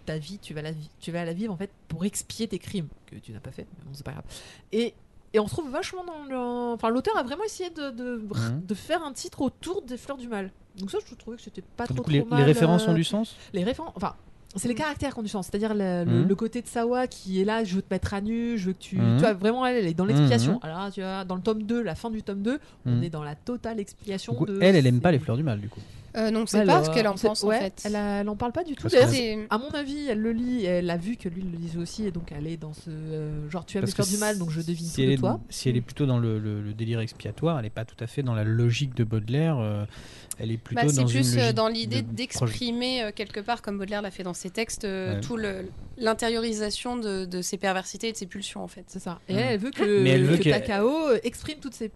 [0.06, 2.60] ta vie, tu vas la vi- tu vas la vivre en fait pour expier tes
[2.60, 4.26] crimes que tu n'as pas fait, mais bon c'est pas grave.
[4.74, 4.94] Et
[5.34, 6.74] et on se trouve vachement dans le...
[6.74, 8.66] Enfin, l'auteur a vraiment essayé de, de, Mhm.
[8.66, 10.52] de faire un titre autour des fleurs du mal.
[10.78, 12.92] Donc ça, je trouvais que c'était pas trop, coup, les, trop les mal, références euh,
[12.92, 13.36] ont du sens?
[13.54, 13.94] Les références...
[13.96, 14.16] Enfin,
[14.58, 15.30] c'est les caractères qui ont du.
[15.30, 18.22] C'est-à-dire le, le- le côté de Sawa qui est là, je veux te mettre à
[18.22, 18.98] nu, je veux que tu...
[18.98, 19.18] Mhm.
[19.18, 20.54] Tu vois, vraiment, elle, elle est dans l'expiation.
[20.54, 20.60] Mhm.
[20.64, 23.24] Alors tu vois, dans le tome 2, la fin du tome 2, on est dans
[23.24, 24.60] la totale expiation Du coup, de...
[24.62, 25.82] elle, elle aime pas les fleurs du mal, du coup.
[26.16, 27.84] Euh, non, c'est pas ce qu'elle en pense ouais, en fait.
[27.86, 28.84] Elle, a- elle en parle pas du tout.
[28.90, 31.58] Parce D'ailleurs, à mon avis, elle le lit, elle a vu que lui il le
[31.60, 34.18] lisait aussi, et donc elle est dans ce euh, genre tu aimes les fleurs du
[34.18, 35.40] mal, donc je devine si tout elle de est, toi.
[35.50, 38.08] Si elle est plutôt dans le, le- le délire expiatoire, elle n'est pas tout à
[38.08, 39.58] fait dans la logique de Baudelaire.
[39.60, 39.86] euh,
[40.40, 43.62] elle est plutôt Bah, c'est plus une euh, dans l'idée de- d'exprimer euh, quelque part,
[43.62, 45.22] comme Baudelaire l'a fait dans ses textes, euh, Ouais.
[45.22, 45.38] tout
[45.98, 48.84] l'intériorisation de, de ses perversités et de ses pulsions en fait.
[48.88, 49.20] C'est ça.
[49.28, 49.40] Et Mhm.
[49.40, 51.92] elle, elle veut que, Mais elle veut que Takao exprime toutes ses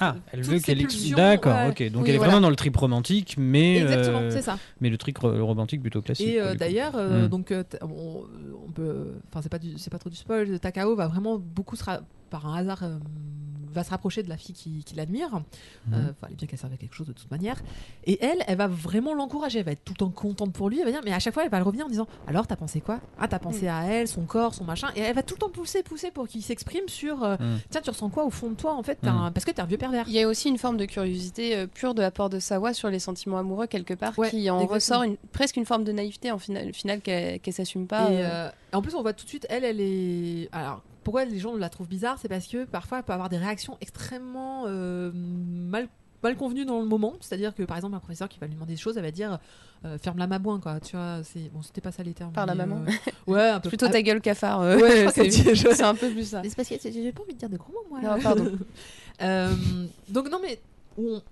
[0.00, 0.84] Ah, elle veut qu'elle
[1.14, 1.68] D'accord, ouais.
[1.70, 1.90] ok.
[1.92, 2.32] Donc Oui, elle est voilà.
[2.32, 4.58] vraiment dans le trip romantique, mais Exactement, euh, c'est ça.
[4.80, 6.26] mais le trip ro- romantique plutôt classique.
[6.26, 7.28] Et euh, d'ailleurs, euh, Mm.
[7.28, 8.24] donc t- on,
[8.66, 10.58] on peut, enfin c'est pas c'est pas trop du spoil.
[10.58, 11.84] Takao va vraiment beaucoup se
[12.30, 12.98] par un hasard euh,
[13.76, 15.30] va se rapprocher de la fille qui, qui l'admire.
[15.86, 15.94] Mhm.
[15.94, 17.62] Euh, fallait bien qu'elle serve à quelque chose de toute manière.
[18.04, 19.60] Et elle, elle va vraiment l'encourager.
[19.60, 20.78] Elle va être tout le temps contente pour lui.
[20.80, 22.56] Elle va dire, mais à chaque fois, elle va le revenir en disant, alors t'as
[22.56, 23.00] pensé quoi?
[23.18, 24.88] Ah t'as pensé à elle, son corps, son machin.
[24.96, 27.58] Et elle va tout le temps pousser, pousser pour qu'il s'exprime sur, euh, Mm.
[27.70, 29.02] tiens tu ressens quoi au fond de toi en fait?
[29.02, 29.08] Mm.
[29.08, 30.04] un- parce que t'es un vieux pervers.
[30.08, 32.72] Il y a aussi une forme de curiosité euh, pure de la part de Sawa
[32.74, 34.74] sur les sentiments amoureux quelque part, Ouais, qui en exactement.
[34.74, 38.10] ressort une- presque une forme de naïveté en final, final qu'elle qu'elle s'assume pas.
[38.10, 38.28] Et euh.
[38.28, 40.48] euh, en plus, on voit tout de suite, elle, elle est.
[40.52, 43.36] Alors, pourquoi les gens la trouvent bizarre C'est parce que parfois, elle peut avoir des
[43.38, 45.86] réactions extrêmement euh, mal,
[46.24, 47.14] mal convenues dans le moment.
[47.20, 49.38] C'est-à-dire que, par exemple, un professeur qui va lui demander des choses, elle va dire
[49.84, 50.80] euh, ferme la mabouin, quoi.
[50.80, 51.48] Tu vois, c'est.
[51.52, 52.32] Bon, c'était pas ça les termes.
[52.32, 52.84] Par la mais, maman.
[52.88, 53.68] euh, Ouais, un peu.
[53.68, 54.62] Plutôt ta gueule cafard.
[54.62, 56.42] euh, Ouais, c'est un peu plus ça.
[56.42, 58.00] C'est parce que j'ai pas envie de dire de gros mots, moi.
[58.02, 58.50] Non, pardon.
[59.22, 59.50] Euh,
[60.08, 60.60] donc, non, mais.
[60.98, 61.22] on-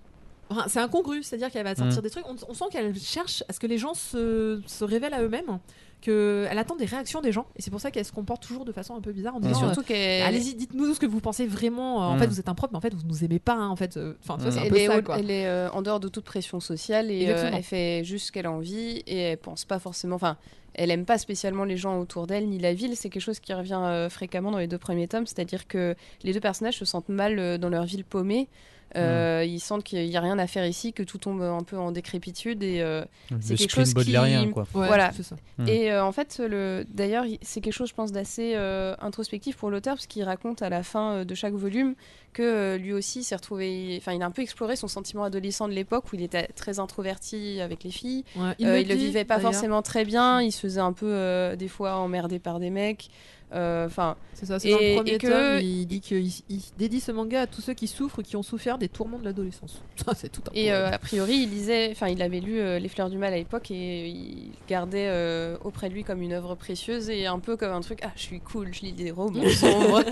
[0.49, 2.01] enfin, c'est incongru, c'est-à-dire qu'elle va sortir Mm.
[2.01, 2.25] des trucs.
[2.27, 5.59] On, on sent qu'elle cherche à ce que les gens se, se révèlent à eux-mêmes,
[6.05, 8.71] qu'elle attend des réactions des gens, et c'est pour ça qu'elle se comporte toujours de
[8.71, 12.01] façon un peu bizarre en disant euh, surtout Allez-y, dites-nous ce que vous pensez vraiment.
[12.03, 12.19] Euh, En Mm.
[12.19, 13.53] fait, vous êtes un prof, mais en fait, vous nous aimez pas.
[13.55, 14.51] hein, en fait, Euh, enfin, Mm.
[14.51, 15.17] c'est un elle peu est, ça, au- quoi.
[15.19, 18.31] elle est, euh, en dehors de toute pression sociale et euh, elle fait juste ce
[18.31, 20.15] qu'elle a envie et elle pense pas forcément.
[20.15, 20.37] Enfin,
[20.73, 22.95] elle aime pas spécialement les gens autour d'elle ni la ville.
[22.95, 26.33] C'est quelque chose qui revient euh, fréquemment dans les deux premiers tomes, c'est-à-dire que les
[26.33, 28.47] deux personnages se sentent mal euh, dans leur ville paumée.
[28.95, 31.77] Euh, Ils sentent qu'il y a rien à faire ici, que tout tombe un peu
[31.77, 34.63] en décrépitude et euh, Le c'est quelque chose qui- quoi.
[34.73, 35.11] Ouais, voilà.
[35.13, 35.35] c'est ça.
[35.57, 35.67] Mm.
[35.67, 36.85] Et euh, en fait, le...
[36.89, 40.61] d'ailleurs, il- c'est quelque chose, je pense, d'assez euh, introspectif pour l'auteur, parce qu'il raconte
[40.61, 41.95] à la fin euh, de chaque volume
[42.35, 43.95] que euh, lui aussi s'est retrouvé.
[43.97, 46.79] Enfin, il a un peu exploré son sentiment adolescent de l'époque où il était très
[46.79, 48.23] introverti avec les filles.
[48.35, 50.41] Ouais, Euh, Il, le le vivait pas forcément très bien.
[50.41, 53.09] Il se faisait un peu, euh, des fois, emmerder par des mecs.
[53.53, 55.27] Euh, Enfin, C'est ça, c'est dans Et- le premier et que-
[55.57, 58.43] tome, il dit qu'il il dédie ce manga à tous ceux qui souffrent, qui ont
[58.43, 59.81] souffert des tourments de l'adolescence.
[60.05, 62.79] Ça, c'est tout un et euh, a priori, il lisait, enfin, il avait lu euh,
[62.79, 66.33] Les Fleurs du Mal à l'époque et il gardait euh, auprès de lui comme une
[66.33, 67.99] œuvre précieuse et un peu comme un truc.
[68.03, 70.03] Ah, je suis cool, je lis des romans sombres.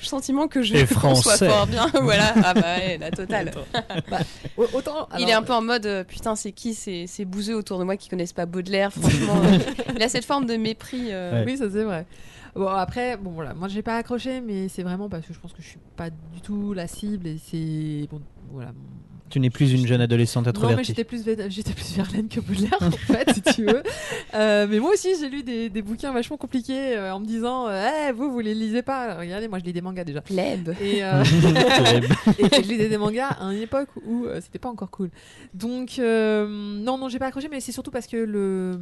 [0.00, 1.43] Sentiment que je français.
[1.50, 1.86] Fort bien.
[2.02, 3.52] voilà, ah bah ouais, la totale.
[4.56, 7.56] Au- Autant, il est un peu en mode euh, putain, c'est qui ces, ces bouseux
[7.56, 9.40] autour de moi qui connaissent pas Baudelaire Franchement,
[9.96, 11.08] il a cette forme de mépris.
[11.10, 11.52] euh, Ouais.
[11.52, 12.06] Oui, ça c'est vrai.
[12.54, 15.52] Bon, après, bon voilà, moi j'ai pas accroché, mais c'est vraiment parce que je pense
[15.52, 18.06] que je suis pas du tout la cible et c'est.
[18.10, 18.20] Bon,
[18.52, 18.70] voilà.
[19.34, 20.84] Tu n'es plus une jeune adolescente Non, mais introvertie.
[20.84, 23.82] j'étais plus, j'étais plus Verlaine que Baudelaire, en fait, si tu veux.
[24.34, 27.66] Euh, mais moi aussi, j'ai lu des, des bouquins vachement compliqués euh, en me disant
[27.68, 28.98] Eh, vous, vous les lisez pas.
[29.00, 30.20] Alors, regardez, moi je lis des mangas déjà.
[30.20, 30.76] Plèbe.
[30.80, 31.24] Et, euh,
[32.38, 35.10] et je lisais des mangas à une époque où euh, c'était pas encore cool.
[35.52, 38.78] Donc, euh, non, non, j'ai pas accroché, mais c'est surtout parce que le,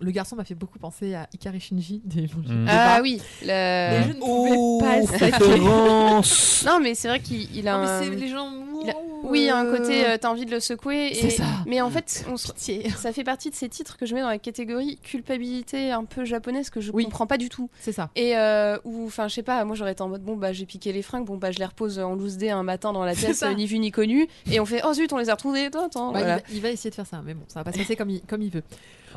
[0.00, 2.02] le garçon m'a fait beaucoup penser à Ikari Shinji.
[2.04, 2.66] Des, Mm.
[2.68, 3.20] Ah oui.
[3.42, 3.48] Le...
[3.48, 8.02] je ne pouvais pas Non, mais c'est vrai qu'il il a Non, mais un.
[8.02, 8.48] c'est les gens.
[8.84, 8.94] il a-
[9.24, 11.08] Oui, il y a un côté, euh, t'as envie de le secouer.
[11.12, 11.30] Et...
[11.30, 11.44] ça.
[11.66, 12.48] Mais en fait, on se-
[12.96, 16.24] ça fait partie de ces titres que je mets dans la catégorie culpabilité un peu
[16.24, 17.04] japonaise que je Oui.
[17.04, 17.68] comprends pas du tout.
[17.80, 18.10] C'est ça.
[18.16, 20.66] Et euh, ou enfin je sais pas, moi j'aurais été en mode bon bah j'ai
[20.66, 23.14] piqué les fringues, bon bah je les repose en loose day un matin dans la
[23.14, 25.86] pièce ni vu ni connu et on fait oh zut on les a retrouvés, attends,
[25.86, 26.36] attends, Bah, il, voilà.
[26.36, 28.10] va, il va essayer de faire ça, mais bon, ça va pas se passer comme
[28.10, 28.62] il, comme il veut.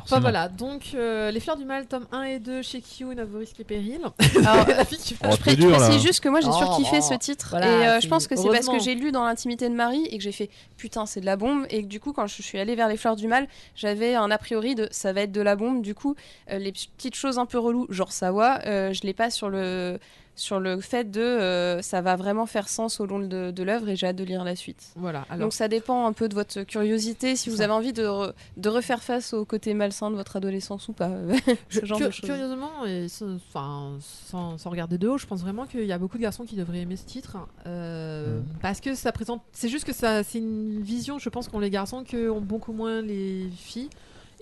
[0.02, 3.24] Enfin voilà, donc euh, Les Fleurs du Mal, tome 1 et 2 chez Kyun à
[3.24, 4.00] vos risques et périls.
[4.44, 5.78] Alors, La fille qui fait- Oh, je dur, là.
[5.78, 7.06] précise juste que moi j'ai Oh, surkiffé oh.
[7.12, 7.46] ce titre.
[7.50, 10.04] Voilà, et euh, je pense que c'est parce que j'ai lu dans l'intimité de Marie
[10.06, 11.66] et que j'ai fait putain c'est de la bombe.
[11.70, 14.30] Et que du coup quand je suis allée vers les fleurs du mal j'avais un
[14.30, 15.82] a priori de ça va être de la bombe.
[15.82, 16.14] Du coup
[16.50, 19.98] euh, les petites choses un peu reloues genre Sawa euh, je l'ai pas sur le
[20.34, 23.88] sur le fait de euh, ça va vraiment faire sens au long de, de l'œuvre
[23.90, 24.90] et j'ai hâte de lire la suite.
[24.96, 25.40] Voilà, alors.
[25.46, 27.64] Donc ça dépend un peu de votre curiosité, si vous ça.
[27.64, 31.10] avez envie de, re- de refaire face au côté malsain de votre adolescence ou pas.
[31.68, 32.24] Je- ce genre cu- de choses.
[32.30, 35.98] curieusement, et sans, enfin, sans, sans regarder de haut, je pense vraiment qu'il y a
[35.98, 37.36] beaucoup de garçons qui devraient aimer ce titre.
[37.66, 38.44] euh, Mm.
[38.62, 39.42] Parce que ça présente.
[39.52, 42.72] C'est juste que ça, c'est une vision, je pense, qu'ont les garçons que ont beaucoup
[42.72, 43.90] moins les filles.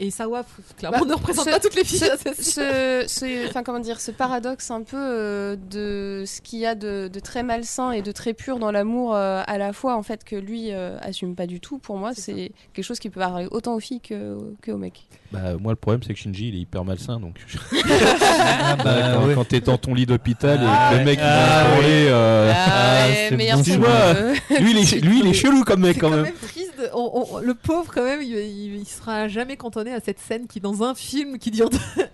[0.02, 0.44] Et Sawa,
[0.78, 1.98] clairement, Bah, ne représente ce- pas toutes les filles.
[1.98, 7.08] ce- enfin comment dire, ce paradoxe un peu euh, de ce qu'il y a de,
[7.12, 10.24] de très malsain et de très pur dans l'amour euh, à la fois en fait
[10.24, 11.76] que lui euh, assume pas du tout.
[11.78, 15.06] Pour moi, C'est quelque chose qui peut parler autant aux filles que, que aux mecs.
[15.32, 17.20] Bah, moi, le problème, c'est que Shinji, il est hyper malsain.
[17.20, 17.34] Donc,
[17.84, 19.34] Ah bah, quand, ouais.
[19.34, 20.98] quand t'es dans ton lit d'hôpital Ah et ouais.
[21.00, 23.28] le mec il Ah va euh, Ah, ouais,
[23.76, 24.64] bon.
[24.64, 26.26] lui, il est, lui, il est chelou comme mec quand même.
[27.12, 30.18] De- on- on- le pauvre, quand même, il, il, il sera jamais cantonné à cette
[30.20, 31.68] scène qui, dans un film, qui dure.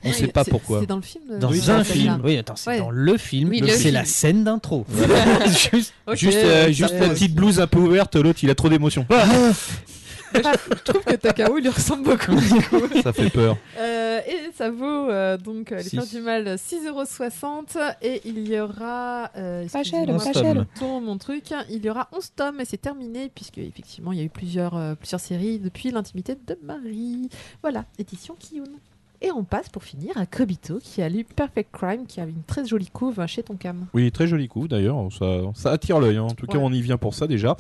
[0.05, 0.81] On sait pas pourquoi.
[0.81, 1.25] C'est dans le film.
[1.31, 2.21] de- Dans Oui, un film.
[2.25, 2.79] Oui, attends, c'est Ouais.
[2.79, 3.51] dans le film.
[3.51, 4.87] Oui, c'est la scène d'intro.
[6.15, 6.37] Juste.
[6.37, 9.07] Euh, juste la petite blouse un peu ouverte, l'autre il a trop d'émotions.
[10.35, 12.35] Je trouve que Takao il lui ressemble beaucoup.
[12.35, 12.89] du coup.
[13.03, 13.57] Ça fait peur.
[13.79, 15.91] Euh, et ça vaut euh, donc euh, les Six.
[15.97, 20.65] fleurs du mal 6,60€ et il y aura euh, Pas cher, pas cher.
[20.83, 24.25] mon truc il y aura 11 tomes et c'est terminé puisque effectivement il y a
[24.25, 27.29] eu plusieurs, euh, plusieurs séries depuis l'intimité de Marie
[27.63, 28.65] voilà édition Kiyun
[29.21, 32.43] et on passe pour finir à Kobito qui a lu Perfect Crime qui a une
[32.47, 36.17] très jolie couve chez Tonkam Oui, très joli coup d'ailleurs, ça, ça attire l'œil.
[36.17, 36.23] hein.
[36.25, 37.57] En tout cas, on y vient pour ça déjà.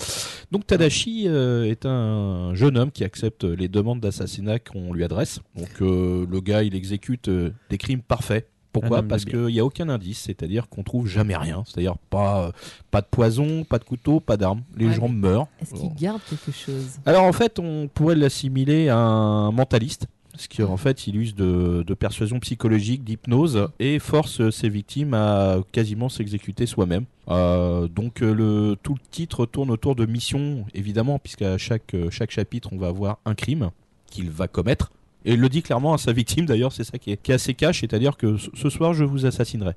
[0.50, 5.40] Donc Tadashi euh, est un jeune homme qui accepte les demandes d'assassinat qu'on lui adresse.
[5.56, 8.48] Donc euh, le gars, il exécute euh, des crimes parfaits.
[8.72, 9.02] Pourquoi?
[9.02, 11.62] Parce qu'il n'y a aucun indice, c'est-à-dire qu'on trouve jamais rien.
[11.64, 12.52] C'est-à-dire pas, euh,
[12.90, 14.64] pas de poison, pas de couteau, pas d'arme.
[14.76, 15.46] Les Ouais, gens meurent.
[15.62, 16.98] est-ce qu'il garde quelque chose?
[17.06, 21.82] Alors en fait, on pourrait l'assimiler à un mentaliste, parce qu'en fait, il use de,
[21.86, 27.04] de persuasion psychologique, d'hypnose, et force ses victimes à quasiment s'exécuter soi-même.
[27.28, 32.10] Euh, donc euh, le, tout le titre tourne autour de missions, évidemment, puisqu'à chaque, euh,
[32.10, 33.70] chaque chapitre, on va avoir un crime
[34.10, 34.90] qu'il va commettre.
[35.24, 37.54] Et il le dit clairement à sa victime, d'ailleurs, c'est ça qui est, qui assez
[37.54, 39.72] cash, c'est-à-dire que ce- ce soir, je vous assassinerai.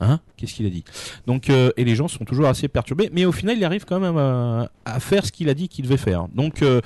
[0.00, 0.84] Hein Qu'est-ce qu'il a dit?
[1.26, 4.00] Donc, euh, et les gens sont toujours assez perturbés, mais au final, il arrive quand
[4.00, 6.26] même à, à faire ce qu'il a dit qu'il devait faire.
[6.28, 6.80] Donc, euh,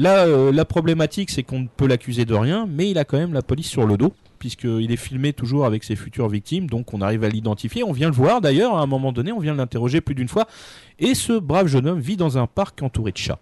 [0.00, 3.18] Là, euh, la problématique, c'est qu'on ne peut l'accuser de rien, mais il a quand
[3.18, 6.94] même la police sur le dos, puisqu'il est filmé toujours avec ses futures victimes, donc
[6.94, 7.84] on arrive à l'identifier.
[7.84, 10.46] On vient le voir d'ailleurs, à un moment donné, on vient l'interroger plus d'une fois.
[10.98, 13.38] Et ce brave jeune homme vit dans un parc entouré de chats.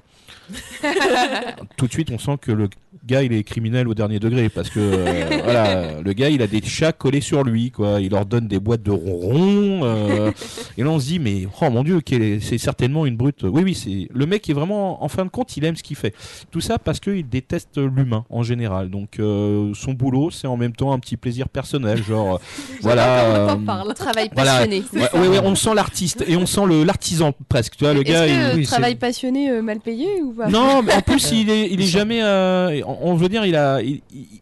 [1.76, 2.68] Tout de suite, on sent que le
[3.08, 6.46] gars, il est criminel au dernier degré, parce que euh, voilà, le gars, il a
[6.46, 8.00] des chats collés sur lui, quoi.
[8.00, 9.80] Il leur donne des boîtes de ronron.
[9.84, 10.30] euh,
[10.76, 12.00] et là, on se dit, mais oh mon dieu,
[12.40, 13.42] c'est certainement une brute.
[13.42, 15.96] Oui, oui, c'est le mec est vraiment, en fin de compte, il aime ce qu'il
[15.96, 16.14] fait.
[16.50, 18.90] Tout ça parce qu'il déteste l'humain en général.
[18.90, 22.38] Donc euh, son boulot, c'est en même temps un petit plaisir personnel, genre euh,
[22.82, 23.24] voilà.
[23.24, 24.58] euh, parle Travail Voilà.
[24.58, 24.82] passionné.
[24.92, 27.76] ouais, ouais, ouais, on sent l'artiste et on sent le l'artisan presque.
[27.76, 28.26] Tu vois, le Est-ce gars.
[28.26, 30.48] que il- oui, travail passionné euh, mal payé ou pas?
[30.48, 32.20] Non, mais en plus il est, il est jamais.
[32.22, 33.80] euh, en, on veut dire, il a,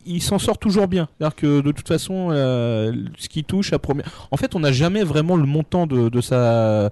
[0.07, 1.09] il, s'en sort toujours bien.
[1.19, 4.73] C'est-à-dire que de toute façon, euh, ce qui touche à première, en fait, on n'a
[4.73, 6.91] jamais vraiment le montant de sa,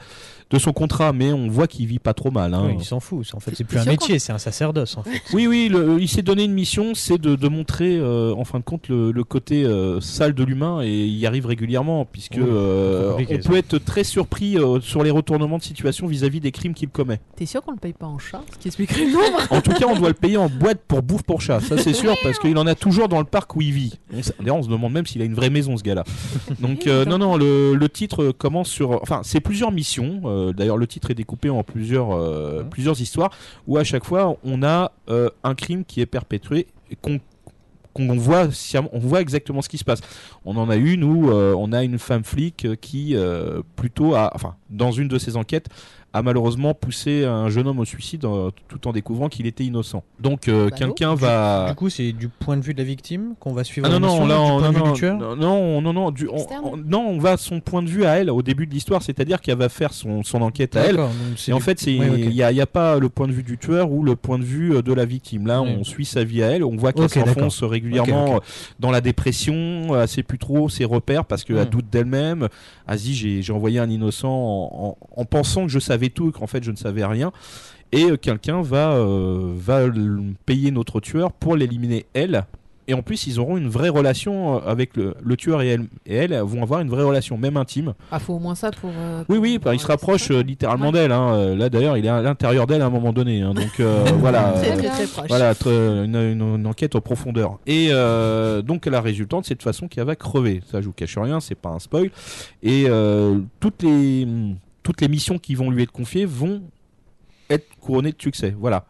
[0.51, 2.55] de son contrat, mais on voit qu'il vit pas trop mal.
[2.55, 2.65] hein.
[2.69, 3.27] Oui, il s'en fout.
[3.35, 5.21] En fait, c'est plus un métier, c'est un sacerdoce en fait.
[5.33, 8.59] Oui, oui, le- il s'est donné une mission, c'est de, de montrer, euh, en fin
[8.59, 12.35] de compte, le, le côté euh, sale de l'humain, et il y arrive régulièrement, puisque
[12.37, 16.53] Oui, euh, on peut être très surpris euh, sur les retournements de situation vis-à-vis des
[16.53, 17.21] crimes qu'il commet.
[17.37, 19.47] T'es sûr qu'on le paye pas en chat Ce qui expliquerait le nombre?
[19.51, 21.95] En tout cas, on doit le payer en boîte pour bouffe pour chat, ça c'est
[21.95, 23.99] sûr, parce qu'il en a toujours dans le parc où il vit.
[24.39, 26.05] D'ailleurs, on se demande même s'il a une vraie maison, ce gars-là.
[26.61, 29.01] Donc, euh, non, non, le, le titre commence sur.
[29.03, 30.21] Enfin, c'est plusieurs missions.
[30.35, 32.69] Euh, D'ailleurs, le titre est découpé en plusieurs, euh, Mhm.
[32.71, 33.31] plusieurs histoires,
[33.67, 37.21] où à chaque fois, on a euh, un crime qui est perpétré, et qu'on
[37.97, 38.49] qu'on voit,
[38.93, 40.01] on voit exactement ce qui se passe.
[40.45, 44.33] On en a une où euh, on a une femme flic qui, euh, plutôt, a,
[44.35, 45.69] enfin, dans une de ses enquêtes,
[46.15, 50.03] a malheureusement poussé un jeune homme au suicide euh, tout en découvrant qu'il était innocent.
[50.21, 50.77] Donc euh, Ballot.
[50.77, 51.67] quelqu'un va.
[51.69, 54.01] Du coup, c'est du point de vue de la victime qu'on va suivre Ah non
[54.01, 54.95] non là on, non, non,
[55.27, 57.89] non non non non du- on, Externe on- non on va à son point de
[57.89, 60.83] vue à elle au début de l'histoire c'est-à-dire qu'elle va faire son, son enquête à
[60.83, 61.01] elle
[61.49, 62.33] et en du- fait c'est il Ouais, ok.
[62.35, 64.83] y, a, pas le point de vue du tueur ou le point de vue euh,
[64.83, 65.77] de la victime là Ouais.
[65.81, 67.35] on suit sa vie à elle on voit qu'elle Ok, d'accord.
[67.35, 68.41] s'enfonce régulièrement
[68.79, 71.71] dans la dépression elle sait plus trop ses repères parce qu'elle Hmm.
[71.71, 72.49] doute d'elle-même
[72.89, 76.04] elle se dit j'ai j'ai envoyé un innocent en, en- en pensant que je savais
[76.11, 77.33] tout et qu'en fait je ne savais rien
[77.93, 79.83] et euh, quelqu'un va, euh, va
[80.47, 82.45] payer notre tueur pour l'éliminer elle.
[82.87, 85.87] Et en plus, ils auront une vraie relation euh, avec le, le tueur et elle,
[86.05, 87.95] et elle vont avoir une vraie relation, même intime.
[88.13, 88.91] Ah, faut au moins ça pour.
[88.95, 90.93] euh, Oui, oui, bah, il se rapproche euh, littéralement Ouais.
[90.93, 91.13] d'elle.
[91.13, 91.55] hein.
[91.55, 93.41] Là, d'ailleurs, il est à l'intérieur d'elle à un moment donné.
[93.41, 93.55] hein.
[93.55, 94.53] Donc euh, voilà.
[94.53, 95.29] Très très proche.
[95.29, 97.59] voilà, une, une- une enquête en profondeur.
[97.67, 97.89] Et
[98.65, 100.61] donc la résultante, c'est de façon qu'elle va crever.
[100.71, 102.11] Ça, je vous cache rien, c'est pas un spoil.
[102.63, 102.87] Et
[103.61, 104.27] toutes les
[104.85, 106.63] toutes les missions qui vont lui être confiées vont
[107.51, 108.55] être couronnées de succès.
[108.57, 108.87] Voilà.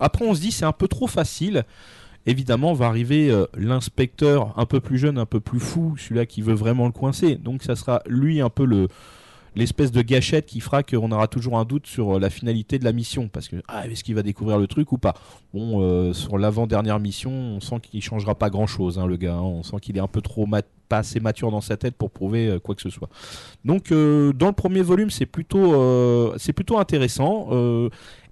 [0.00, 1.64] Après, on se dit c'est un peu trop facile.
[2.26, 6.40] Évidemment, va arriver euh, l'inspecteur un peu plus jeune, un peu plus fou, celui-là qui
[6.40, 7.34] veut vraiment le coincer.
[7.34, 8.88] Donc, ça sera lui un peu le
[9.56, 12.84] l'espèce de gâchette qui fera qu'on aura toujours un doute sur euh, la finalité de
[12.84, 15.14] la mission parce que ah, est-ce qu'il va découvrir le truc ou pas?
[15.52, 19.42] Bon euh, sur l'avant-dernière mission on sent qu'il changera pas grand chose le gars hein.
[19.42, 22.10] on sent qu'il est un peu trop mat- pas assez mature dans sa tête pour
[22.10, 23.08] prouver euh, quoi que ce soit
[23.64, 26.36] donc euh, dans le premier volume c'est plutôt euh,
[26.76, 27.48] intéressant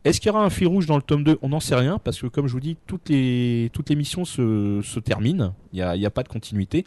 [0.04, 1.98] est-ce qu'il y aura un fil rouge dans le tome 2 On n'en sait rien
[1.98, 5.54] parce que comme je vous dis, toutes les, missions se, terminent.
[5.72, 6.84] Il n'y a, a pas de continuité.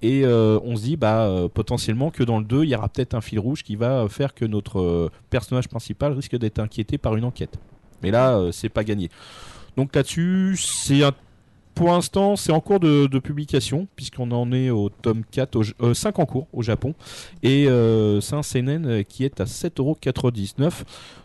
[0.00, 3.20] Et on se dit bah, potentiellement que dans le 2, il y aura peut-être un
[3.20, 7.58] fil rouge qui va faire que notre personnage principal risque d'être inquiété par une enquête.
[8.00, 9.10] Mais là, c'est pas gagné.
[9.76, 11.12] Donc là-dessus, c'est un...
[11.74, 15.94] pour l'instant, c'est en cours de, publication, puisqu'on en est au tome 4, au, euh,
[15.94, 16.94] 5 en cours au Japon,
[17.42, 20.82] et euh, c'est un seinen euh, qui est à 7,99€.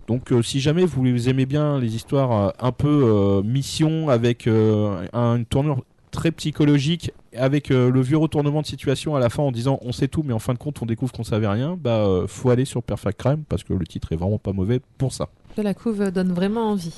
[0.07, 4.47] Donc euh, si jamais vous aimez bien les histoires euh, un peu euh, mission avec
[4.47, 9.29] euh, un- une tournure très psychologique avec euh, le vieux retournement de situation à la
[9.29, 11.49] fin en disant on sait tout mais en fin de compte on découvre qu'on savait
[11.49, 14.53] rien bah euh, faut aller sur Perfect Crime parce que le titre est vraiment pas
[14.53, 15.27] mauvais pour ça.
[15.57, 16.95] La couve donne vraiment envie.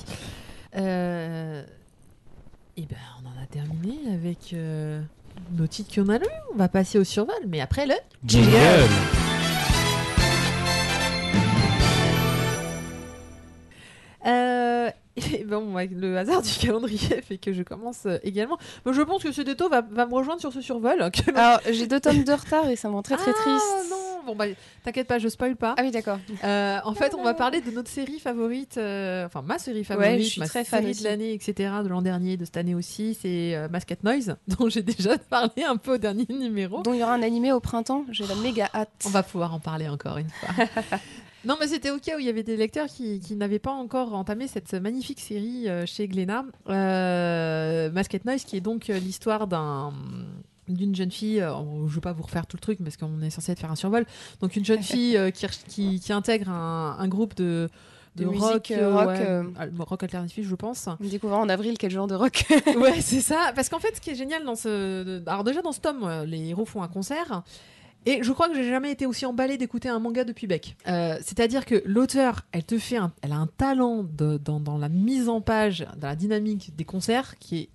[0.76, 1.64] Euh...
[2.76, 2.96] Et ben,
[3.40, 5.00] on a terminé avec euh,
[5.52, 6.26] nos titres qu'on a lus.
[6.52, 7.94] On va passer au survol, mais après le.
[8.24, 8.50] Jingle.
[14.26, 18.58] Euh, et bon, avec le hasard du calendrier fait que je commence euh, également.
[18.86, 21.10] Mais je pense que ce déto va, va me rejoindre sur ce survol.
[21.34, 23.90] Alors, j'ai deux tomes de retard et ça me rend très très Ah, triste.
[23.90, 23.96] non,
[24.26, 24.44] bon bah
[24.84, 25.74] t'inquiète pas, je spoil pas.
[25.78, 26.18] Ah oui, d'accord.
[26.44, 30.10] Euh, en fait, on va parler de notre série favorite, euh, enfin ma série favorite,
[30.18, 32.74] Ouais, je suis ma très série de l'année, etc., de l'an dernier, de cette année
[32.74, 33.68] aussi, c'est euh,
[34.02, 36.82] Noise, dont j'ai déjà parlé un peu au dernier numéro.
[36.82, 38.90] Donc il y aura un animé au printemps, j'ai la méga hâte.
[39.06, 40.64] On va pouvoir en parler encore une fois.
[41.44, 43.72] Non, mais c'était au cas où il y avait des lecteurs qui, qui n'avaient pas
[43.72, 46.44] encore entamé cette magnifique série euh, chez Glénat.
[46.68, 49.92] Euh, Masked Noise, qui est donc euh, l'histoire d'un
[50.70, 53.20] d'une jeune fille, euh, je ne vais pas vous refaire tout le truc parce qu'on
[53.22, 54.06] est censé faire un survol,
[54.40, 57.68] donc une jeune fille euh, qui, qui, qui intègre un, un groupe de,
[58.16, 59.44] De rock, musique, rock, ouais, euh.
[59.78, 60.88] rock alternatif je pense.
[60.88, 62.44] On découvrira en avril quel genre de rock.
[62.76, 63.52] ouais, c'est ça.
[63.54, 65.22] Parce qu'en fait, ce qui est génial dans ce.
[65.26, 67.42] Alors, déjà, dans ce tome, les héros font un concert.
[68.06, 70.76] Et je crois que j'ai jamais été aussi emballée d'écouter un manga depuis Beck.
[70.88, 75.28] Euh, C'est-à-dire que l'auteur, elle te fait, elle a un talent dans, dans la mise
[75.28, 77.68] en page, dans la dynamique des concerts qui est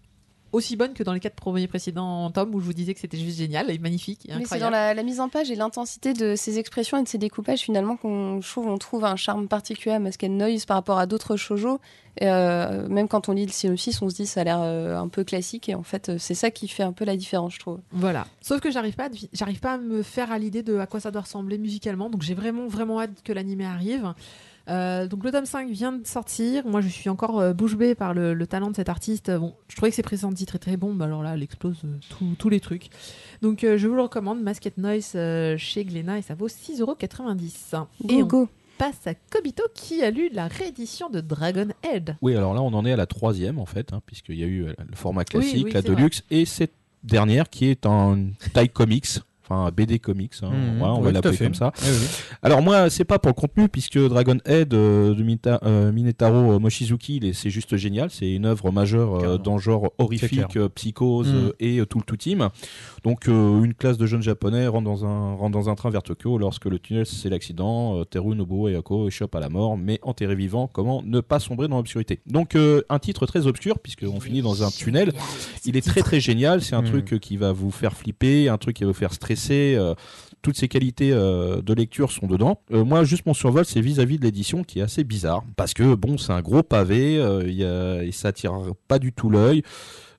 [0.55, 3.17] aussi bonne que dans les quatre premiers précédents tomes où je vous disais que c'était
[3.17, 6.13] juste génial et magnifique et Mais c'est dans la, la mise en page et l'intensité
[6.13, 9.95] de ses expressions et de ses découpages finalement qu'on trouve on trouve un charme particulier
[9.95, 11.79] à Masked Noise par rapport à d'autres shoujo.
[12.21, 15.09] Euh, même quand on lit le synopsis, on se dit ça a l'air euh, un
[15.09, 17.59] peu classique et en fait euh, c'est ça qui fait un peu la différence, je
[17.59, 17.79] trouve.
[17.91, 18.25] Voilà.
[18.41, 21.11] Sauf que j'arrive pas, j'arrive pas à me faire à l'idée de à quoi ça
[21.11, 22.09] doit ressembler musicalement.
[22.09, 24.13] Donc j'ai vraiment vraiment hâte que l'animé arrive.
[24.67, 26.65] Euh, donc le tome 5 vient de sortir.
[26.65, 29.29] Moi, je suis encore euh, bouche bée par le, le talent de cet artiste.
[29.31, 31.77] Bon, je trouvais que ses précédents titres étaient très bons, mais alors là, elle explose
[31.85, 31.97] euh,
[32.39, 32.89] tous- les trucs.
[33.41, 37.85] Donc euh, je vous le recommande, Masket Noise euh, chez Glénat, et ça vaut 6,90€.
[38.09, 38.49] Et on go.
[38.77, 42.17] passe à Kobito qui a lu la réédition de Dragon Head.
[42.21, 44.47] Oui, alors là, on en est à la troisième, en fait, hein, puisqu'il y a
[44.47, 45.89] eu le format classique, oui, la vrai.
[45.95, 48.17] Deluxe, et cette dernière qui est en
[48.53, 49.05] taille comics.
[49.47, 51.71] Enfin, BD comics, hein, voilà, on Oui, va l'appeler comme ça.
[51.83, 52.07] Oui, oui.
[52.41, 55.23] Alors moi, c'est pas pour le contenu, puisque Dragon Head euh, de
[55.63, 58.09] euh, Minetaro euh, Mochizuki, c'est juste génial.
[58.09, 61.35] C'est une œuvre majeure euh, dans le genre horrifique, psychose Mm.
[61.35, 62.49] euh, et tout le tout team.
[63.03, 66.39] Donc une classe de jeunes japonais rentre dans un, rentre dans un train vers Tokyo
[66.39, 68.03] lorsque le tunnel c'est l'accident.
[68.05, 71.67] Teru, Nobuo et Ako échappent à la mort, mais enterrés vivants, comment ne pas sombrer
[71.67, 72.19] dans l'obscurité?
[72.25, 72.55] Donc
[72.89, 75.11] un titre très obscur, puisqu'on finit dans un tunnel.
[75.65, 76.85] Il est très très génial, c'est un Mm.
[76.85, 79.34] truc qui va vous faire flipper, un truc qui va vous faire stresser.
[79.51, 79.93] Euh,
[80.41, 82.61] toutes ces qualités euh, de lecture sont dedans.
[82.71, 85.43] Euh, moi, juste mon survol, c'est vis-à-vis de l'édition qui est assez bizarre.
[85.55, 88.53] Parce que, bon, c'est un gros pavé, euh, il y a- et ça attire
[88.87, 89.63] pas du tout l'œil.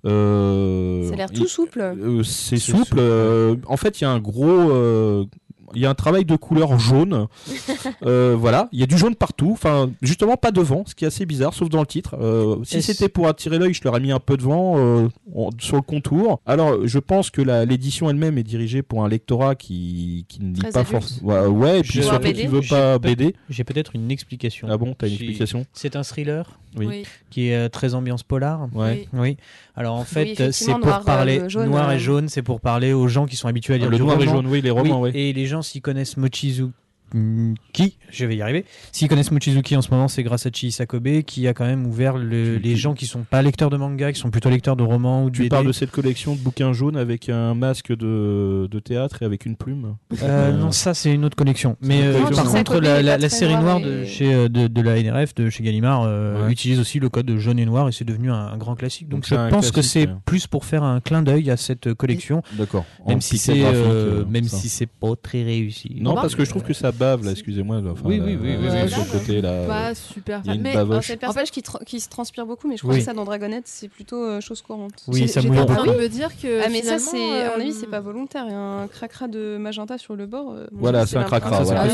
[0.05, 1.81] Euh, Ça a l'air tout souple.
[1.81, 2.79] euh, c'est C'est souple.
[2.87, 5.27] souple, euh, en fait, il y a un gros.
[5.75, 7.27] Il y a un travail de couleur jaune.
[8.05, 9.51] Euh, voilà, il y a du jaune partout.
[9.53, 12.17] Enfin, justement, pas devant, ce qui est assez bizarre, sauf dans le titre.
[12.21, 15.51] Euh, si c'était pour attirer l'œil, je leur ai mis un peu devant, euh, en-
[15.59, 16.41] sur le contour.
[16.47, 20.61] Alors, je pense que l'édition elle-même est dirigée pour un lectorat qui, qui ne lit
[20.61, 21.29] Très pas forcément.
[21.33, 23.35] Ouais, ouais, et puis Je- surtout qui veut J'ai pas BD.
[23.51, 24.69] J'ai peut-être une explication.
[24.71, 25.65] Ah bon, t'as une explication?
[25.73, 27.05] C'est un thriller Oui.
[27.31, 28.69] qui est euh, très ambiance polar.
[28.75, 29.09] Ouais.
[29.13, 29.37] Oui.
[29.77, 32.43] Alors en fait, effectivement, c'est pour noir, euh, parler jaune, noir euh, et jaune, c'est
[32.43, 34.47] pour parler aux gens qui sont habitués à lire Ah, le du noir et jaune,
[34.47, 35.21] oui, les romans, Oui, oui.
[35.21, 36.73] Et les gens, s'ils connaissent Mochizuki,
[37.15, 38.65] je vais y arriver.
[38.93, 41.87] S'ils connaissent Mochizuki en ce moment, c'est grâce à Chi Sakobe qui a quand même
[41.87, 44.83] ouvert le- les gens qui sont pas lecteurs de manga, qui sont plutôt lecteurs de
[44.83, 45.49] romans ou de Tu BD.
[45.51, 49.47] parles de cette collection de bouquins jaunes avec un masque de, de théâtre et avec
[49.47, 51.77] une plume Euh, Euh, non, ça c'est une autre collection.
[51.81, 52.45] Mais euh, collection.
[52.45, 55.63] par contre, la, série noire et- de, chez, euh, de, de la NRF, de chez
[55.63, 56.53] Gallimard, euh, Ouais.
[56.53, 59.09] utilise aussi le code jaune et noir et c'est devenu un, un grand classique.
[59.09, 60.15] Donc, je pense que c'est ouais.
[60.25, 62.85] plus pour faire un clin d'œil à cette collection, D'accord.
[63.05, 64.57] En même si c'est euh, euh, même ça.
[64.57, 65.97] si c'est pas très réussi.
[66.01, 67.79] Non, parce que je trouve que ça bave là, excusez-moi.
[67.91, 68.91] enfin, Oui, la- oui, oui, oui, oui.
[68.91, 69.67] ce.
[69.67, 70.57] Pas super il y a fan.
[70.57, 70.79] une Mais bavoche.
[70.79, 71.07] Alors, Vache.
[71.07, 73.01] c'est le En fait- personnage qui, tra- qui se transpire beaucoup, mais je crois Oui.
[73.01, 74.93] que ça dans Dragonette, c'est plutôt euh, chose courante.
[75.09, 75.97] Oui, j'ai- ça mouille en train beaucoup.
[75.97, 76.63] de me dire que.
[76.65, 78.87] Ah mais ça c'est à mon avis euh, c'est pas volontaire, il y a un
[78.89, 80.53] cracra de magenta sur le bord.
[80.53, 81.63] euh, Voilà, c'est un cracra.
[81.69, 81.87] Ah.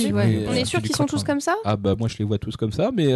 [0.48, 1.54] On est sûr qu'ils sont tous comme ça?
[1.64, 3.14] Ah bah moi je les vois tous comme ça, mais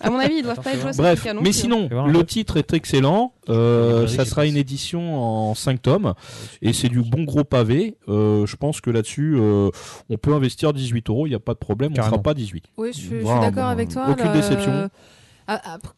[0.00, 1.26] À mon avis, ils doivent pas être joués à cette bref.
[1.42, 3.32] Mais sinon, le titre est excellent.
[3.48, 5.18] Euh, ça sera une édition
[5.50, 6.14] en 5 tomes
[6.62, 7.96] et c'est du bon gros pavé.
[8.08, 9.70] Euh, je pense que là-dessus, euh,
[10.08, 12.14] on peut investir 18 euros, il n'y a pas de problème, on ne Carrément.
[12.16, 12.64] fera pas 18.
[12.76, 14.06] Oui, je suis, je suis Vraiment, d'accord avec toi.
[14.10, 14.72] aucune là, déception.
[14.72, 14.88] euh,
[15.46, 15.94] après-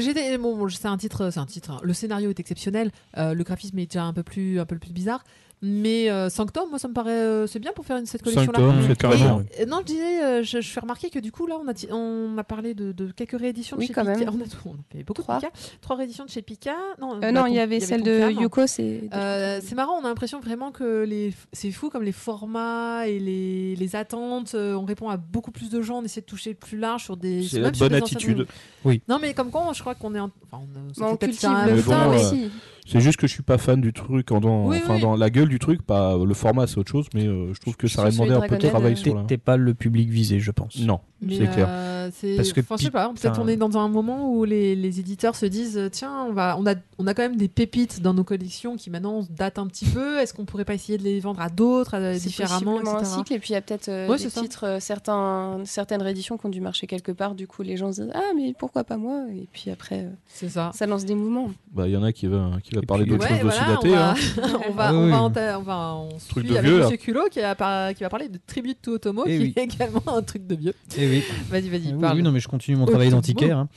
[0.00, 1.70] j'étais- bon, bon, c'est un titre, c'est un titre.
[1.70, 1.80] hein.
[1.82, 2.90] Le scénario est exceptionnel.
[3.16, 5.24] euh, le graphisme est déjà un peu plus, un peu plus bizarre.
[5.62, 8.34] Mais euh, Sanctum, moi, ça me paraît, euh, c'est bien pour faire une, cette 5
[8.34, 8.72] collection-là.
[8.72, 8.84] Mmh.
[8.88, 9.36] c'est carrément.
[9.38, 9.44] oui.
[9.58, 11.66] Et, euh, non, je disais, euh, je, je fais remarquer que du coup, là, on
[11.68, 14.18] a, on a parlé de, de quelques rééditions de Oui, chez quand Pika.
[14.18, 14.28] même.
[14.28, 15.36] On a, on a fait beaucoup Trois.
[15.36, 15.52] de Pika.
[15.80, 16.74] Trois rééditions de chez Pika.
[17.00, 18.30] Non, bah, non, il y avait celle de.
[18.32, 19.04] Yoko, c'est.
[19.14, 21.32] Euh, c'est marrant, on a l'impression vraiment que les...
[21.52, 24.54] c'est fou comme les formats et les, les attentes.
[24.54, 27.16] euh, on répond à beaucoup plus de gens, on essaie de toucher plus large sur
[27.16, 27.42] des.
[27.42, 28.46] C'est la bonne anciens attitude.
[28.82, 28.96] tomes.
[29.08, 30.20] Non, mais comme quoi, je crois qu'on est.
[30.20, 30.30] En...
[30.50, 32.48] Enfin, on, ça Bah, cultive le Mais bon, euh.
[32.86, 35.00] C'est juste que je suis pas fan du truc, en dans, Oui, enfin oui.
[35.00, 37.76] dans la gueule du truc, pas le format c'est autre chose, mais euh, je trouve
[37.76, 39.24] que ça aurait demandé de un peu de travail sur T'es la...
[39.24, 40.78] t'es pas le public visé, je pense.
[40.80, 41.68] Non, c'est clair.
[42.06, 44.44] Euh, c'est- Parce que enfin, je sais pas, peut-être on est dans un moment où
[44.44, 47.36] les, les éditeurs se disent euh, tiens, on, va, on, a, on a quand même
[47.36, 50.18] des pépites dans nos collections qui maintenant datent un petit peu.
[50.18, 53.14] Est-ce qu'on pourrait pas essayer de les vendre à d'autres, C'est différemment, possiblement un etc.
[53.18, 56.38] cycle et puis il y a peut-être euh, Ouais, des titres, euh, certains, certaines rééditions
[56.38, 57.34] qui ont dû marcher quelque part.
[57.34, 59.22] Du coup, les gens se disent ah mais pourquoi pas moi?
[59.34, 60.70] Et puis après, euh, C'est ça.
[60.74, 61.50] ça lance des mouvements.
[61.72, 63.48] Bah, il y en a qui va, qui va Et parler puis- d'autre Ouais, chose
[63.48, 63.88] aussi voilà, daté.
[63.88, 64.14] on va, hein.
[64.68, 65.10] on va, Ah on oui.
[65.10, 66.80] va, en ta- on va, on se Truc suit de avec vieux.
[66.82, 69.52] Monsieur Culot qui, a par- qui va parler de Tribute to Otomo, Eh qui oui.
[69.56, 70.74] est également un truc de vieux.
[70.96, 71.22] Eh oui.
[71.50, 73.58] Vas-y, vas-y, oui, non, mais je continue mon Oh, travail d'antiquaire.
[73.58, 73.68] hein.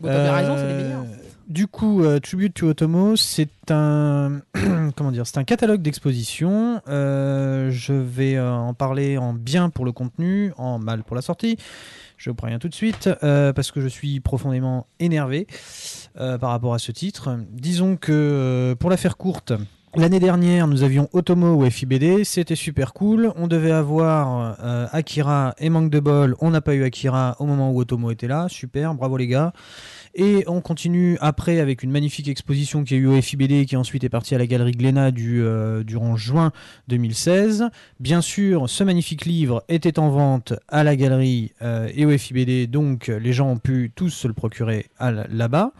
[0.00, 1.04] Bon, raison, c'est les Euh, meilleurs.
[1.48, 4.40] Du coup, euh, Tribute to Otomo, c'est un
[4.96, 6.80] comment dire, c'est un catalogue d'exposition.
[6.88, 11.22] Euh, je vais euh, en parler en bien pour le contenu, en mal pour la
[11.22, 11.56] sortie.
[12.18, 15.48] Je vous préviens tout de suite euh, parce que je suis profondément énervé
[16.20, 17.36] euh, par rapport à ce titre.
[17.50, 19.52] Disons que euh, pour la faire courte.
[19.96, 23.32] L'année dernière, nous avions Otomo ou FIBD, c'était super cool.
[23.34, 27.44] On devait avoir euh, Akira et manque de bol, on n'a pas eu Akira au
[27.44, 28.46] moment où Otomo était là.
[28.48, 29.52] Super, bravo les gars.
[30.14, 34.04] Et on continue après avec une magnifique exposition qui a eu au FIBD qui ensuite
[34.04, 36.52] est partie à la galerie Glénat euh, durant juin
[36.86, 37.64] 2016.
[37.98, 42.70] Bien sûr, ce magnifique livre était en vente à la galerie euh, et au FIBD,
[42.70, 45.72] donc les gens ont pu tous se le procurer là-bas.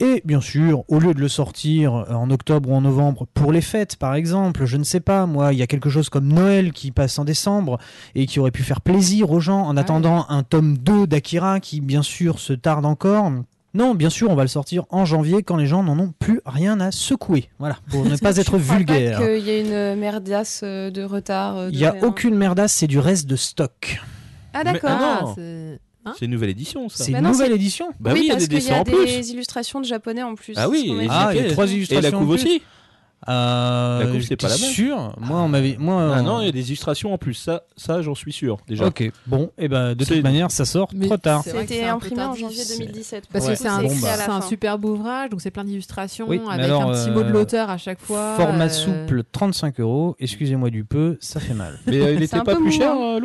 [0.00, 3.50] Et bien sûr, au lieu de le sortir euh, en octobre ou en novembre pour
[3.50, 6.28] les fêtes, par exemple, je ne sais pas, moi, il y a quelque chose comme
[6.28, 7.78] Noël qui passe en décembre
[8.14, 11.80] et qui aurait pu faire plaisir aux gens en attendant un tome 2 d'Akira qui,
[11.80, 13.32] bien sûr, se tarde encore.
[13.74, 16.40] Non, bien sûr, on va le sortir en janvier quand les gens n'en ont plus
[16.46, 17.48] rien à secouer.
[17.58, 19.18] Voilà, pour ne pas être vulgaire.
[19.18, 19.60] Pas qu'il y ait
[19.94, 21.56] une merdasse euh, de retard.
[21.56, 22.02] euh, Il n'y a rien.
[22.04, 24.00] aucune merdasse, c'est du reste de stock.
[24.54, 24.90] Ah d'accord.
[24.92, 25.78] Ah Ah,
[26.08, 27.04] Hein C'est une nouvelle édition, ça.
[27.04, 27.88] C'est Bah une non, nouvelle édition.
[28.00, 29.04] Bah oui, il y a des qu'il y dessins a en plus.
[29.04, 30.54] des illustrations de japonais en plus.
[30.56, 30.90] Ah oui.
[31.10, 32.18] Ah, il y a trois Et la illustrations.
[32.18, 32.62] couve aussi
[33.28, 34.70] Euh, La couve, c'est pas la même.
[34.70, 35.76] sûr Moi, on m'avait.
[35.78, 37.34] Moi, Ah euh, non, il y a des illustrations en plus.
[37.34, 38.86] Ça, ça j'en suis sûr, déjà.
[38.86, 41.42] Ok, bon, et ben de toute manière, ça sort Mais trop tard.
[41.44, 43.24] C'était imprimé en janvier C'est- 2017.
[43.32, 43.52] Parce Ouais.
[43.54, 44.32] que c'est un, Bon, bah.
[44.34, 47.32] un superbe ouvrage, donc c'est plein d'illustrations Oui, avec alors, un petit mot de euh,
[47.32, 48.34] l'auteur à chaque fois.
[48.36, 50.14] Format euh, souple, 35 euros.
[50.20, 51.80] Excusez-moi du peu, ça fait mal.
[51.86, 53.16] Mais euh, il était pas plus mou, cher, hein.
[53.16, 53.20] euh,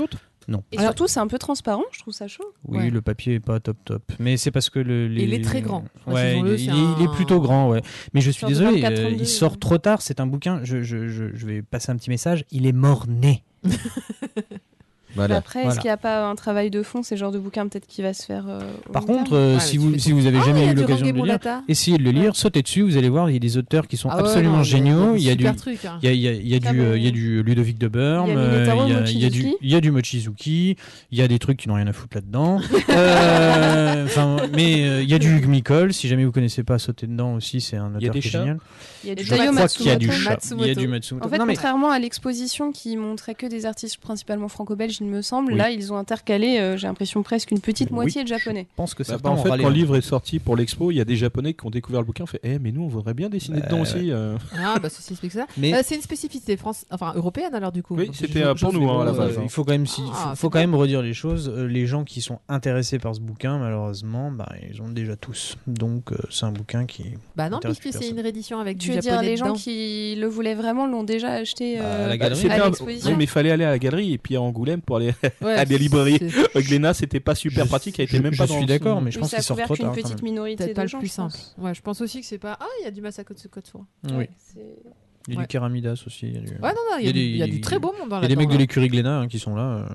[0.47, 2.43] l'autre Et Alors- surtout, c'est un peu transparent, je trouve ça chaud.
[2.67, 2.89] Oui, Ouais.
[2.89, 4.03] le papier est pas top top.
[4.19, 5.07] Mais c'est parce que le.
[5.07, 5.85] les- Il est très grand.
[6.07, 7.81] Ouais, il, est- il plutôt grand, ouais.
[8.13, 10.01] Mais je suis désolé, 24, euh, 32, il sort trop tard.
[10.01, 10.59] C'est un bouquin.
[10.63, 12.45] Je, je, je, je vais passer un petit message.
[12.51, 13.43] Il est mort-né.
[15.15, 15.37] Voilà.
[15.37, 15.71] Après, Voilà.
[15.73, 17.85] est-ce qu'il n'y a pas un travail de fond C'est le genre de bouquin peut-être
[17.87, 18.45] qui va se faire.
[18.47, 18.59] euh,
[18.91, 21.39] Par contre, euh, si, vous, si vous avez Ah, jamais eu l'occasion de le lire,
[21.67, 22.81] essayez de le lire, sautez dessus.
[22.81, 25.15] Vous allez voir, il y a des auteurs qui sont Ah ouais, absolument géniaux.
[25.15, 25.45] Il y a du.
[25.47, 25.55] hein.
[26.01, 26.83] Il y a, Ah du, bon.
[26.85, 29.55] euh, il y a du Ludovic de Burme, Il y a euh, du- Mochizuki.
[29.61, 30.75] il y a du Mochizuki,
[31.11, 32.59] il y a des trucs qui n'ont rien à foutre là-dedans.
[32.89, 36.79] Euh, enfin, mais euh, il y a du Hugues Micol, si jamais vous connaissez pas,
[36.79, 38.57] sautez dedans aussi, c'est un auteur des qui est génial.
[39.03, 40.29] Il y a du Je Je Tayo crois qu'il y a du Matsumoto.
[40.29, 40.55] chat.
[40.59, 41.25] Il y a du Matsumoto.
[41.27, 45.51] En fait, contrairement à l'exposition qui montrait que des artistes principalement franco-belges, il me semble,
[45.53, 45.57] Oui.
[45.57, 47.95] là, ils ont intercalé, euh, j'ai l'impression, presque une petite Oui.
[47.95, 48.67] moitié de japonais.
[48.69, 49.69] je pense que Bah, certains bah, en fait, quand le hein.
[49.69, 52.25] livre est sorti pour l'expo, il y a des Japonais qui ont découvert le bouquin,
[52.25, 54.11] fait Eh, mais nous, on voudrait bien dessiner Bah, dedans aussi.
[54.11, 54.35] euh.
[54.57, 55.45] Ah, bah ceci explique ça.
[55.57, 56.85] Mais Euh, c'est une spécificité France...
[56.91, 57.95] enfin, européenne alors du coup.
[57.95, 59.39] Oui, c'était, pour nous, hein, à la base.
[59.41, 61.49] il faut quand même, si- Ah, faut, quand même redire les choses.
[61.49, 65.57] Les gens qui sont intéressés par ce bouquin, malheureusement, bah, ils ont déjà tous.
[65.67, 67.03] Donc, euh, c'est un bouquin qui.
[67.35, 70.55] Bah non, puisque c'est une réédition avec Tu veux dire, les gens qui le voulaient
[70.55, 72.41] vraiment l'ont déjà acheté Bah, à la Bah, galerie.
[72.41, 73.09] c'était à un- l'exposition.
[73.11, 75.53] Oui, mais il fallait aller à la galerie et puis à Angoulême pour aller Ouais,
[75.57, 76.19] à des librairies.
[76.53, 78.65] avec Léna, c'était pas super Je- pratique, elle était je- même je pas suis dans
[78.65, 79.87] d'accord, mais je Oui, pense qu'il a sort trop tard.
[79.93, 81.31] quand petite minorité de gens, plus je simple.
[81.33, 81.55] pense.
[81.57, 82.57] Ouais, je pense aussi que c'est pas.
[82.59, 83.85] Ah, il y a du Masako Tsukatsura.
[84.05, 84.13] Oui.
[84.13, 84.59] Ouais, c'est-
[85.27, 85.45] Il y a Ouais.
[85.45, 86.27] du Keramidas aussi.
[86.27, 87.61] Il y a du, Ouais, non, non, il y, a du- il y a du
[87.61, 89.55] très beau monde dans il y a des mecs de l'écurie Glénat hein, qui sont
[89.55, 89.87] là.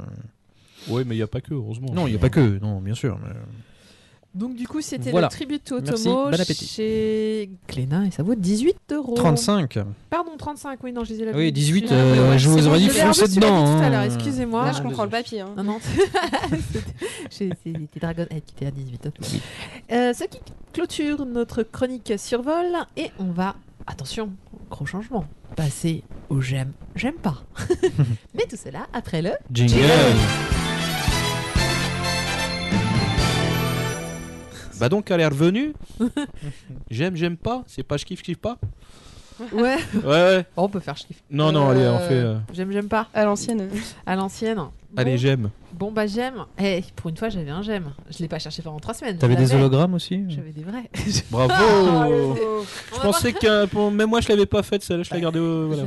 [0.89, 0.93] euh.
[0.93, 1.89] Ouais, mais il n'y a pas que, heureusement.
[1.93, 3.19] Non, il n'y a pas que, non, bien sûr.
[3.23, 3.35] mais-
[4.35, 5.27] Donc du coup, c'était Voilà.
[5.29, 9.15] le tribute Merci, Otomo bon chez Glénat et ça vaut 18 euros.
[9.15, 9.79] 35.
[10.11, 11.33] Pardon, 35, oui, non, je les ai là.
[11.35, 14.05] Oui, 18, Celui-là, euh, ouais, je vous aurais dit celui-là, dedans, tout à l'heure, hein.
[14.05, 14.67] excusez-moi.
[14.67, 15.41] Là, je comprends le papier.
[15.41, 15.55] hein.
[15.57, 15.79] Non, non,
[17.31, 19.09] c'était Dragonhead qui était à 18.
[19.91, 20.39] Euh, ce qui
[20.73, 22.67] clôture notre chronique survol
[22.97, 23.57] et on va,
[23.87, 24.31] attention,
[24.71, 25.25] gros changement,
[25.57, 27.43] passer au j'aime, j'aime pas.
[28.35, 29.31] Mais tout cela après le.
[29.53, 29.75] Jingle.
[34.79, 35.73] Bah donc, elle est revenue.
[36.91, 37.65] j'aime, j'aime pas.
[37.67, 38.59] C'est pas je kiffe, je kiffe pas.
[39.53, 40.47] Ouais, Ouais, ouais.
[40.57, 41.21] Oh, on peut faire chiffre.
[41.31, 42.15] Non, non, allez, on fait.
[42.15, 43.09] euh, J'aime, j'aime pas.
[43.15, 43.69] À l'ancienne.
[44.07, 44.61] À l'ancienne.
[44.97, 45.51] Allez, Bon, j'aime.
[45.75, 46.47] Bon, bah j'aime.
[46.59, 47.93] Eh, pour une fois, j'avais un j'aime.
[48.11, 49.19] Je l'ai pas cherché pendant trois semaines.
[49.19, 50.89] T'avais des hologrammes aussi J'avais des vrais.
[51.31, 51.55] Bravo.
[51.55, 52.63] On
[52.97, 55.67] Je pensais que pour- même moi je l'avais pas faite celle-là, je l'ai gardée euh,
[55.69, 55.85] voilà.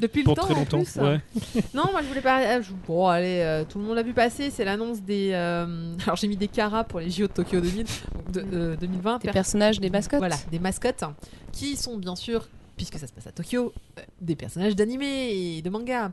[0.00, 0.82] Depuis le pour temps, très en longtemps.
[0.82, 0.96] plus.
[1.00, 1.20] Ouais.
[1.74, 2.40] Non, moi je voulais pas.
[2.40, 4.50] euh, je- Bon, allez, euh, tout le monde l'a vu passer.
[4.50, 5.30] C'est l'annonce des.
[5.34, 7.84] euh, Alors j'ai mis des caras pour les JO de Tokyo 2000,
[8.24, 9.18] donc de, euh, 2020.
[9.18, 10.20] Des Per- personnages, des mascottes.
[10.20, 11.14] Voilà, des mascottes hein,
[11.52, 15.62] qui sont bien sûr, puisque ça se passe à Tokyo, euh, des personnages d'animé et
[15.62, 16.12] de manga.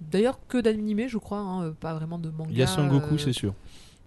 [0.00, 2.50] D'ailleurs, que d'animé, je crois, hein, euh, pas vraiment de manga.
[2.52, 3.54] Il y a Son Goku, euh, c'est sûr.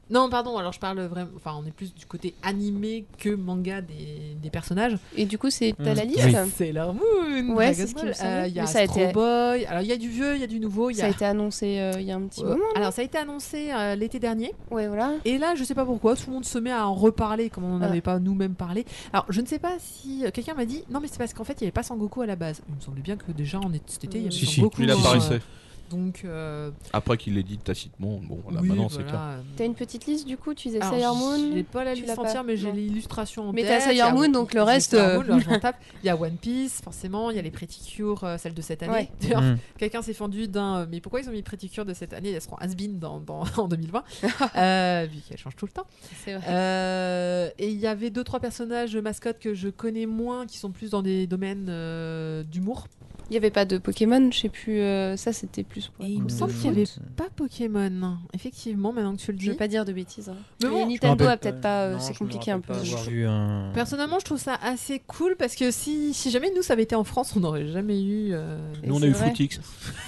[0.09, 1.31] Non, pardon, alors je parle vraiment.
[1.35, 4.97] Enfin, on est plus du côté animé que manga des, des personnages.
[5.15, 6.07] Et du coup, c'est à la Mm.
[6.07, 6.49] liste Oui.
[6.55, 9.65] Sailor Moon, Ouais, c'est ce euh, Il y a Mais ça a Astro été- Boy.
[9.65, 10.89] Alors, il y a du vieux, il y a du nouveau.
[10.89, 11.07] Il y Ça a...
[11.07, 12.49] a été annoncé euh, il y a un petit Ouais.
[12.51, 12.63] moment.
[12.75, 14.53] Alors, ça a été annoncé euh, l'été dernier.
[14.71, 15.13] Ouais, voilà.
[15.25, 17.65] Et là, je sais pas pourquoi, tout le monde se met à en reparler comme
[17.65, 17.89] on n'en Ah.
[17.89, 18.85] avait pas nous-mêmes parlé.
[19.11, 21.43] Alors, je ne sais pas si euh, quelqu'un m'a dit non, mais c'est parce qu'en
[21.43, 22.61] fait, il n'y avait pas Sangoku à la base.
[22.69, 24.81] Il me semblait bien que déjà en cet été, il y avait Si, si, Sangoku.
[24.83, 25.41] Il hein, apparaissait.
[25.89, 29.09] Donc, euh, Après qu'il l'ait dit tacitement, bon, oui, maintenant c'est voilà.
[29.09, 29.21] clair.
[29.55, 32.15] T'as une petite liste du coup Tu disais Sailor Moon J'ai pas la tu liste
[32.15, 32.73] pas entière, mais j'ai Non.
[32.73, 33.79] l'illustration en Mais tête.
[33.79, 35.77] t'as Sailor Moon, donc le reste, euh, Moon, alors tape.
[36.03, 37.29] Il y a One Piece, forcément.
[37.31, 38.91] Il y a les Pretty Cure, euh, celles de cette année.
[38.93, 39.09] Ouais.
[39.21, 39.57] D'ailleurs, Mm.
[39.77, 40.77] quelqu'un s'est fendu d'un.
[40.79, 42.31] euh, Mais pourquoi ils ont mis Pretty Cure de cette année?
[42.31, 44.03] Elles seront has-been dans, dans- en 2020,
[44.57, 45.85] euh, vu qu'elles changent tout le temps.
[46.25, 46.45] C'est vrai.
[46.49, 50.71] Euh, et il y avait deux trois personnages mascottes que je connais moins, qui sont
[50.71, 52.87] plus dans des domaines euh, d'humour.
[53.29, 54.79] Il n'y avait pas de Pokémon, je sais plus.
[54.79, 55.89] euh, ça, c'était plus.
[55.89, 58.17] Pour Et il me semble qu'il n'y avait pas Pokémon.
[58.33, 59.49] Effectivement, maintenant que tu le Je dis.
[59.49, 60.29] veux pas dire de bêtises.
[60.29, 60.35] hein.
[60.63, 61.83] Mais bon, Je Nintendo a peut-être pas.
[61.83, 62.73] euh, c'est je compliqué un peu.
[62.73, 66.51] pas avoir vu un- Personnellement, je trouve ça assez cool parce que si, si jamais
[66.55, 68.29] nous ça avait été en France, on n'aurait jamais eu.
[68.31, 69.13] euh, Nous, on a eu.
[69.13, 69.59] Footix.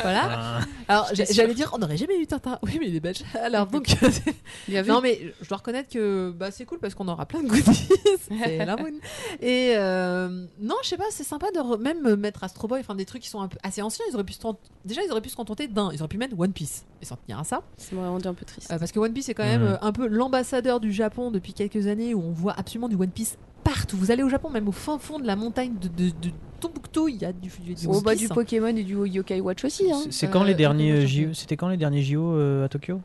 [0.00, 0.22] Voilà.
[0.32, 2.58] Ah, Alors j'allais dire, on n'aurait jamais eu Tintin.
[2.62, 3.22] Oui, mais il est belge.
[3.42, 3.86] Alors donc.
[4.88, 7.88] Non, mais je dois reconnaître que bah, c'est cool parce qu'on aura plein de goodies.
[8.28, 8.94] c'est la moune.
[9.40, 13.04] Et euh, non, je sais pas, c'est sympa de même mettre Astro Boy, enfin des
[13.04, 14.04] trucs qui sont un peu assez anciens.
[14.10, 14.40] Ils auraient pu se
[14.84, 15.90] Déjà, ils auraient pu se contenter d'un.
[15.92, 17.62] Ils auraient pu mettre One Piece et s'en tenir à ça.
[17.76, 18.70] Ça m'a rendu un peu triste.
[18.72, 21.52] Euh, parce que One Piece est quand même euh, un peu l'ambassadeur du Japon depuis
[21.52, 23.96] quelques années où on voit absolument du One Piece partout.
[23.96, 27.08] Vous allez au Japon, même au fin fond de la montagne de, de, de Tombouctou,
[27.08, 29.90] il y a du, du, du du Pokémon et du Yokai Watch aussi.
[29.90, 29.98] Hein.
[30.04, 32.68] C'est- C'est quand Euh, les derniers euh, JO C'était quand les derniers JO euh, à
[32.68, 33.00] Tokyo?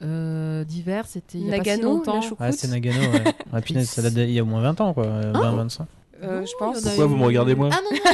[0.00, 2.20] Euh, d'hiver, c'était il y a pas si Nagano, longtemps.
[2.38, 3.24] Ah, c'est Nagano, ouais.
[3.52, 5.06] Ah, punaise, ça date d'il y a au moins 20 ans, quoi.
[5.06, 5.86] euh, 20, 25.
[6.22, 6.80] Euh, Non, je pense.
[6.82, 8.12] Pourquoi eu- vous me regardez, moi Ah non, non,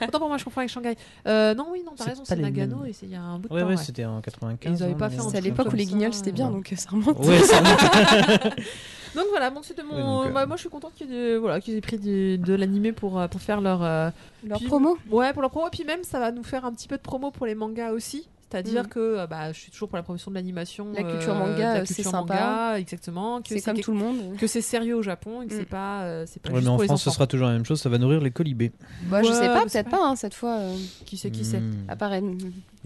[0.00, 0.06] non.
[0.08, 0.94] Autant pour moi, je confonds avec Shanghai.
[1.26, 2.86] Euh, non, oui, non, t'as raison, c'est Nagano mêmes.
[2.86, 3.66] et c'est il y a un bout de Ouais, temps.
[3.68, 3.82] ouais, ouais.
[3.82, 4.78] c'était en 95.
[4.78, 6.90] Ils avaient hein, pas fait C'est à l'époque où les guignols c'était bien, donc ça
[6.90, 7.18] remonte.
[7.24, 7.60] Ouais, ça
[9.14, 9.96] Donc voilà, bon, c'était mon.
[10.18, 12.54] Donc, euh, bah, moi, je suis contente qu'ils aient, voilà, qu'ils aient pris du- de
[12.54, 13.82] l'animé pour, euh, pour faire leur.
[13.82, 14.10] euh,
[14.46, 14.98] Leur Puis- promo.
[15.10, 15.66] Ouais, pour leur promo.
[15.68, 17.92] Et puis même, ça va nous faire un petit peu de promo pour les mangas
[17.92, 18.28] aussi.
[18.50, 18.88] C'est-à-dire Mm.
[18.88, 20.86] que euh, bah, je suis toujours pour la promotion de l'animation.
[20.94, 22.34] La culture euh, manga, de la euh, c'est culture sympa.
[22.34, 23.42] manga, exactement.
[23.42, 24.36] Que C'est comme tout le monde.
[24.38, 25.58] Que c'est sérieux au Japon et que Mm.
[25.58, 27.48] c'est pas, euh, c'est pas Ouais, juste mais en pour les France, ce sera toujours
[27.48, 28.70] la même chose, ça va nourrir les colibés.
[29.10, 30.58] Bah, je sais Ouais, pas, peut-être pas- pas hein, cette fois.
[30.58, 31.84] euh, Qui c'est, qui c'est Hmm.
[31.88, 32.22] apparaît.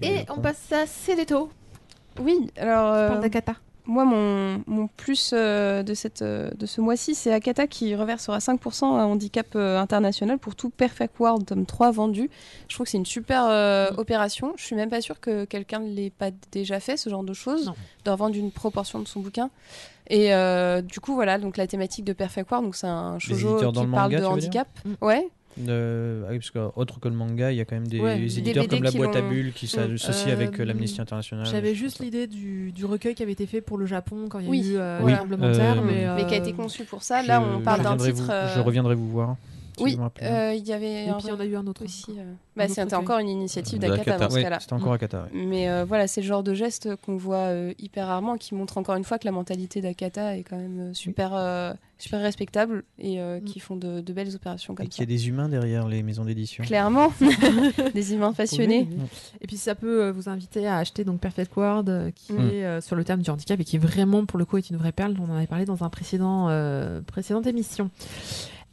[0.03, 1.51] Et on passe à Céléto.
[2.19, 2.93] Oui, alors.
[2.95, 3.55] euh, Parle d'Akata.
[3.87, 8.39] Moi, mon, mon plus euh, de, cette, euh, de ce mois-ci, c'est Akata qui reversera
[8.39, 12.31] 5% à handicap euh, international pour tout Perfect World tome 3 vendu.
[12.69, 13.45] Je trouve que c'est une super
[13.99, 14.53] opération.
[14.57, 17.35] Je suis même pas sûre que quelqu'un ne l'ait pas déjà fait, ce genre de
[17.35, 17.75] choses, Non.
[18.05, 19.51] de revendre une proportion de son bouquin.
[20.09, 20.31] Et
[20.83, 23.73] du coup, voilà, donc la thématique de Perfect World, donc c'est un shoujo qui le
[23.73, 24.69] parle manga, de handicap.
[24.85, 25.05] Mm.
[25.05, 25.29] Ouais,
[25.69, 28.01] Euh, ah oui, parce que autre que le manga, il y a quand même des
[28.01, 31.01] Ouais, des des éditeurs comme la boîte à bulles qui s'associent Euh, avec euh, l'Amnesty
[31.01, 31.45] International.
[31.47, 34.45] J'avais juste l'idée du, du recueil qui avait été fait pour le Japon quand il
[34.45, 35.11] y a Oui, eu euh, oui.
[35.11, 35.79] le tremblement de terre.
[35.79, 37.23] Euh, mais, mais qui a été conçu pour ça.
[37.23, 38.13] Là, on parle d'un titre.
[38.23, 39.37] vous- euh, Je reviendrai vous voir.
[39.89, 41.67] Si Oui, euh, il y avait Et un puis il y en a eu un
[41.67, 41.85] autre.
[41.85, 42.07] aussi.
[42.19, 44.19] euh, Un Bah, c'était encore une initiative d'Akata Akata.
[44.25, 44.61] dans ce Ouais, cas-là.
[44.61, 45.25] c'était encore à Qatar.
[45.25, 45.31] ouais.
[45.47, 48.77] Mais euh, voilà, c'est le genre de geste qu'on voit euh, hyper rarement, qui montre
[48.79, 53.21] encore une fois que la mentalité d'Akata est quand même super, euh, super respectable et
[53.21, 53.45] euh, Mm.
[53.45, 55.03] qui font de, de belles opérations Et comme qu'il ça.
[55.03, 56.65] y a des humains derrière les maisons d'édition.
[56.65, 57.13] Clairement,
[57.95, 58.89] des humains passionnés.
[59.41, 62.39] Et puis ça peut vous inviter à acheter donc Perfect World, qui Mm.
[62.51, 64.77] est euh, sur le terme du handicap et qui vraiment pour le coup est une
[64.77, 65.17] vraie perle.
[65.21, 67.91] On en avait parlé dans un précédent euh, précédente émission.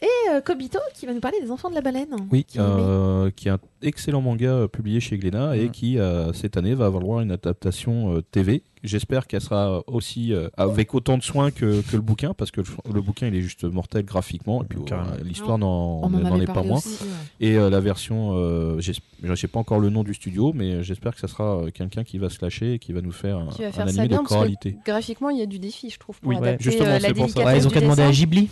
[0.02, 2.16] Et euh, Kobito qui va nous parler des enfants de la baleine.
[2.32, 2.72] Oui, Qui est aimé.
[2.80, 5.72] euh, qui est un excellent manga euh, publié chez Glénat et Mm.
[5.72, 8.64] qui, euh, cette année, va avoir une adaptation euh, TV.
[8.84, 12.62] J'espère qu'elle sera aussi euh, avec autant de soin que, que le bouquin, parce que
[12.62, 16.10] le, le bouquin, il est juste mortel graphiquement, et puis euh, l'histoire n'en
[16.40, 16.78] est pas moins.
[16.78, 17.08] aussi, ouais.
[17.48, 20.84] Et euh, la version, euh, je ne sais pas encore le nom du studio, mais
[20.84, 23.48] j'espère que ça sera quelqu'un qui va se lâcher et qui va nous faire un,
[23.48, 24.78] un faire ça animé bien, de qualité.
[24.86, 27.14] graphiquement, il y a du défi, je trouve, pour Oui, adapter justement, euh, la c'est
[27.16, 27.44] pour ça.
[27.46, 28.12] Ouais, ils ont qu'à demander à.
[28.12, 28.48] Ghibli.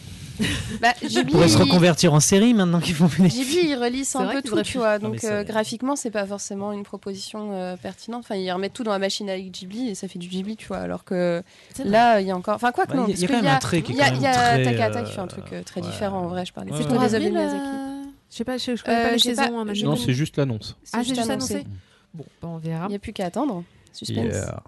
[0.82, 4.16] Bah, Ils Ghibli, pourraient se reconvertir en série maintenant qu'ils font des Ghibli, ils relissent
[4.18, 4.98] un peu tout, tu vois.
[5.22, 8.22] Donc mais euh, graphiquement, c'est pas forcément une proposition euh, pertinente.
[8.26, 10.68] Enfin, ils remettent tout dans la machine avec Ghibli et ça fait du Ghibli, tu
[10.68, 10.78] vois.
[10.78, 11.42] Alors que
[11.84, 12.56] là, il y a encore.
[12.56, 13.06] Enfin, quoi que Bah, non.
[13.08, 15.20] il y a- quand même un trait qui est Il y a, Takahata qui fait
[15.22, 15.88] un truc euh, très ouais.
[15.88, 16.46] différent en vrai.
[16.46, 17.10] Je parlais Ouais, plutôt ouais.
[17.10, 17.62] des de Miyazaki.
[17.62, 19.66] euh, Je sais pas, je, connais Euh, pas les saisons.
[19.66, 20.76] pas, Non, c'est juste l'annonce.
[20.94, 21.54] Ah, c'est juste annoncé.
[21.56, 21.68] annoncé.
[22.14, 22.86] Bon, bah, on verra.
[22.86, 23.64] Il n'y a plus qu'à attendre.
[23.94, 24.34] Suspense.
[24.34, 24.64] Yeah.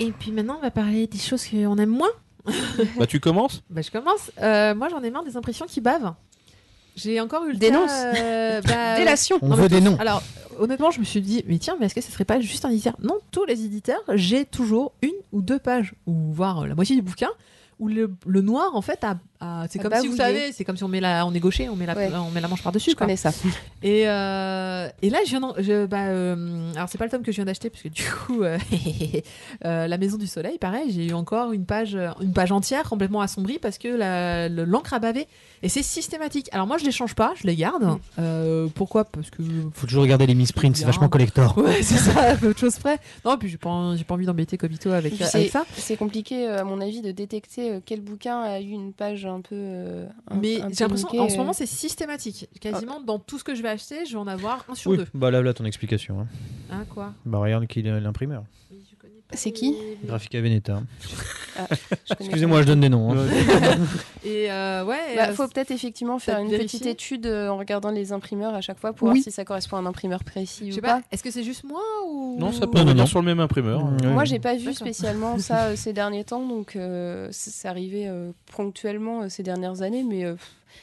[0.00, 2.08] Et puis maintenant, on va parler des choses qu'on aime moins.
[2.98, 3.62] bah, tu commences?
[3.70, 4.30] Bah, je commence.
[4.42, 6.12] Euh, moi, j'en ai marre des impressions qui bavent.
[6.96, 7.90] J'ai encore eu le Dénonce.
[7.90, 9.38] cas, euh, bah, Délation.
[9.42, 9.96] On Non, veut mais des noms.
[9.98, 10.22] Alors,
[10.58, 12.70] honnêtement, je me suis dit, mais tiens, mais est-ce que ce serait pas juste un
[12.70, 12.94] éditeur?
[13.02, 16.94] Non, tous les éditeurs, j'ai toujours une ou deux pages, ou voire euh, la moitié
[16.96, 17.30] du bouquin,
[17.78, 20.76] où le, le noir, en fait, a, a- c'est comme si, vous savez, c'est comme
[20.76, 22.10] si on met la, on est gaucher, on met la, Ouais.
[22.14, 22.90] on met la manche par-dessus.
[22.90, 23.06] Je quoi.
[23.06, 23.30] connais ça.
[23.82, 27.30] Et, euh, et là, je viens je, bah, euh, alors c'est pas le tome que
[27.32, 28.56] je viens d'acheter parce que du coup, euh,
[29.64, 33.20] euh, la Maison du Soleil, pareil, j'ai eu encore une page, une page entière complètement
[33.20, 35.26] assombrie parce que la- le- l'encre a bavé
[35.62, 36.48] et c'est systématique.
[36.52, 37.98] Alors moi, je les change pas, je les garde.
[38.18, 39.04] Euh, pourquoi?
[39.04, 39.42] Parce que
[39.74, 41.56] Faut toujours regarder les missprints, c'est vachement collector.
[41.58, 42.98] ouais, c'est ça, autre chose près.
[43.24, 45.64] Non, puis j'ai pas, j'ai pas envie d'embêter Kobito avec, avec ça.
[45.76, 49.40] C'est compliqué, à mon avis, de détecter euh, quel bouquin a eu une page un
[49.40, 49.54] peu.
[49.54, 51.38] euh, un- Mais j'ai l'impression, en ce euh.
[51.38, 52.48] moment, c'est systématique.
[52.60, 54.98] Quasiment dans tout ce que je vais acheter, je vais en avoir un sur Oui,
[54.98, 55.06] deux.
[55.14, 56.20] bah là, là ton explication.
[56.20, 56.26] hein.
[56.70, 57.12] Hein, quoi?
[57.24, 58.44] Bah regarde qui est l'imprimeur.
[59.32, 60.82] C'est qui Graphica Veneta.
[61.56, 61.68] Connais
[62.20, 63.12] Excusez-moi, je donne des noms.
[63.12, 63.26] hein.
[64.24, 65.16] Et euh, ouais.
[65.16, 66.78] Bah, euh, faut peut-être effectivement faire une vérifier.
[66.80, 69.14] petite étude euh, en regardant les imprimeurs à chaque fois pour Oui.
[69.14, 70.98] voir si ça correspond à un imprimeur précis Je ou pas.
[70.98, 73.06] pas, est-ce que c'est juste moi ou Non, ça peut Non, non, venir non.
[73.06, 73.84] sur le même imprimeur.
[73.84, 74.06] Ouais.
[74.08, 78.06] Moi, j'ai pas vu spécialement ça euh, ces derniers temps, donc euh, c'est c'est arrivé
[78.08, 80.34] euh, ponctuellement euh, ces dernières années, mais euh,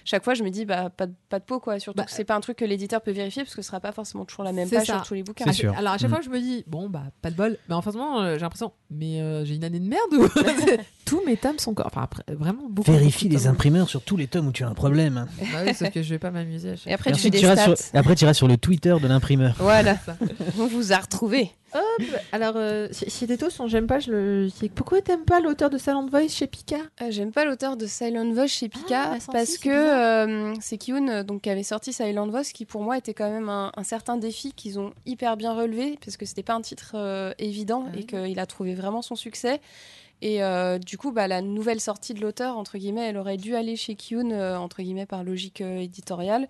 [0.06, 1.80] chaque fois, je me dis, bah, pas, de- pas de peau, quoi.
[1.80, 3.80] Surtout Bah, que c'est pas un truc que l'éditeur peut vérifier parce que ce sera
[3.80, 4.98] pas forcément toujours la même page ça.
[4.98, 5.46] sur tous les bouquins.
[5.46, 5.74] C'est sûr.
[5.78, 6.14] Alors à chaque Mm.
[6.14, 7.58] fois, je me dis, bon, bah, pas de bol.
[7.70, 10.28] Mais en fait, euh, j'ai l'impression, mais euh, j'ai une année de merde ou
[11.12, 11.88] tous mes tomes sont encore.
[11.88, 12.90] Enfin, après, vraiment beaucoup.
[12.92, 13.52] Vérifie beaucoup les tomes.
[13.52, 15.28] imprimeurs sur tous les tomes où tu as un problème.
[15.40, 17.56] Bah oui, sauf que je vais pas m'amuser Et après, tu fais des tu iras
[17.58, 17.76] stats.
[17.76, 17.96] sur...
[17.96, 19.56] et après, tu iras sur le Twitter de l'imprimeur.
[19.60, 19.98] Voilà,
[20.58, 21.52] on vous a retrouvé.
[21.74, 22.04] Hop,
[22.34, 24.48] alors, euh, si si des taux, j'aime pas, je le.
[24.76, 28.30] Pourquoi t'aimes pas l'auteur de Silent Voice chez Pika Euh, J'aime pas l'auteur de Silent
[28.34, 32.28] Voice chez Pika Ah, parce que euh, c'est Kiyun euh, donc, qui avait sorti Silent
[32.28, 35.54] Voice qui pour moi était quand même un, un certain défi qu'ils ont hyper bien
[35.54, 38.06] relevé parce que c'était pas un titre euh, évident Ah et oui.
[38.06, 39.62] qu'il a trouvé vraiment son succès.
[40.22, 43.56] Et euh, du coup, bah, la nouvelle sortie de l'auteur, entre guillemets, elle aurait dû
[43.56, 46.48] aller chez Kiyun, euh, entre guillemets, par logique euh, éditoriale.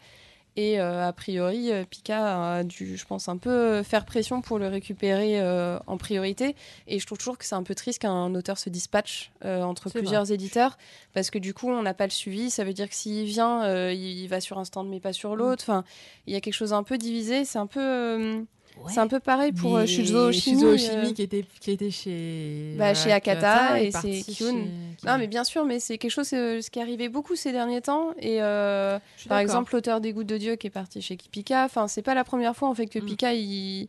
[0.57, 5.41] Et a priori, Pika a dû, je pense, un peu faire pression pour le récupérer
[5.87, 6.57] en priorité.
[6.87, 10.29] Et je trouve toujours que c'est un peu triste qu'un auteur se dispatche entre plusieurs
[10.33, 10.77] éditeurs,
[11.13, 12.49] parce que du coup, on n'a pas le suivi.
[12.49, 15.37] Ça veut dire que s'il vient, il il va sur un stand mais pas sur
[15.37, 15.63] l'autre.
[15.63, 15.85] Enfin,
[16.27, 17.45] il y a quelque chose un peu divisé.
[17.45, 18.45] C'est un peu,
[18.77, 20.59] euh, c'est un peu pareil pour euh, Shuzo Oshimi.
[20.59, 20.67] Shuzo
[20.97, 22.75] euh, qui, était, qui était chez.
[22.77, 24.51] Bah, chez Akata, et c'est Kyun.
[24.51, 27.51] chez- Non, mais bien sûr, mais c'est quelque chose euh, ce qui arrivait beaucoup ces
[27.51, 28.11] derniers temps.
[28.19, 31.65] Et euh, par exemple, l'auteur des Gouttes de Dieu qui est parti chez Pika.
[31.65, 33.05] Enfin, c'est pas la première fois en fait que Mm.
[33.05, 33.87] Pika il,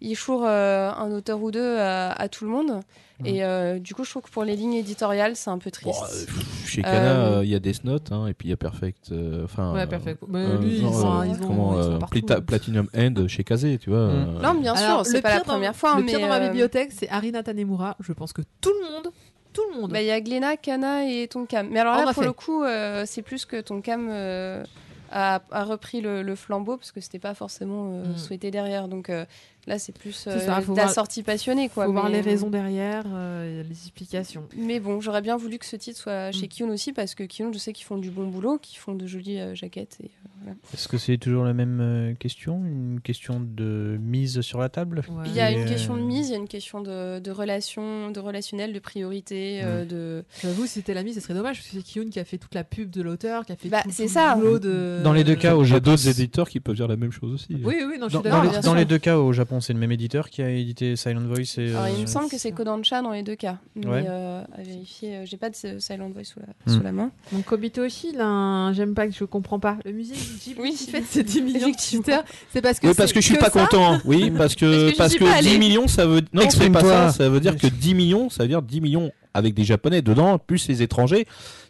[0.00, 2.80] il euh, un auteur ou deux à, à tout le monde.
[3.24, 5.90] Et euh, du coup, je trouve que pour les lignes éditoriales, c'est un peu Bon,
[5.92, 6.28] triste.
[6.28, 8.54] euh, chez Kana, Euh, euh, il y a Death Note, hein, et puis il y
[8.54, 9.10] a Perfect.
[9.10, 10.22] euh, Enfin, Ouais, euh, perfect.
[10.32, 12.20] Euh, lui, ils non, euh, ont- ils sont partout.
[12.20, 14.06] Plata- Platinum End chez Kazé, tu vois.
[14.06, 14.10] Mm.
[14.36, 15.96] euh, Non, bien Alors, sûr, c'est pas la première fois.
[15.96, 17.96] Le mais pire dans ma bibliothèque, c'est Arina Tanemura.
[18.00, 19.12] Je pense que tout le monde,
[19.52, 19.90] tout le monde.
[19.90, 21.68] bah, Il y a Gléna, Kana et Tonkam.
[21.72, 22.24] Mais alors là, pour fait.
[22.24, 24.62] le coup, euh, c'est plus que Tonkam euh,
[25.10, 28.16] a, a repris le, le flambeau parce que c'était pas forcément euh, Mm.
[28.16, 28.86] souhaité derrière.
[28.86, 29.24] Donc euh,
[29.68, 31.68] là, c'est plus euh, ça, de la voir- sortie passionnée.
[31.68, 34.44] Quoi, faut voir les raisons derrière, euh, les explications.
[34.56, 36.48] Mais bon, j'aurais bien voulu que ce titre soit chez Mm.
[36.48, 39.06] Kiyun aussi parce que Kiyun, je sais qu'ils font du bon boulot, qu'ils font de
[39.06, 39.98] jolies euh, jaquettes.
[40.02, 40.56] Et, euh, voilà.
[40.74, 42.56] Est-ce que c'est toujours la même euh, question?
[42.64, 45.02] Une question de mise sur la table?
[45.08, 45.24] Ouais.
[45.26, 47.18] Il y a Et, une euh, question de mise, il y a une question de,
[47.18, 50.24] de relation, de relationnel, de priorité, euh, de.
[50.42, 52.54] J'avoue, si c'était l'ami, ce serait dommage parce que c'est Kiyun qui a fait toute
[52.54, 54.34] la pub de l'auteur, qui a fait Bah, tout, ça.
[54.34, 55.00] le boulot de.
[55.04, 57.48] Dans les deux cas, au Japon, d'autres éditeurs qui peuvent dire la même chose aussi.
[57.64, 59.72] Oui, oui, non, je Dans, suis dans les, dans les deux cas, au Japon, c'est
[59.72, 61.58] le même éditeur qui a édité Silent Voice.
[61.58, 62.52] Et, Alors, il euh, me semble que c'est.
[62.52, 63.58] Kodansha dans les deux cas.
[63.74, 64.04] Mais Ouais.
[64.08, 66.76] euh, à vérifier, euh, j'ai pas de Silent Voice sous la, Mm.
[66.76, 67.10] sous la main.
[67.32, 69.76] Donc Kobito aussi, il a un j'aime pas que je comprends pas.
[69.84, 73.12] Le musée Ghibli Oui, qui fait ses 10 millions de c'est parce que Oui, parce
[73.12, 73.98] que je suis pas ça content.
[74.04, 75.58] Oui, parce que, Parce que parce j'y que, suis pas 10 allé.
[75.58, 76.22] millions, ça veut.
[76.32, 77.10] Non, c'est pas ça.
[77.12, 80.38] Ça veut dire que 10 millions, ça veut dire 10 millions avec des Japonais dedans,
[80.38, 81.26] plus les étrangers.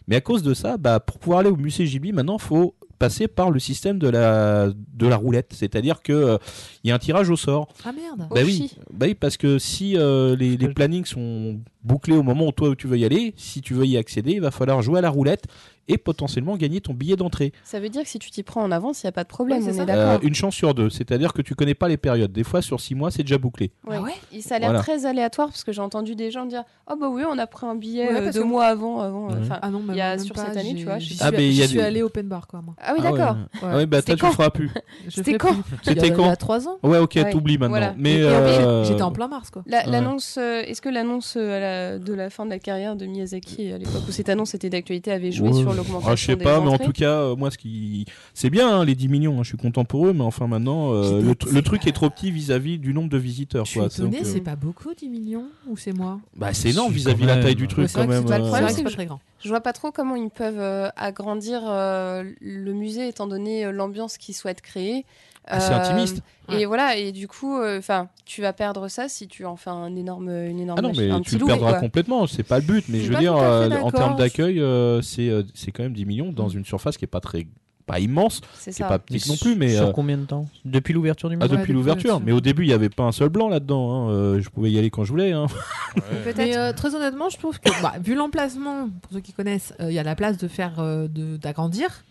[0.07, 3.27] Mais à cause de ça, bah, pour pouvoir aller au musée Ghibli, maintenant, faut passer
[3.27, 5.51] par le système de la, de la roulette.
[5.53, 6.37] C'est-à-dire que euh,
[6.83, 7.69] il y a un tirage au sort.
[7.85, 8.27] Ah merde.
[8.29, 12.47] Bah oui, bah oui, parce que si euh, les, les plannings sont bouclés au moment
[12.47, 14.81] où toi où tu veux y aller, si tu veux y accéder, il va falloir
[14.81, 15.45] jouer à la roulette
[15.91, 17.51] et potentiellement gagner ton billet d'entrée.
[17.63, 19.29] Ça veut dire que si tu t'y prends en avance, il n'y a pas de
[19.29, 19.83] problème, Ouais, c'est on ça.
[19.83, 20.21] est d'accord.
[20.21, 22.31] Euh, une chance sur deux, c'est-à-dire que tu connais pas les périodes.
[22.31, 23.71] Des fois, sur six mois, c'est déjà bouclé.
[23.87, 23.95] Ouais.
[23.97, 24.83] Ah ouais Et ça a l'air Voilà.
[24.83, 27.65] très aléatoire parce que j'ai entendu des gens dire Oh bah oui, on a pris
[27.65, 28.99] un billet Ouais, deux que- mois avant.
[29.01, 29.37] avant Ouais.
[29.41, 31.17] enfin, Ah non, Il y a même sur pas, cette année, tu vois, je- suis,
[31.21, 32.75] Ah, mais il y a j'y suis open bar quoi moi.
[32.89, 33.17] Ah oui, Ah ouais.
[33.19, 33.35] d'accord.
[33.61, 34.69] Ah ouais, bah C'était toi, tu feras plus.
[35.09, 35.55] C'était quand.
[35.83, 36.77] C'était Il y a- quand Il y a 3 ans.
[36.83, 37.29] Ouais, ok, Ouais.
[37.29, 37.69] t'oublies maintenant.
[37.77, 37.93] Voilà.
[37.97, 39.63] Mais euh, j'étais en plein mars quoi.
[39.67, 39.91] La- Ouais.
[39.91, 43.05] L'annonce, euh, est-ce que l'annonce euh, à la- de la fin de la carrière de
[43.05, 45.53] Miyazaki, à l'époque où cette annonce était d'actualité, avait joué Ouais.
[45.61, 48.05] sur l'augmentation Ah, je sais des pas, mais en tout cas, euh, moi, ce qui,
[48.33, 49.39] c'est bien hein, les 10 millions.
[49.39, 51.91] hein, je suis content pour eux, mais enfin maintenant, euh, le, tr- le truc est
[51.91, 53.65] trop petit vis-à-vis du nombre de visiteurs.
[53.65, 53.87] Je suis euh,
[54.23, 56.19] c'est pas beaucoup 10 millions ou c'est moi?
[56.35, 58.23] Bah, c'est énorme vis-à-vis la taille du truc quand même.
[58.27, 59.19] c'est pas- très grand.
[59.43, 63.71] Je vois pas trop comment ils peuvent euh, agrandir euh, le musée étant donné euh,
[63.71, 65.05] l'ambiance qu'ils souhaitent créer.
[65.47, 66.21] Ah, c'est Euh, intimiste.
[66.49, 66.65] Et Ouais.
[66.65, 70.29] voilà, et du coup, enfin, tu vas perdre ça si tu en fais un énorme,
[70.29, 71.79] une énorme Ah non, mais un tu le perdras quoi.
[71.79, 72.85] complètement, c'est pas le but.
[72.89, 76.05] Mais Je veux dire, euh, en termes d'accueil, euh, c'est euh, c'est quand même 10
[76.05, 77.47] millions dans une surface qui est pas très
[77.89, 78.87] pas immense, C'est qui est ça.
[78.87, 80.45] pas petite non plus, mais Sur euh, combien de temps?
[80.65, 82.19] Depuis l'ouverture du ah, musée Ouais, depuis l'ouverture.
[82.19, 83.91] Mais au début, il y avait pas un seul blanc là-dedans.
[84.07, 85.31] hein, euh, je pouvais y aller quand je voulais.
[85.31, 85.47] hein.
[86.37, 89.89] Mais euh, très honnêtement, je trouve que bah, vu l'emplacement, pour ceux qui connaissent, euh,
[89.91, 92.05] il y a la place de faire euh, de- d'agrandir.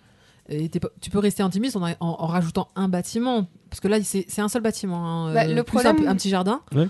[0.50, 3.46] Et tu peux rester intimiste en, en- en rajoutant un bâtiment.
[3.68, 5.06] Parce que là, c'est c'est un seul bâtiment.
[5.26, 6.60] hein, Bah, euh, le plus un, problème- un petit jardin.
[6.72, 6.84] Mm.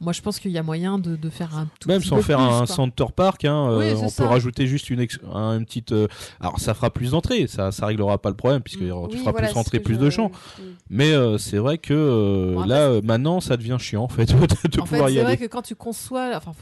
[0.00, 2.16] Moi, je pense qu'il y a moyen de, de faire un tout Même petit sans
[2.16, 2.66] peu faire plus, un quoi.
[2.66, 4.24] center park, hein, euh, Oui, on ça.
[4.24, 5.92] peut rajouter juste une, ex- un- une petite.
[5.92, 6.08] euh,
[6.40, 8.88] alors ça fera plus d'entrées, ça, ça réglera pas le problème puisque Mm.
[8.88, 10.30] tu Oui, feras voilà, plus que plus je- de champs.
[10.58, 10.62] Mm.
[10.90, 14.68] Mais euh, c'est vrai que Bon, là maintenant ça devient chiant en fait de, fait,
[14.78, 15.36] pouvoir y c'est vrai aller.
[15.38, 16.52] que quand tu conçois, enfin,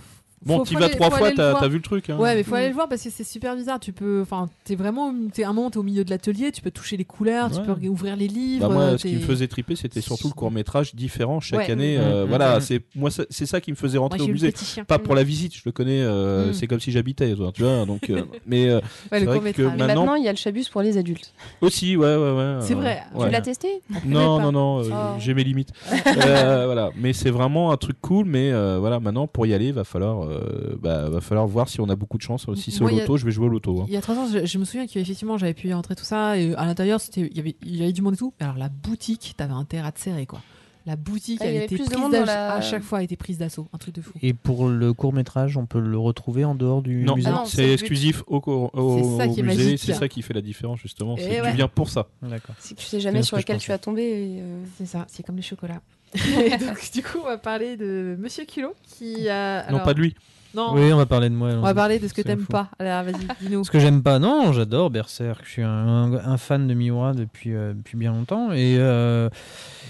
[0.44, 2.10] Bon, faut vas trois fois, t'as vu le truc.
[2.10, 2.16] Hein.
[2.18, 3.78] Ouais, mais faut aller le voir parce que c'est super bizarre.
[3.80, 6.70] Tu peux, enfin, t'es vraiment, t'es un moment t'es au milieu de l'atelier, tu peux
[6.70, 8.68] toucher les couleurs, tu peux ouvrir les livres.
[8.68, 11.60] Bah, moi, euh, ce qui me faisait triper, c'était surtout le court métrage différent chaque
[11.60, 11.70] Ouais.
[11.70, 11.96] année.
[11.96, 12.60] Mm, euh, mm, voilà, mm.
[12.60, 14.52] c'est moi, ça- c'est ça qui me faisait rentrer au musée.
[14.86, 16.00] Pas pour la visite, je le connais.
[16.02, 16.52] euh.
[16.52, 17.84] C'est comme si j'habitais, tu vois.
[17.86, 20.36] Donc, euh, mais euh, Ouais, c'est vrai court que Maintenant- maintenant, il y a le
[20.38, 21.32] chabus pour les adultes.
[21.60, 22.56] aussi, ouais, ouais, ouais.
[22.60, 23.02] C'est vrai.
[23.18, 23.82] Tu l'as testé?
[24.04, 25.16] Non, non, non, Oh.
[25.18, 25.70] j'ai mes limites.
[26.14, 28.26] Voilà, mais c'est vraiment un truc cool.
[28.26, 31.88] Mais voilà, maintenant pour y aller, va falloir, euh, bah, va falloir voir si on
[31.88, 32.46] a beaucoup de chance.
[32.56, 33.80] Si c'est au a- loto, je vais jouer au loto.
[33.82, 33.84] hein.
[33.88, 36.04] Il y a trois ans, je, je me souviens qu'effectivement, j'avais pu y rentrer tout
[36.04, 36.38] ça.
[36.38, 38.32] Et à l'intérieur, c'était, il y avait, il y avait du monde et tout.
[38.40, 40.40] Alors la boutique, t'avais intérêt à te serrer, quoi.
[40.84, 41.88] La boutique, Ah, avait de prise
[42.26, 43.68] la- à chaque fois, elle était prise d'assaut.
[43.72, 44.10] Un truc de fou.
[44.20, 47.34] Et pour le court métrage, on peut le retrouver en dehors du Non, musée Ah
[47.36, 49.76] non, c'est exclusif au, au- au C'est ça qui est musée.
[49.76, 51.16] C'est ça qui fait la différence justement.
[51.16, 51.50] Et C'est ouais.
[51.50, 52.08] tu viens pour ça.
[52.20, 52.56] D'accord.
[52.56, 54.38] Que tu sais jamais sur lequel tu vas tomber.
[54.40, 55.80] euh, C'est ça, c'est comme les chocolats.
[56.14, 59.70] Et donc, du coup, on va parler de Monsieur Kilo qui a.
[59.70, 60.14] Non, pas de lui.
[60.54, 61.48] Non, Oui, on va parler de moi.
[61.54, 62.68] on va parler de ce que t'aimes pas.
[62.78, 63.64] Alors, vas-y, dis-nous.
[63.64, 65.40] Ce que j'aime pas, non, j'adore Berserk.
[65.46, 68.52] Je suis un, un- un fan de Miura depuis, euh, depuis bien longtemps.
[68.52, 69.30] Et, euh,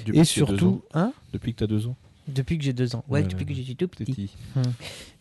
[0.06, 0.82] Depuis et surtout.
[0.94, 1.12] Hein?
[1.32, 1.96] Depuis que t'as deux ans.
[2.28, 3.04] Depuis que j'ai deux ans.
[3.08, 4.04] Ouais, depuis que j'étais tout petit.
[4.04, 4.30] Petit.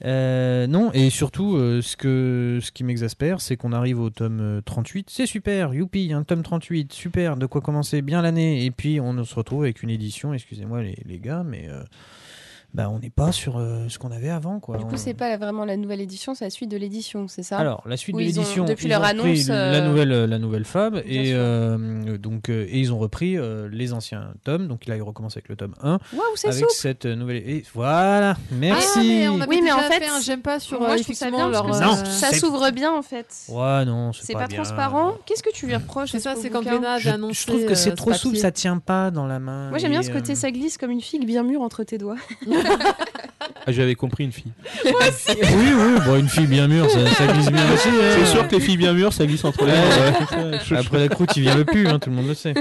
[0.06, 4.40] Euh, non, et surtout, euh, ce, que, ce qui m'exaspère, c'est qu'on arrive au tome
[4.40, 5.10] euh, 38.
[5.10, 8.65] C'est super, youpi, un tome 38, super, de quoi commencer bien l'année.
[8.65, 11.84] Et puis, on se retrouve avec une édition, excusez-moi les, les gars, mais euh,
[12.73, 14.60] bah, on n'est pas sur euh, ce qu'on avait avant.
[14.60, 14.77] Quoi.
[14.77, 17.43] Du coup, On- c'est pas vraiment la nouvelle édition, c'est la suite de l'édition, c'est
[17.43, 17.57] ça?
[17.57, 20.65] Alors, la suite de l'édition, depuis ils leur ont annonce, la euh, nouvelle, la nouvelle
[20.65, 24.68] fab, et, euh, donc, euh, et ils ont repris euh, les anciens tomes.
[24.68, 27.38] Donc là, ils recommencent avec le tome 1, Waouh, c'est avec souple cette nouvelle.
[27.38, 28.88] Et voilà, merci.
[28.95, 31.27] Ah, mais on avait Oui, mais en fait, j'aime pas sur Moi, je trouve ça
[31.27, 31.68] effectivement bien leur.
[31.68, 33.27] Non, ça s'ouvre bien en fait.
[33.49, 34.57] Ouais, non, c'est C'est pas, pas, bien.
[34.64, 35.14] transparent.
[35.26, 37.41] Qu'est-ce que tu lui reproches C'est ça, ce c'est quand Je, avait annoncé.
[37.41, 39.69] je trouve que c'est trop souple, ça tient pas dans la main.
[39.69, 42.15] Moi, j'aime bien ce côté, ça glisse comme une figue bien mûre entre tes doigts.
[43.66, 44.52] Ah, j'avais compris une fille.
[44.86, 44.94] oui,
[45.36, 47.90] oui, bon, une fille bien mûre, ça, ça glisse bien aussi.
[47.90, 48.16] hein.
[48.20, 49.78] C'est sûr que les filles bien mûres, ça glisse entre les Ouais.
[49.78, 50.60] mains.
[50.72, 50.78] ouais.
[50.78, 52.54] Après la croûte, il vient le pu, hein, tout le monde le sait.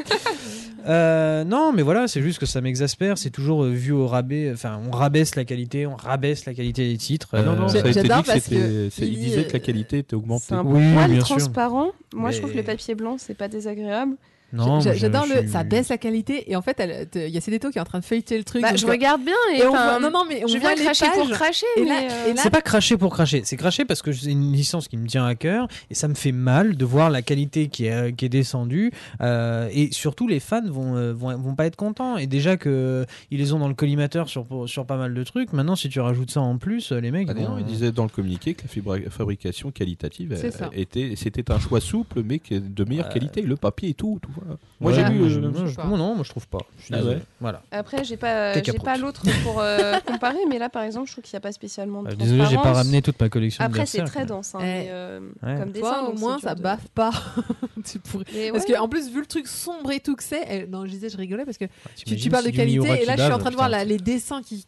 [0.86, 3.18] Euh, non, mais voilà, c'est juste que ça m'exaspère.
[3.18, 4.50] C'est toujours euh, vu au rabais.
[4.52, 7.28] Enfin, on rabaisse la qualité, on rabaisse la qualité des titres.
[7.34, 8.56] Ah non, non, Euh, ça a été dit J'adore que parce c'était.
[8.56, 10.46] que c'est- Il il disait dit, que la qualité était augmentée.
[10.48, 11.36] C'est un Oui, poil bien sûr.
[11.36, 11.92] transparent.
[12.14, 14.14] Moi, je trouve que le papier blanc, c'est pas désagréable.
[14.52, 15.40] Non, J'adore le.
[15.40, 16.82] suis- Ça baisse la qualité et en fait,
[17.14, 18.62] il y a Cédéto qui est en train de feuilleter le truc.
[18.62, 20.76] Bah, je regarde bien et, et on voit- Non, non, mais on je voit viens
[20.76, 24.30] les cracher pour cracher, euh, C'est pas cracher pour cracher, c'est cracher parce que c'est
[24.30, 27.22] une licence qui me tient à cœur et ça me fait mal de voir la
[27.22, 28.90] qualité qui est, qui est descendue
[29.20, 33.06] euh, et surtout les fans vont, euh, vont, vont pas être contents et déjà que
[33.30, 36.00] ils les ont dans le collimateur sur, sur pas mal de trucs, maintenant si tu
[36.00, 38.54] rajoutes ça en plus, les mecs Ah ils non, vont- il disait dans le communiqué
[38.54, 40.36] que la fibra- fabrication qualitative
[40.72, 44.18] était, c'était un choix souple, mais de meilleure Euh, qualité, le papier et tout.
[44.22, 44.30] tout.
[44.80, 45.28] Moi Ouais, j'ai lu.
[45.30, 46.58] je- euh, moi, non, moi je trouve pas.
[46.78, 47.16] Je suis Ah désolé.
[47.16, 47.22] ouais.
[47.40, 47.62] Voilà.
[47.70, 51.24] Après, j'ai pas, j'ai pas l'autre pour euh, comparer, mais là, par exemple, je trouve
[51.24, 53.62] qu'il n'y a pas spécialement de Euh, désolé, j'ai pas ramené toute ma collection.
[53.62, 55.56] de Après, c'est très dense, hein, mais, euh, Ouais.
[55.58, 55.80] comme dessin.
[55.86, 57.10] Toi, au moins, c'est ça de- baffe pas.
[57.84, 58.74] Tu pourrais- Parce ouais.
[58.74, 61.44] qu'en plus, vu le truc sombre et tout que c'est, non, je disais, je rigolais
[61.44, 61.64] parce que
[61.96, 64.42] tu, parles de c'est qualité et là, je suis en train de voir les dessins
[64.42, 64.64] qui,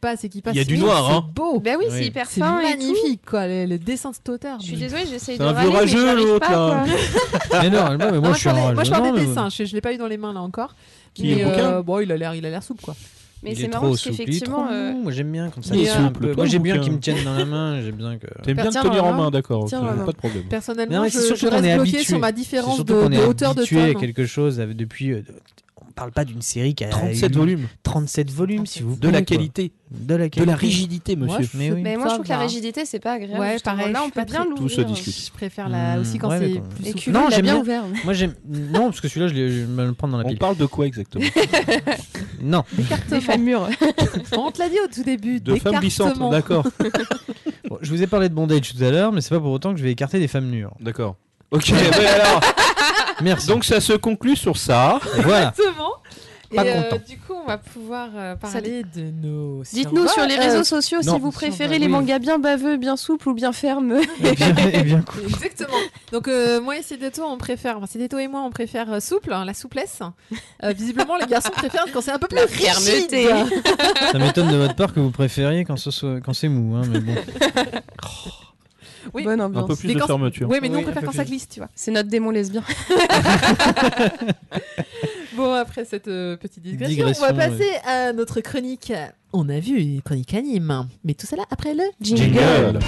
[0.00, 0.54] passent et qui passent.
[0.54, 1.24] Il y a du noir, c'est hein.
[1.34, 1.60] beau.
[1.60, 2.62] Bah oui, c'est hyper C'est fin tout.
[2.68, 4.58] magnifique, quoi, le, dessin de cet auteur.
[4.60, 6.84] Je suis désolée, j'essaye C'est de un râler, vieux mais rageux, l'autre, pas, là.
[7.62, 9.96] Mais non, mais moi, Non, je suis en parle, moi, je je l'ai pas eu
[9.98, 10.74] dans les mains là encore.
[11.14, 12.94] Qui est mais euh, bon, il a l'air, il a l'air souple quoi.
[13.42, 14.92] Mais c'est est marrant parce est qu'effectivement, euh.
[14.94, 15.74] Moi j'aime bien comme ça.
[15.74, 17.44] il est est souple, un peu- toi, Moi j'aime bien qu'il me tienne dans la
[17.44, 17.80] main.
[17.82, 18.26] J'aime bien que.
[18.42, 19.30] T'aimes bien te tenir en main, main.
[19.30, 20.44] d'accord, pas de problème.
[20.44, 22.04] Personnellement, Non, je, je reste est bloqué habitué.
[22.04, 25.14] sur ma différence de, qu'on de est hauteur de habitué à quelque chose depuis.
[25.96, 27.68] On parle pas d'une série qui a 37 eu volumes.
[27.84, 29.70] 37 volumes, s'il vous De la qualité.
[29.92, 31.38] De la De la rigidité, monsieur.
[31.38, 31.82] Moi, Mais oui.
[31.82, 32.42] Mais moi, je trouve que la va.
[32.42, 33.38] rigidité, c'est pas agréable.
[33.40, 34.96] Ouais, pareil, Là, on peut pas bien très- Tout se l'ouvrir.
[34.96, 35.26] discute.
[35.26, 37.84] Je préfère là Hmm, aussi quand ouais, c'est mais quand- plus Non, j'aime bien ouvert.
[38.04, 38.34] Moi j'aime.
[38.48, 40.38] Non, parce que celui-là, je, je vais me le prendre dans la On pile.
[40.38, 41.24] parle de quoi exactement?
[42.42, 42.64] Non.
[43.10, 43.68] Des femmes mûres.
[44.36, 45.40] On te l'a dit au tout début.
[45.40, 46.66] De femmes glissantes, d'accord.
[47.68, 49.72] Bon, je vous ai parlé de bondage tout à l'heure, mais c'est pas pour autant
[49.72, 50.74] que je vais écarter des femmes mûres.
[50.80, 51.16] D'accord.
[51.50, 52.40] Ok, ben alors,
[53.22, 53.46] Merci.
[53.48, 55.00] donc ça se conclut sur ça.
[55.22, 55.48] voilà.
[55.50, 55.90] Exactement.
[56.52, 57.02] Et Pas euh, content.
[57.08, 59.64] du coup, on va pouvoir euh, parler de nos.
[59.72, 60.46] Dites-nous sur les survols.
[60.50, 61.80] réseaux Euh, sociaux non, si vous préférez oui.
[61.80, 63.96] les mangas bien baveux, bien souples ou bien fermes.
[64.22, 65.22] Et bien, et bien cool.
[65.24, 65.76] Exactement.
[66.12, 69.32] Donc euh, moi et Cédéto, on préfère, enfin Cédéto et moi, on préfère euh, souple,
[69.32, 69.98] hein, la souplesse.
[70.62, 73.26] Euh, visiblement, les garçons préfèrent quand c'est un peu plus fermeté.
[74.12, 76.82] Ça m'étonne de votre part que vous préfériez quand, ce soit- quand c'est mou, hein,
[76.88, 77.14] mais bon.
[79.12, 79.24] Oui.
[79.24, 79.68] Bonne Un ambiance.
[79.68, 80.48] peu plus Mais de fermeture.
[80.48, 81.68] Oui, mais nous Oui, on préfère un quand ça glisse, tu vois.
[81.74, 82.62] C'est notre démon lesbien.
[85.36, 88.92] Bon, après cette euh, petite digression, Digression, on va passer à notre chronique.
[89.32, 92.78] On a vu une chronique anime, mais tout cela après le Jingle.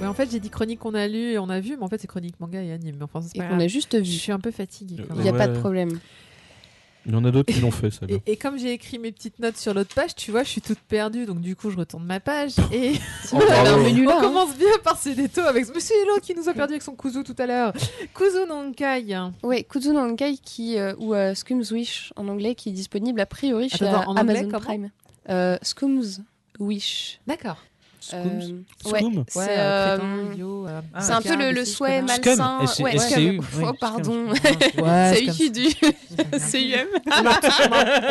[0.00, 1.88] Ouais, en fait, j'ai dit chronique qu'on a lu et on a vu, mais en
[1.88, 2.96] fait, c'est chronique manga et anime.
[2.98, 4.04] Mais enfin, c'est Et qu'on a juste Je vu.
[4.18, 4.96] suis un peu fatiguée.
[5.08, 5.38] quand Il n'y a même.
[5.40, 5.98] pas de problème.
[7.08, 8.04] Il y en a d'autres qui l'ont fait, ça.
[8.06, 10.60] Et, et comme j'ai écrit mes petites notes sur l'autre page, tu vois, je suis
[10.60, 12.92] toute perdue, donc du coup, je retourne ma page et
[13.32, 13.36] Oh,
[13.82, 14.16] menu là.
[14.16, 14.20] on hein.
[14.20, 16.94] commence bien par ces détos avec ce monsieur l'autre qui nous a perdu avec son
[16.94, 17.72] kuzu tout à l'heure.
[18.14, 19.06] Kuzu Nankai.
[19.42, 23.20] Ouais, Kuzu no Honkai qui euh, ou euh, Scum's Wish en anglais qui est disponible
[23.20, 24.90] a priori chez Attends, euh, en anglais, Amazon Prime.
[25.30, 26.20] Euh, Scum's
[26.58, 27.20] Wish.
[27.26, 27.56] D'accord.
[28.14, 28.24] Euh,
[28.92, 31.16] ouais, Scum c'est Ouais, euh, euh, euh, Ah.
[31.16, 32.02] un peu le, le souhait.
[32.06, 32.60] Scum, malsain.
[32.62, 33.40] S- Ouais, SCU, Scum.
[33.40, 33.76] Oh, Scum.
[33.80, 34.26] pardon.
[35.12, 36.86] C'est écrit du CUM.
[37.06, 37.40] on, a,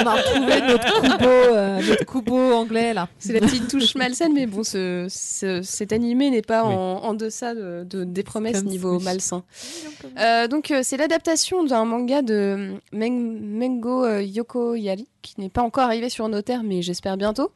[0.01, 3.07] on a- retrouvé notre kubo, euh, notre kubo anglais là.
[3.17, 6.73] C'est la petite touche malsaine, mais bon, ce, ce- cet animé n'est pas Oui.
[6.73, 9.43] en, en deçà de, de- des promesses Comme niveau malsain.
[10.19, 15.61] Euh, donc, euh, c'est l'adaptation d'un manga de Meng- Mengo euh, Yokoyari, qui n'est pas
[15.61, 17.51] encore arrivé sur nos terres, mais j'espère bientôt.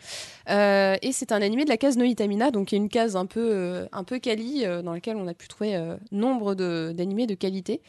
[0.49, 3.15] Euh, et c'est un animé de la case No Itamina, donc qui est une case
[3.15, 5.79] un peu, euh, un peu quali, euh, dans laquelle on a pu trouver
[6.11, 7.81] nombre d'animés de qualité.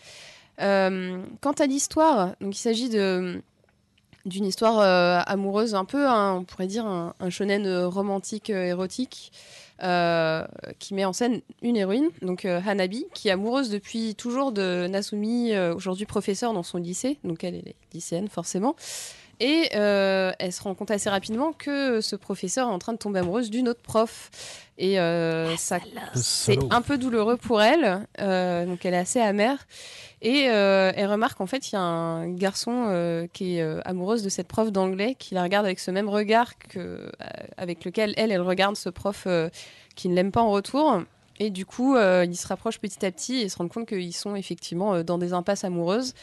[0.59, 3.43] Quant à l'histoire, il s'agit d'une
[4.27, 4.79] histoire
[5.27, 9.33] amoureuse un peu, hein, on pourrait dire un, un shonen romantique érotique
[9.79, 15.59] qui met en scène une héroïne, donc Hanabi, qui est amoureuse depuis toujours de Nasumi,
[15.75, 18.77] aujourd'hui professeur dans son lycée, donc elle est lycéenne forcément.
[19.45, 22.99] Et euh, elle se rend compte assez rapidement que ce professeur est en train de
[22.99, 24.31] tomber amoureuse d'une autre prof.
[24.79, 25.81] Et euh, ça,
[26.15, 29.67] c'est un peu douloureux pour elle, euh, donc elle est assez amère.
[30.21, 33.81] Et euh, elle remarque en fait il y a un garçon euh, qui est euh,
[33.85, 37.11] amoureuse de cette prof d'anglais qui la regarde avec ce même regard que, euh,
[37.57, 39.49] avec lequel elle, elle regarde ce prof euh,
[39.97, 41.03] qui ne l'aime pas en retour.
[41.41, 44.15] Et du coup, euh, ils se rapprochent petit à petit et se rendent compte qu'ils
[44.15, 46.15] sont effectivement euh, dans des impasses amoureuses.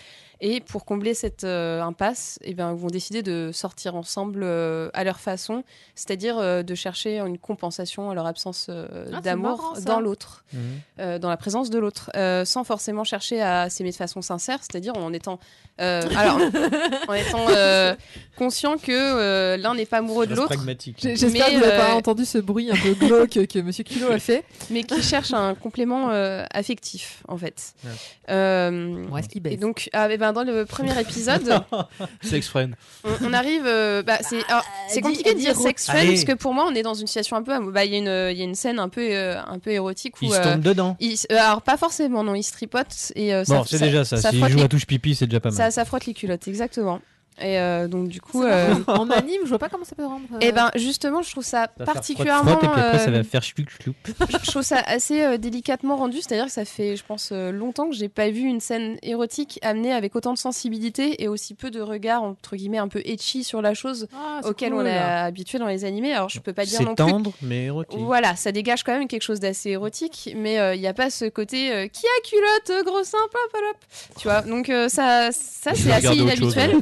[0.41, 4.90] Et pour combler cette euh, impasse, eh ben, ils vont décider de sortir ensemble euh,
[4.94, 5.64] à leur façon,
[5.95, 10.60] c'est-à-dire euh, de chercher une compensation à leur absence euh, Ah, d'amour dans l'autre Mhm.
[10.99, 14.60] euh, dans la présence de l'autre, euh, sans forcément chercher à s'aimer de façon sincère,
[14.61, 15.40] c'est-à-dire en étant,
[15.82, 16.38] euh, alors,
[17.07, 17.94] en étant euh,
[18.38, 20.98] conscient que euh, l'un n'est pas amoureux de l'autre, pragmatique.
[21.02, 24.10] J'ai- J'espère que vous n'avez pas entendu ce bruit un peu glauque que Monsieur Kilo
[24.11, 24.44] a fait.
[24.70, 27.74] mais qui cherche un complément euh, affectif, en fait.
[27.84, 27.91] Ouais.
[28.30, 31.61] Euh, Bon, est-ce qu'il et donc, ah, eh ben, dans le premier épisode,
[32.22, 32.76] Sex friend.
[33.03, 33.64] on, on arrive.
[33.65, 36.10] euh, bah, c'est alors, c'est dis- compliqué de dire sex friend Allez.
[36.14, 37.57] parce que pour moi, on est dans une situation un peu.
[37.72, 39.72] bah, Il y, a une- il y a une scène un peu, euh, un peu
[39.72, 40.26] érotique où.
[40.26, 40.97] Il se euh, tombe dedans.
[40.99, 43.85] s- euh, alors, pas forcément, non, ils se tripotent et euh, Bon, ça, c'est ça-
[43.85, 44.18] déjà ça.
[44.18, 45.72] ça S'il frotte joue les- à touche pipi, c'est déjà pas Ça, mal.
[45.72, 46.99] ça frotte les culottes, exactement.
[47.41, 50.26] Et euh, donc du coup, euh, en anime, je vois pas comment ça peut rendre.
[50.34, 53.10] euh, et ben justement, je trouve ça Ça particulièrement, frotte, frotte, et puis après, ça
[53.10, 53.94] euh, va faire chloup, chloup.
[54.44, 56.18] je trouve ça assez euh, délicatement rendu.
[56.18, 59.60] C'est-à-dire que ça fait, je pense, euh, longtemps que j'ai pas vu une scène érotique
[59.61, 63.44] amenée avec autant de sensibilité et aussi peu de regard entre guillemets un peu etchi
[63.44, 64.82] sur la chose Ah, auquel cool.
[64.82, 66.14] on est habitué dans les animés.
[66.14, 67.06] Alors je peux pas dire non plus.
[67.06, 67.99] tendre, mais érotique.
[67.99, 71.10] Voilà, ça dégage quand même quelque chose d'assez érotique, mais euh, il n'y a pas
[71.10, 73.78] ce côté euh, qui a culotte, euh, gros sein, plop, plop.
[74.18, 76.72] Tu vois, donc euh, ça, ça c'est assez chose, inhabituel.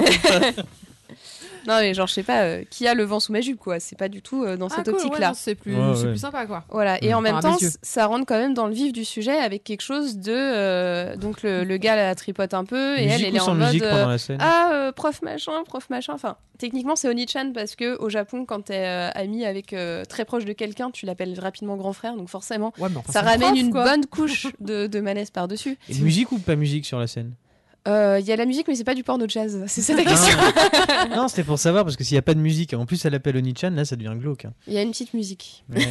[1.66, 3.80] non, mais genre, je sais pas, euh, qui a le vent sous ma jupe, quoi.
[3.80, 5.32] C'est pas du tout euh, dans Ah, cette cool, optique-là.
[5.34, 6.10] c'est plus, Ouais, c'est ouais.
[6.10, 6.62] plus sympa quoi.
[6.70, 7.14] Voilà, et Mm.
[7.16, 10.18] en même temps, ça rentre quand même dans le vif du sujet avec quelque chose
[10.18, 10.32] de.
[10.32, 13.54] euh, donc le, le gars la tripote un peu et elle, Musique elle est en
[13.56, 13.82] mode.
[13.82, 16.12] euh, la scène ah, euh, prof machin, prof machin.
[16.14, 20.24] Enfin, techniquement, c'est Oni-chan parce que au Japon, quand t'es euh, ami avec euh, très
[20.24, 23.40] proche de quelqu'un, tu l'appelles rapidement grand frère, donc forcément, Ouais, mais enfin, ça ramène
[23.40, 23.84] prof, une quoi.
[23.84, 25.78] bonne couche de, de malaise par-dessus.
[25.88, 27.32] Et musique ou pas musique sur la scène?
[27.86, 29.62] Euh, Il y a la musique, mais c'est pas du porno jazz.
[29.66, 30.36] C'est ça la question.
[31.10, 33.04] Non, non, c'était pour savoir parce que s'il n'y a pas de musique, en plus
[33.04, 34.44] elle appelle Oni-chan, là ça devient glauque.
[34.46, 34.52] hein.
[34.66, 35.64] Il y a une petite musique.
[35.74, 35.84] Ouais.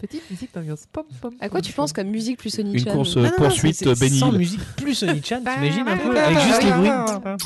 [0.00, 0.80] Petite musique d'ambiance.
[0.92, 1.84] Pom, pom, À quoi pom, tu pom.
[1.84, 4.26] penses comme musique plus Une Oni-chan course Non, non, euh, non, poursuite c'est- c'est Sans
[4.28, 4.38] bénigne.
[4.38, 6.88] musique plus Oni-chan, t'imagines un peu Bah, Avec juste les bruits.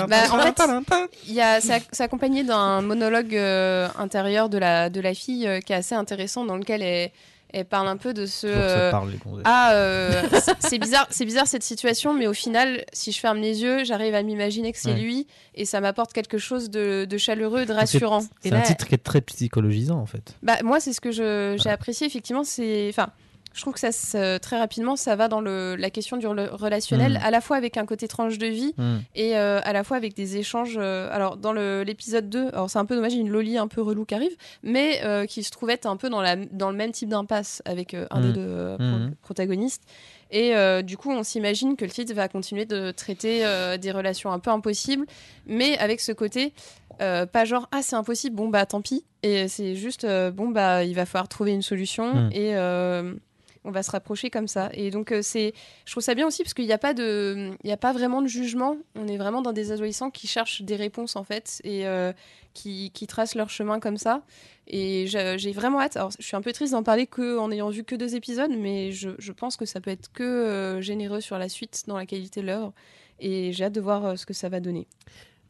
[0.09, 4.59] Bah, en fait, il y a, c'est ac- c'est accompagné d'un monologue euh, intérieur de
[4.59, 7.11] la, de la fille euh, qui est assez intéressant, dans lequel elle,
[7.53, 8.47] elle parle un peu de ce.
[8.47, 9.13] Euh, parle,
[9.45, 10.23] ah, euh,
[10.61, 14.15] c'est- bizarre, c'est bizarre cette situation, mais au final, si je ferme les yeux, j'arrive
[14.15, 14.99] à m'imaginer que c'est Ouais.
[15.01, 18.21] lui, et ça m'apporte quelque chose de, de chaleureux, de rassurant.
[18.43, 20.35] C'est Et un là- titre qui est très psychologisant en fait.
[20.43, 22.45] Bah, moi, c'est ce que j'ai apprécié, effectivement.
[22.45, 22.89] C'est.
[22.91, 23.09] Enfin.
[23.55, 26.51] Je trouve que ça, se- très rapidement, ça va dans le, la question du rela-
[26.51, 27.25] relationnel, Mm.
[27.25, 28.99] à la fois avec un côté tranche de vie Hmm.
[29.15, 30.77] et euh, à la fois avec des échanges.
[30.79, 33.59] euh, alors, dans l'épisode 2, alors c'est un peu dommage, il y a une Loli
[33.59, 36.37] un peu relou qui arrive, mais euh, qui se trouve être un peu dans, la,
[36.37, 38.23] dans le même type d'impasse avec un Mm.
[38.23, 39.83] des deux pro- protagonistes.
[40.31, 40.53] Et
[40.83, 43.45] du coup, on s'imagine que le titre va continuer de traiter
[43.81, 45.07] des relations un peu impossibles,
[45.47, 46.53] mais avec ce côté.
[47.01, 50.49] euh, pas genre ah c'est impossible bon bah tant pis et c'est juste euh, bon
[50.49, 52.31] bah il va falloir trouver une solution Mm.
[52.33, 53.15] et euh,
[53.65, 54.71] on va se rapprocher comme ça.
[54.73, 55.53] Et donc euh, c'est
[55.85, 57.93] je trouve ça bien aussi parce qu'il n'y a pas de il y a pas
[57.93, 58.77] vraiment de jugement.
[58.95, 62.13] On est vraiment dans des adolescents qui cherchent des réponses en fait et euh,
[62.55, 64.23] qui, qui tracent leur chemin comme ça.
[64.67, 65.97] Et j'ai vraiment hâte.
[65.97, 68.53] Alors je suis un peu triste d'en parler que en ayant vu que deux épisodes
[68.57, 71.97] mais je, je pense que ça peut être que euh, généreux sur la suite dans
[71.97, 72.73] la qualité de l'œuvre.
[73.21, 74.87] Et j'ai hâte de voir ce que ça va donner.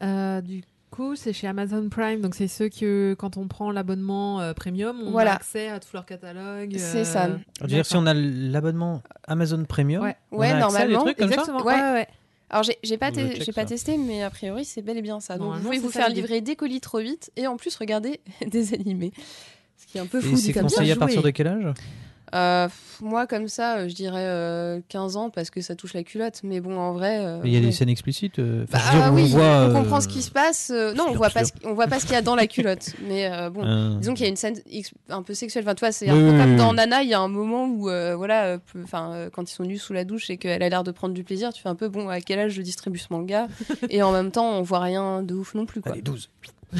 [0.01, 4.41] Euh, du coup, c'est chez Amazon Prime, donc c'est ceux que quand on prend l'abonnement
[4.41, 5.31] euh, premium, on Voilà.
[5.33, 6.75] a accès à tout leur catalogue.
[6.77, 7.27] C'est euh, ça.
[7.57, 10.15] Je veux dire, si on a l'abonnement Amazon Premium, Ouais.
[10.31, 11.63] on Ouais, a accès à des normalement, trucs comme ça Exactement.
[11.65, 11.73] Ouais.
[11.75, 12.07] ouais, ouais.
[12.51, 15.37] Alors j'ai pas, te- testé, mais a priori c'est bel et bien ça.
[15.37, 18.73] Donc vous pouvez vous faire livrer des colis trop vite et en plus regarder des
[18.73, 19.13] animés.
[19.77, 20.33] Ce qui est un peu fou.
[20.33, 21.73] Et c'est conseillé à partir de quel âge?
[22.35, 22.67] Euh,
[23.01, 26.41] moi comme ça, euh, je dirais euh, 15 ans parce que ça touche la culotte.
[26.43, 27.19] Mais bon, en vrai.
[27.25, 27.65] euh, Il y a ouais.
[27.65, 29.67] des scènes explicites Bah, dire, oui, on voit.
[29.69, 30.69] on comprend ce qui se passe.
[30.95, 32.93] non, on voit pas, ce, on voit pas ce qu'il y a dans la culotte.
[33.07, 34.55] Mais bon, disons qu'il y a une scène
[35.09, 35.63] un peu sexuelle.
[35.65, 36.73] Enfin, tu vois, c'est Oui, un peu oui, comme dans.
[36.73, 37.83] Nana, il y a un moment où,
[38.17, 41.13] voilà, enfin, quand ils sont nus sous la douche et qu'elle a l'air de prendre
[41.13, 42.09] du plaisir, tu fais un peu bon.
[42.09, 43.47] À quel âge je distribue ce manga?
[43.89, 45.81] Et en même temps, on voit rien de ouf non plus.
[45.81, 45.93] Quoi.
[45.93, 46.29] Allez, 12.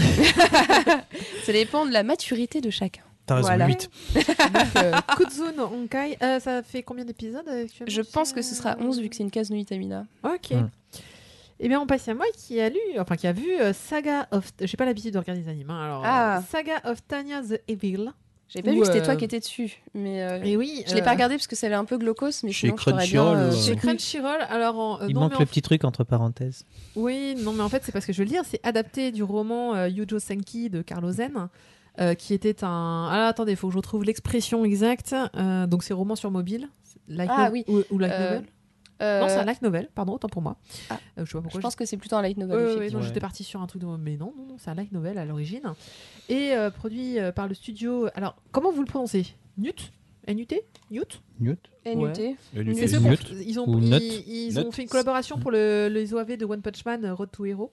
[1.43, 3.01] Ça dépend de la maturité de chacun.
[3.29, 3.67] T'as raison, Voilà.
[3.67, 3.89] 8.
[4.15, 8.99] Donc, euh, Honkai, euh, ça fait combien d'épisodes actuellement Je pense que ce sera 11
[8.99, 10.05] vu que c'est une case no Itamina.
[10.23, 10.51] Ok.
[10.51, 10.67] Hmm.
[11.59, 14.27] Eh bien, on passe à moi qui a lu, enfin qui a vu euh, Saga
[14.31, 14.51] of.
[14.61, 15.69] J'ai pas l'habitude de regarder des animes.
[15.69, 16.37] hein, alors, Ah.
[16.37, 18.11] euh, Saga of Tanya the Evil.
[18.47, 20.83] J'avais pas vu que c'était euh, toi qui étais dessus, mais euh, Et oui.
[20.87, 22.75] je l'ai euh, pas regardé parce que ça avait un peu glaucos, mais Chez sinon
[22.83, 22.93] bien.
[22.93, 23.75] Crunchyroll, euh, euh, Chez.
[23.75, 26.65] Crunchyroll, alors en- euh, Il non, manque mais le en- petit truc entre parenthèses.
[26.95, 29.21] Oui, non, mais en fait, c'est parce que je veux le dire, c'est adapté du
[29.21, 31.49] roman euh, Yujo Senki de Carlo Zen,
[31.99, 33.07] euh, qui était un.
[33.11, 35.15] Ah, attendez, il faut que je retrouve l'expression exacte.
[35.35, 36.69] Euh, donc, c'est roman sur mobile.
[37.07, 37.63] Light Ah, no- oui.
[37.67, 38.45] Ou, ou light Euh, novel.
[39.01, 40.57] Euh, Non, c'est un light novel, pardon, autant pour moi.
[40.89, 40.95] Ah.
[41.17, 42.57] Euh, je sais pas pourquoi je pense que c'est plutôt un light novel.
[42.57, 43.87] Ouais, ouais, non, j'étais partie sur un truc de.
[43.87, 45.61] Mais non, non, non, c'est un light novel à l'origine.
[46.27, 48.07] Et euh, produit euh, par le studio.
[48.13, 49.25] Alors, comment vous le prononcez?
[49.57, 49.93] Nut
[50.27, 50.61] N-U-T
[50.91, 51.69] Nut Newt?
[51.85, 52.35] NUT.
[52.55, 56.61] Ils ont, ils, Nut ils ont fait une collaboration pour le, les OAV de One
[56.61, 57.71] Punch Man, euh, Road to Hero.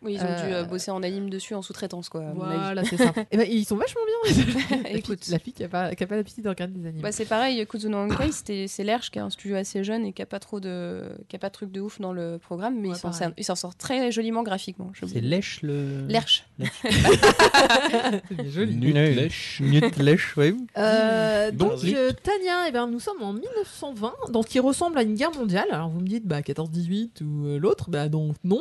[0.00, 2.22] Oui, ils ont dû Euh, euh, bosser en anime dessus en sous-traitance, quoi.
[2.34, 3.12] Voilà, c'est ça.
[3.32, 4.32] Et ben, ils sont vachement bien.
[4.36, 5.26] la, fille, Écoute.
[5.28, 7.02] la fille qui a pas, qui a pas l'habitude de regarder des animes.
[7.02, 10.22] Bah, c'est pareil, Kuzuno c'était- c'est Lerche qui est un studio assez jeune et qui
[10.22, 12.88] a pas trop de, qui a pas de truc de ouf dans le programme, mais
[12.90, 12.94] Ouais,
[13.36, 14.92] il s'en sort- très joliment graphiquement.
[15.06, 16.06] C'est lèche le.
[16.08, 16.44] Lerche.
[16.58, 18.76] c'est bien joli.
[18.76, 19.62] Nut, lèche.
[19.98, 20.56] Lèche, oui.
[20.76, 21.94] Euh, donc, Vas-y.
[21.94, 25.32] euh, Tania, eh ben, nous sommes en 1920, dans ce qui ressemble à une guerre
[25.32, 25.66] mondiale.
[25.70, 28.60] Alors, vous me dites, bah, 14-18 ou euh, l'autre, bah, donc non.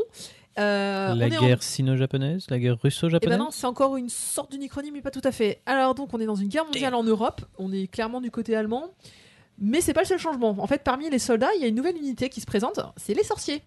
[0.59, 3.37] Euh, La en- guerre sino-japonaise, la guerre Eh russo-japonaise.
[3.37, 5.61] ben non, c'est encore une sorte d'unicronie, mais pas tout à fait.
[5.65, 7.41] Alors donc, on est dans une guerre mondiale en Europe.
[7.59, 8.91] On est clairement du côté allemand,
[9.59, 10.55] mais c'est pas le seul changement.
[10.59, 12.79] En fait, parmi les soldats, il y a une nouvelle unité qui se présente.
[12.95, 13.61] C'est les sorciers.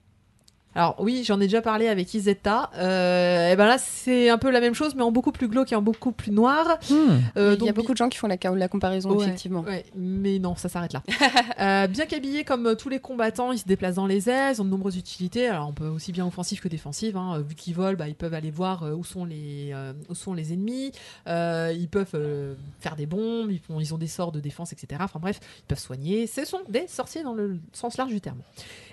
[0.74, 2.70] Alors oui, j'en ai déjà parlé avec Izetta.
[2.76, 5.72] Euh, et ben là, c'est un peu la même chose, mais en beaucoup plus glauque
[5.72, 6.78] et en beaucoup plus noir.
[6.88, 7.18] Hmm.
[7.36, 9.62] Euh, il y a beaucoup de gens qui font la, la comparaison, Ouais, effectivement.
[9.62, 11.02] Ouais, mais non, ça s'arrête là.
[11.60, 14.64] Euh, bien qu'habillés comme tous les combattants, ils se déplacent dans les airs, ils ont
[14.64, 15.46] de nombreuses utilités.
[15.48, 17.14] Alors, on peut aussi bien offensif que défensif.
[17.16, 17.42] hein.
[17.46, 20.52] Vu qu'ils volent, bah, ils peuvent aller voir où, sont les, euh, où sont les
[20.52, 20.92] ennemis.
[21.26, 24.72] Euh, ils peuvent euh, faire des bombes, ils, font, ils ont des sorts de défense,
[24.72, 25.00] etc.
[25.04, 26.26] Enfin bref, ils peuvent soigner.
[26.26, 28.38] Ce sont des sorciers dans le sens large du terme.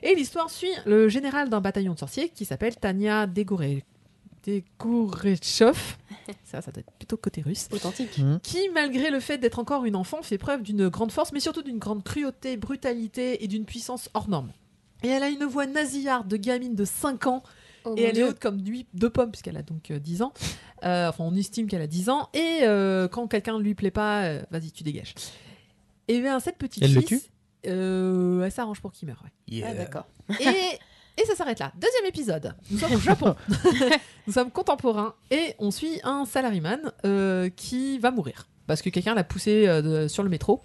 [0.03, 3.61] Et l'histoire suit le général d'un bataillon de sorciers qui s'appelle Tania Degore...
[4.45, 5.97] Degorechov.
[6.43, 8.19] Ça, ça doit être plutôt côté russe Authentique.
[8.43, 11.61] qui, malgré le fait d'être encore une enfant, fait preuve d'une grande force, mais surtout
[11.61, 14.51] d'une grande cruauté, brutalité et d'une puissance hors norme.
[15.03, 17.43] Et elle a une voix nasillarde de gamine de 5 ans,
[17.85, 18.25] Oh, et elle Dieu.
[18.25, 20.33] est haute comme d'huile de pomme, puisqu'elle a donc euh, 10 ans.
[20.83, 23.91] Euh, enfin, on estime qu'elle a 10 ans, et euh, quand quelqu'un ne lui plaît
[23.91, 25.13] pas, euh, vas-y, tu dégages.
[26.09, 27.25] Et bien, cette petite Elle le fille, tue?
[27.67, 29.61] euh, elle s'arrange pour qu'il meure, ouais.
[29.63, 30.05] Ah, d'accord.
[30.41, 30.45] Et,
[31.17, 31.71] et ça s'arrête là.
[31.75, 32.53] Deuxième épisode.
[32.71, 33.35] Nous sommes au Japon.
[34.27, 39.13] Nous sommes contemporains et on suit un salaryman euh, qui va mourir parce que quelqu'un
[39.15, 40.61] l'a poussé euh, de- sur le métro.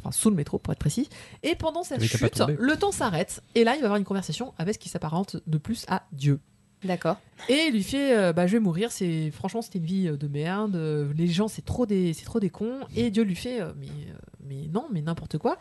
[0.00, 1.08] Enfin, sous le métro pour être précis.
[1.42, 2.20] Et pendant cette chute,
[2.58, 3.42] le temps s'arrête.
[3.56, 6.38] Et là, il va avoir une conversation avec ce qui s'apparente de plus à Dieu.
[6.84, 7.16] D'accord.
[7.48, 8.92] Et il lui fait euh, bah, Je vais mourir.
[8.92, 10.76] C'est Franchement, c'était une vie euh, de merde.
[10.76, 12.12] Euh, Les gens, c'est trop, des...
[12.14, 12.80] c'est trop des cons.
[12.94, 13.88] Et Dieu lui fait mais,
[14.46, 15.58] mais non, mais n'importe quoi.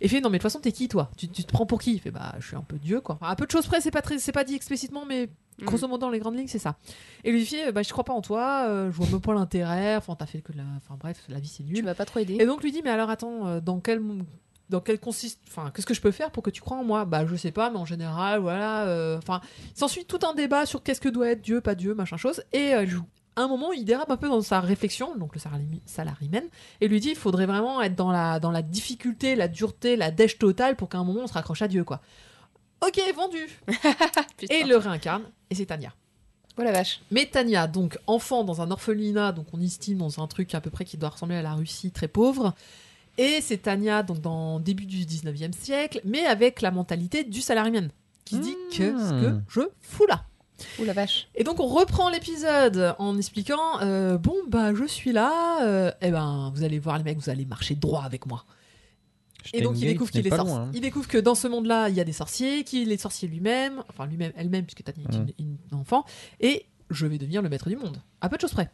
[0.00, 1.10] Et fait Non, mais de toute façon, t'es qui toi?
[1.16, 1.94] Tu, tu te prends pour qui?
[1.94, 3.16] Il fait Bah, je suis un peu Dieu, quoi.
[3.16, 4.18] Enfin, à peu de choses près, c'est pas, très...
[4.18, 5.28] c'est pas dit explicitement, mais
[5.60, 5.64] Mm.
[5.66, 6.78] grosso modo, dans les grandes lignes, c'est ça.
[7.22, 8.66] Et lui fait Bah, je crois pas en toi.
[8.90, 9.96] je vois même pas l'intérêt.
[9.96, 10.62] Enfin, t'as fait que la.
[10.78, 11.84] Enfin, bref, la vie, c'est Tu nul.
[11.84, 12.38] m'as pas trop aidé.
[12.40, 14.00] Et donc lui dit mais alors attends dans quel
[14.70, 17.04] dans quel consiste enfin qu'est-ce que je peux faire pour que tu crois en moi?
[17.04, 19.40] Bah je sais pas mais en général voilà euh, enfin
[19.74, 22.74] s'ensuit tout un débat sur qu'est-ce que doit être Dieu pas Dieu machin chose et
[22.74, 22.86] euh,
[23.36, 26.44] à un moment il dérape un peu dans sa réflexion donc le salari- salaryman
[26.80, 30.10] et lui dit il faudrait vraiment être dans la dans la difficulté la dureté la
[30.10, 32.00] dèche totale pour qu'à un moment on se raccroche à Dieu quoi.
[32.86, 33.46] Ok vendu!
[34.48, 35.92] Et il le réincarne et c'est Tania.
[36.58, 37.00] Oh la vache.
[37.10, 40.68] mais Tania, donc enfant dans un orphelinat, donc on estime dans un truc à peu
[40.70, 42.54] près qui doit ressembler à la Russie, très pauvre.
[43.18, 47.40] Et c'est Tania, donc dans le début du 19e siècle, mais avec la mentalité du
[47.40, 47.88] salariman,
[48.24, 48.70] qui se dit Mmh.
[48.72, 50.24] qu'est-ce que je fous là
[50.78, 51.26] Oh la vache.
[51.34, 56.10] Et donc on reprend l'épisode en expliquant euh, bon bah je suis là, euh, eh
[56.10, 58.44] ben vous allez voir les mecs, vous allez marcher droit avec moi.
[59.54, 60.54] Et donc il découvre qu'il est sorcier.
[60.54, 60.70] hein.
[60.74, 63.82] Il découvre que dans ce monde-là, il y a des sorciers, qu'il est sorcier lui-même,
[63.88, 66.04] enfin lui-même, elle-même, puisque Tania est une, une enfant,
[66.40, 67.96] et je vais devenir le maître du monde.
[68.20, 68.70] À peu de choses près.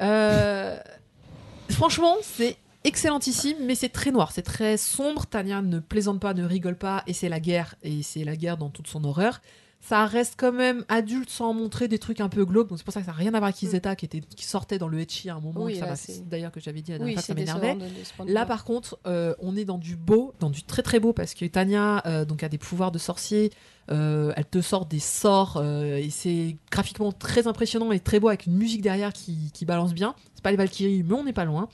[0.00, 0.78] Euh,
[1.70, 2.56] Franchement, c'est
[2.88, 5.26] excellentissime, mais c'est très noir, c'est très sombre.
[5.26, 8.56] Tania ne plaisante pas, ne rigole pas, et c'est la guerre, et c'est la guerre
[8.56, 9.40] dans toute son horreur.
[9.80, 12.92] Ça reste quand même adulte sans montrer des trucs un peu glauques, donc c'est pour
[12.92, 14.98] ça que ça n'a rien à voir avec Izeta qui, était, qui sortait dans le
[14.98, 15.62] Etchi à un moment.
[15.62, 17.32] Oui, ça là, m'a- c'est- D'ailleurs, que j'avais dit la dernière Oui, fois que ça
[17.32, 17.74] c'est m'énervait.
[17.76, 20.34] décevant de- de ce point de Là, par contre, euh, on est dans du beau,
[20.40, 23.50] dans du très très beau, parce que Tania euh, donc a des pouvoirs de sorcier.
[23.90, 28.28] euh, elle te sort des sorts euh, et c'est graphiquement très impressionnant et très beau
[28.28, 30.14] avec une musique derrière qui, qui balance bien.
[30.34, 31.68] C'est pas les Valkyries, mais on n'est pas loin.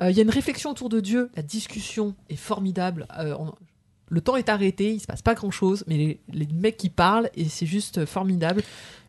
[0.00, 1.30] Euh, Il y a une réflexion autour de Dieu.
[1.36, 3.06] La discussion est formidable.
[3.18, 3.34] Euh,
[4.10, 6.88] Le temps est arrêté, il se passe pas grand chose, mais les, les mecs qui
[6.88, 8.62] parlent et c'est juste formidable.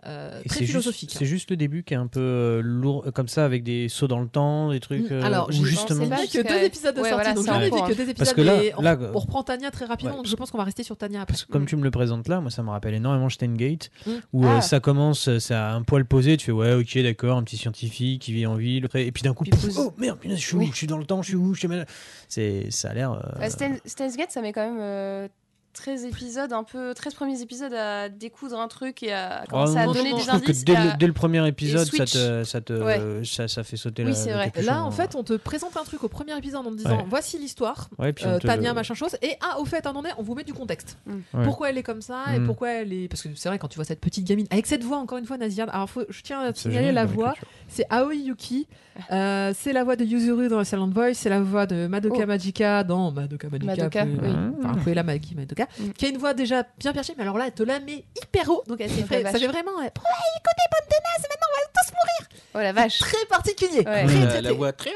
[0.06, 1.10] Euh, très c'est philosophique.
[1.10, 3.64] juste, c'est juste le début qui est un peu euh, lourd, euh, comme ça, avec
[3.64, 5.10] des sauts dans le temps, des trucs.
[5.12, 6.08] Mm, euh, alors, j'ai- justement.
[6.08, 7.88] Pas que deux épisodes de Ouais, sortie, voilà, donc j'en ai vu que hein.
[7.88, 8.18] deux épisodes.
[8.18, 10.58] Parce que là- on, là- on reprend Tania très rapidement, Ouais, donc je pense qu'on
[10.58, 11.34] va rester sur Tania après.
[11.34, 14.12] Parce que comme tu me le présentes là, moi ça me rappelle énormément Steingate, Mm.
[14.32, 14.62] où euh, Ah.
[14.62, 18.22] ça commence, c'est à un poil posé, tu fais ouais ok d'accord, un petit scientifique
[18.22, 19.78] qui vit en ville, et puis d'un coup, pousse.
[19.78, 20.60] oh merde, punaise, je suis où?
[20.60, 20.70] Oui.
[20.72, 21.54] Je suis dans le temps, je suis où?
[21.54, 21.86] Je suis mal-
[22.30, 23.12] C'est, ça a l'air.
[23.42, 25.28] euh, Steins- Gate, ça met quand même euh,
[25.74, 29.78] 13 épisodes, un peu 13 premiers épisodes à découdre un truc et à oh, commencer
[29.78, 30.66] à non, donner je des trouve que indices.
[30.66, 33.22] dès, à- le, dès le premier épisode, ça te, ça, te Ouais.
[33.24, 34.34] ça, ça fait sauter Oui, la.
[34.50, 34.52] vrai.
[34.64, 34.91] Là, en hein.
[34.91, 37.06] fait, on te présente un truc au premier épisode en te disant Ouais.
[37.08, 40.34] voici l'histoire, Ouais, euh, Tania, le- machin chose, et ah, au fait, attendez, on vous
[40.36, 40.98] met du contexte.
[41.08, 41.44] Ouais.
[41.44, 42.46] Pourquoi elle est comme ça et Mm.
[42.48, 43.08] pourquoi elle est.
[43.08, 45.26] Parce que c'est vrai, quand tu vois cette petite gamine, avec cette voix, encore une
[45.26, 46.04] fois, nasillarde, alors faut...
[46.10, 47.36] je tiens à signaler la voix.
[47.70, 48.68] C'est Aoi Yuki,
[49.12, 52.26] euh, c'est la voix de Yuzuru dans Silent Voice, c'est la voix de Madoka Oh.
[52.26, 54.36] Magica dans Madoka Magica, Madoka, plus- oui.
[54.64, 55.90] enfin Cruella Magi Madoka, Mm.
[55.91, 58.50] qui a une voix déjà bien perchée, mais alors là, elle te la met hyper
[58.50, 59.41] haut, donc elle s'est Ça fait, ça vache.
[59.41, 62.44] fait vraiment euh, ouais, écoutez, bonne tenace, maintenant on va tous mourir.
[62.56, 62.98] Oh la vache.
[63.00, 63.78] Très particulier.
[63.86, 64.06] Ouais.
[64.06, 64.90] Très, La, très, la très- voix très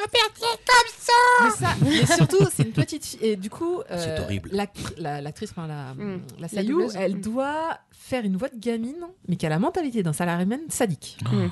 [1.44, 3.20] mais ça, mais surtout, c'est une petite fille.
[3.22, 4.50] Et du coup, euh, C'est horrible.
[4.52, 6.22] l'act- la- l'actrice, enfin, la, Mm.
[6.38, 7.22] la La Sayu, elle Mm.
[7.22, 11.18] doit faire une voix de gamine, mais qui a la mentalité d'un salaryman sadique.
[11.32, 11.48] Mm.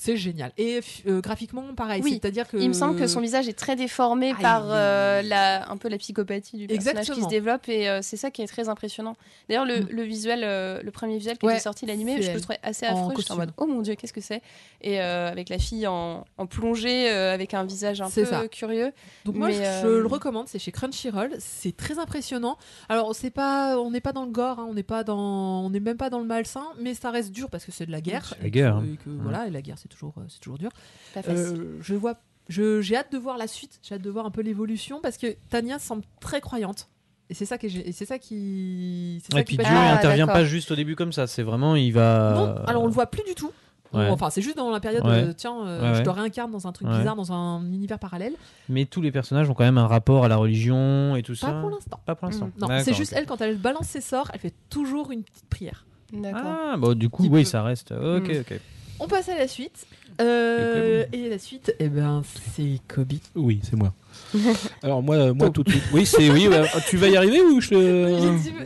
[0.00, 0.52] C'est génial.
[0.58, 2.00] Et euh, graphiquement, pareil.
[2.04, 2.12] Oui.
[2.22, 2.56] C'est-à-dire que.
[2.56, 5.98] Il me semble que son visage est très déformé par euh, la, un peu la
[5.98, 7.26] psychopathie du personnage qui Exactement.
[7.26, 9.16] se développe et euh, c'est ça qui est très impressionnant.
[9.48, 9.88] D'ailleurs, le, Mm.
[9.90, 12.86] le visuel, euh, le premier visuel qui Ouais, était sorti, l'animé, je le trouvais assez
[12.86, 13.12] affreux.
[13.16, 14.40] J'étais en mode, oh mon dieu, qu'est-ce que c'est?
[14.82, 18.46] Et euh, avec la fille en, en plongée, euh, avec un visage un peu ça.
[18.46, 18.92] curieux.
[19.24, 20.46] Donc moi, Mais, je, euh, je le recommande.
[20.46, 21.32] C'est chez Crunchyroll.
[21.40, 22.56] C'est très impressionnant.
[22.88, 24.60] Alors, c'est pas, on n'est pas dans le gore.
[24.60, 27.32] hein, on n'est pas dans, on n'est même pas dans le malsain, mais ça reste
[27.32, 28.34] dur parce que c'est de la guerre.
[28.40, 28.84] La guerre, hein.
[28.92, 30.70] Et que, voilà, et la guerre, c'est toujours, euh, c'est toujours dur.
[31.14, 31.60] Pas facile.
[31.60, 32.14] Euh, je vois,
[32.48, 35.36] j'ai hâte de voir la suite, j'ai hâte de voir un peu l'évolution parce que
[35.50, 36.88] Tania semble très croyante.
[37.30, 39.94] Et c'est ça qui, est c'est ça qui, c'est ça Et qui puis Dieu, Ah,
[39.96, 42.34] intervient pas juste au début comme ça, c'est vraiment, il va.
[42.34, 43.52] Non, alors on le voit plus du tout.
[43.94, 44.08] Ouais.
[44.10, 45.32] Enfin, c'est juste dans la période, Ouais.
[45.34, 46.98] tiens, euh, Ouais, je te réincarne dans un truc Ouais.
[46.98, 48.34] bizarre, dans un univers parallèle.
[48.68, 51.46] Mais tous les personnages ont quand même un rapport à la religion et tout Pas
[51.46, 51.52] ça.
[51.60, 51.98] pour l'instant.
[52.04, 52.50] Pas pour l'instant.
[52.60, 55.46] Non, D'accord, c'est juste elle quand elle balance ses sorts, elle fait toujours une petite
[55.48, 55.86] prière.
[56.12, 56.42] D'accord.
[56.44, 57.48] Ah, bon, du coup, Petit oui, peu.
[57.48, 57.92] ça reste.
[57.92, 58.40] Ok, Mm.
[58.40, 58.60] ok.
[59.00, 59.86] On passe à la suite.
[60.20, 62.22] Euh, Et et la suite, eh ben,
[62.54, 63.12] c'est Kobe.
[63.36, 63.92] Oui, c'est moi.
[64.82, 65.82] Alors moi, moi tout de suite.
[65.92, 66.48] Oui, c'est oui.
[66.48, 67.74] ouais, tu vas y arriver ou je J'ai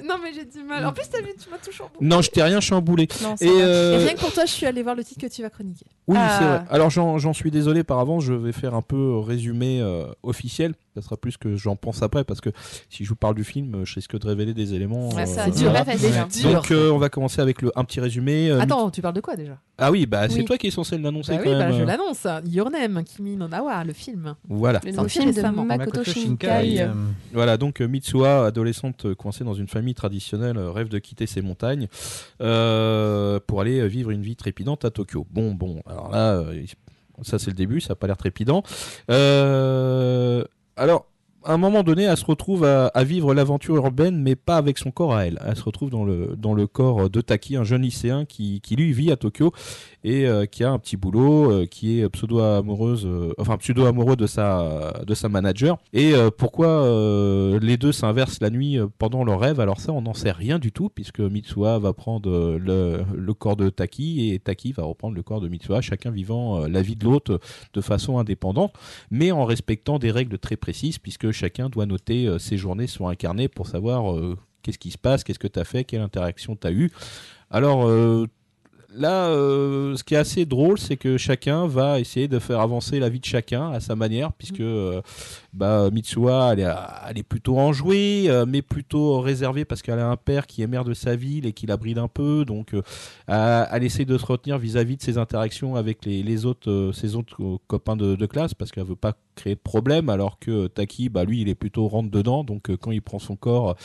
[0.07, 0.85] Non, mais j'ai du mal.
[0.87, 1.97] En plus, t'as vu, tu m'as tout chamboulé.
[2.07, 3.09] Non, je t'ai rien chamboulé.
[3.23, 3.55] Non, ça Et, va.
[3.65, 5.51] euh, Et rien que pour toi, je suis allée voir le titre que tu vas
[5.51, 5.87] chroniquer.
[6.09, 6.37] Oui, Ah.
[6.39, 6.63] c'est vrai.
[6.71, 10.75] Alors j'en j'en suis désolé par avance, je vais faire un peu résumé euh, officiel.
[10.95, 12.51] Ça sera plus que j'en pense après parce que
[12.91, 15.09] si je vous parle du film, je risque de révéler des éléments.
[15.15, 15.73] Ouais, euh, ça, c'est dur.
[15.73, 16.11] pas facile.
[16.19, 16.29] Hein.
[16.31, 16.53] Dur.
[16.53, 18.51] Donc euh, on va commencer avec le, un petit résumé.
[18.51, 19.57] euh, Attends, tu parles de quoi déjà?
[19.79, 20.45] Ah oui, bah c'est Oui.
[20.45, 21.79] toi qui es censé l'annoncer Bah quand oui, bah, même.
[21.79, 22.27] je l'annonce.
[22.47, 24.35] Your Name, Kimi no Nawa, le film.
[24.49, 24.81] Voilà.
[24.85, 25.65] Le nouveau film de récemment.
[25.65, 26.21] Makoto Shinkai.
[26.21, 26.93] Shinkai, euh,
[27.33, 31.43] Voilà, donc euh, Mitsuha, adolescente euh, coincée dans une famille traditionnelle, rêve de quitter ses
[31.43, 31.89] montagnes
[32.41, 35.27] euh, pour aller vivre une vie trépidante à Tokyo.
[35.31, 36.43] Bon, bon, alors là,
[37.23, 38.63] ça c'est le début, ça n'a pas l'air trépidant.
[39.11, 40.45] Euh,
[40.77, 41.07] alors,
[41.45, 44.79] à un moment donné, elle se retrouve à, à vivre l'aventure urbaine, mais pas avec
[44.79, 45.41] son corps à elle.
[45.45, 48.77] Elle se retrouve dans le, dans le corps de Taki, un jeune lycéen qui, qui
[48.77, 49.53] lui vit à Tokyo
[50.05, 54.27] et euh, qui a un petit boulot, euh, qui est pseudo-amoureuse, euh, enfin pseudo-amoureux de
[54.27, 55.79] sa, de sa manager.
[55.93, 56.87] Et pourquoi
[57.61, 59.61] les deux s'inversent la nuit pendant leur rêve?
[59.61, 63.57] Alors ça, on n'en sait rien du tout, puisque Mitsuha va prendre le, le corps
[63.57, 67.05] de Taki et Taki va reprendre le corps de Mitsuha, chacun vivant la vie de
[67.05, 67.41] l'autre
[67.73, 68.75] de façon indépendante,
[69.11, 73.15] mais en respectant des règles très précises, puisque chacun doit noter ses journées sur un
[73.15, 74.15] carnet pour savoir
[74.63, 76.91] qu'est-ce qui se passe, qu'est-ce que tu as fait, quelle interaction tu as eu.
[77.51, 78.27] Alors euh,
[78.95, 82.99] là, euh, ce qui est assez drôle, c'est que chacun va essayer de faire avancer
[82.99, 85.01] la vie de chacun à sa manière, puisque euh,
[85.53, 86.75] bah, Mitsuha, elle est,
[87.09, 90.67] elle est plutôt enjouée, euh, mais plutôt réservée parce qu'elle a un père qui est
[90.67, 92.83] maire de sa ville et qui la bride un peu, donc euh,
[93.27, 97.59] elle, essaie de se retenir vis-à-vis de ses interactions avec les, les autres, ses autres
[97.67, 101.25] copains de, de classe, parce qu'elle veut pas créer de problème, alors que Taki, bah,
[101.25, 103.77] lui, il est plutôt rentre dedans, donc quand il prend son corps,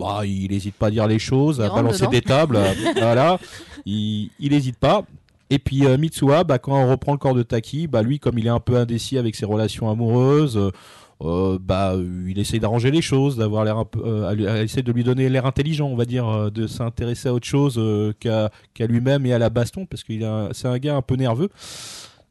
[0.00, 2.10] bah, il n'hésite pas à dire les choses, Il à balancer dedans.
[2.10, 2.58] des tables,
[2.96, 3.38] voilà,
[3.86, 5.04] il n'hésite pas.
[5.52, 8.38] Et puis euh, Mitsuha, bah, quand on reprend le corps de Taki, bah, lui, comme
[8.38, 10.70] il est un peu indécis avec ses relations amoureuses,
[11.22, 11.96] euh, bah,
[12.26, 15.44] il essaye d'arranger les choses, d'avoir l'air un peu, euh, essayer de lui donner l'air
[15.44, 17.80] intelligent, on va dire, euh, de s'intéresser à autre chose
[18.20, 21.50] qu'à lui-même et à la baston, parce qu'il c'est un gars un peu nerveux.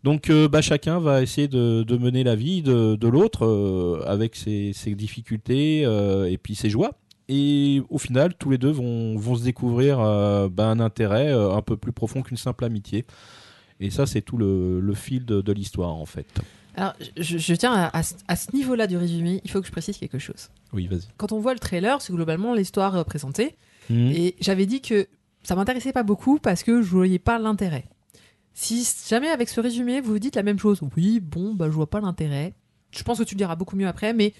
[0.03, 4.71] Donc, bah, chacun va essayer de, de mener la vie de, de l'autre avec ses,
[4.73, 6.91] ses difficultés et puis ses joies.
[7.29, 11.53] Et au final, tous les deux vont, vont se découvrir euh, bah, un intérêt euh,
[11.53, 13.05] un peu plus profond qu'une simple amitié.
[13.79, 16.25] Et ça, c'est tout le, le fil de, de l'histoire, en fait.
[16.75, 19.97] Alors, je, je tiens à, à ce niveau-là du résumé, il faut que je précise
[19.97, 20.49] quelque chose.
[20.73, 21.07] Oui, vas-y.
[21.17, 23.55] Quand on voit le trailer, c'est globalement l'histoire euh, présentée.
[23.91, 24.11] Mhm.
[24.11, 25.07] Et j'avais dit que
[25.43, 27.85] ça m'intéressait pas beaucoup parce que je voyais pas l'intérêt.
[28.53, 31.71] Si jamais avec ce résumé, vous vous dites la même chose, oui, bon, bah je
[31.73, 32.55] vois pas l'intérêt.
[32.91, 34.33] Je pense que tu le diras beaucoup mieux après, mais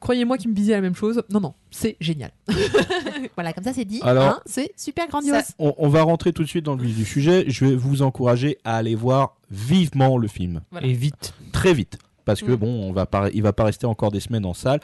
[0.00, 1.22] croyez-moi qu'il me disait la même chose.
[1.30, 2.30] Non, non, c'est génial.
[3.34, 4.00] voilà, comme ça c'est dit.
[4.02, 5.42] Alors- hein, c'est super grandiose.
[5.58, 7.44] On, on va rentrer tout de suite dans le vif du sujet.
[7.48, 10.60] Je vais vous encourager à aller voir vivement le film.
[10.70, 10.86] Voilà.
[10.86, 11.34] Et vite.
[11.52, 11.98] très vite.
[12.24, 12.56] Parce que Mm.
[12.56, 14.80] bon, on va pas, il va pas rester encore des semaines en salle.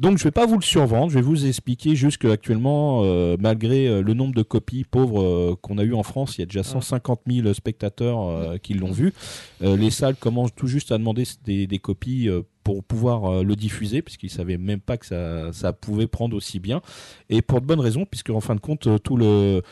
[0.00, 3.86] Donc je vais pas vous le survendre, je vais vous expliquer juste qu'actuellement, euh, malgré
[3.86, 6.46] euh, le nombre de copies pauvres euh, qu'on a eu en France, il y a
[6.46, 9.14] déjà 150 000 spectateurs euh, qui l'ont vu.
[9.62, 13.42] Euh, les salles commencent tout juste à demander des, des copies euh, pour pouvoir euh,
[13.42, 16.80] le diffuser, puisqu'ils savaient même pas que ça, ça pouvait prendre aussi bien.
[17.28, 19.62] Et pour de bonnes raisons, puisque en fin de compte, tout le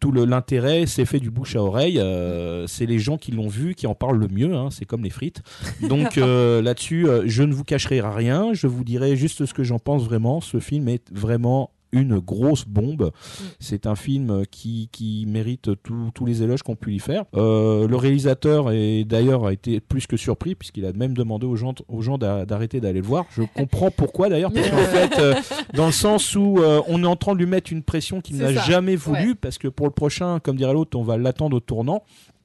[0.00, 1.98] tout l'intérêt s'est fait du bouche à oreille.
[1.98, 4.54] euh, c'est les gens qui l'ont vu qui en parlent le mieux.
[4.54, 5.42] hein, c'est comme les frites.
[5.88, 8.54] Donc euh, là-dessus, euh, je ne vous cacherai rien.
[8.54, 10.40] Je vous dirai juste ce que j'en pense vraiment.
[10.40, 13.10] Ce film est vraiment une grosse bombe.
[13.58, 17.24] C'est un film qui, qui mérite tous tous les éloges qu'on pu lui faire.
[17.34, 21.56] Euh, le réalisateur est d'ailleurs a été plus que surpris puisqu'il a même demandé aux
[21.56, 23.24] gens, aux gens d'a- d'arrêter d'aller le voir.
[23.36, 25.34] Je comprends pourquoi d'ailleurs parce qu'en fait, euh,
[25.74, 28.36] dans le sens où euh, on est en train de lui mettre une pression qu'il
[28.36, 31.60] n'a jamais voulu parce que pour le prochain, comme dirait l'autre, on va l'attendre au
[31.60, 32.02] tournant.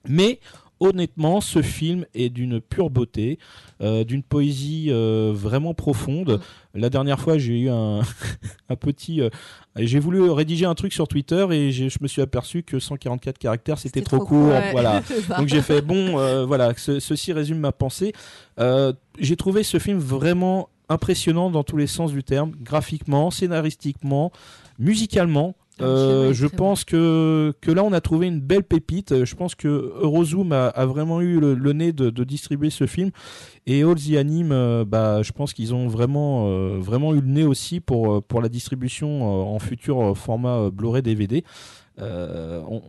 [0.07, 0.39] Mais
[0.80, 3.39] honnêtement, ce film est d'une pure beauté,
[3.81, 6.39] euh, d'une poésie euh, vraiment profonde.
[6.73, 8.02] La dernière fois, j'ai eu un,
[8.69, 9.22] un petit.
[9.22, 9.30] euh,
[9.77, 13.77] j'ai voulu rédiger un truc sur Twitter et je me suis aperçu que 144 caractères,
[13.80, 14.47] c'était trop, court.
[14.49, 15.02] Ouais, Voilà.
[15.38, 18.14] Donc j'ai fait bon, voilà, ce- ceci résume ma pensée.
[19.19, 24.31] J'ai trouvé ce film vraiment impressionnant dans tous les sens du terme, graphiquement, scénaristiquement,
[24.80, 25.56] musicalement.
[25.80, 29.11] Ah, Euh, est je pense que, que là on a trouvé une belle pépite.
[29.11, 32.69] Euh, Je pense que Eurozoom a, a vraiment eu le, le nez de, de distribuer
[32.69, 33.11] ce film
[33.68, 37.27] et All the Anime, euh, bah, je pense qu'ils ont vraiment, euh, vraiment eu le
[37.27, 41.43] nez aussi pour, pour la distribution euh, en futur format Blu-ray DVD.
[42.01, 42.81] Euh, on,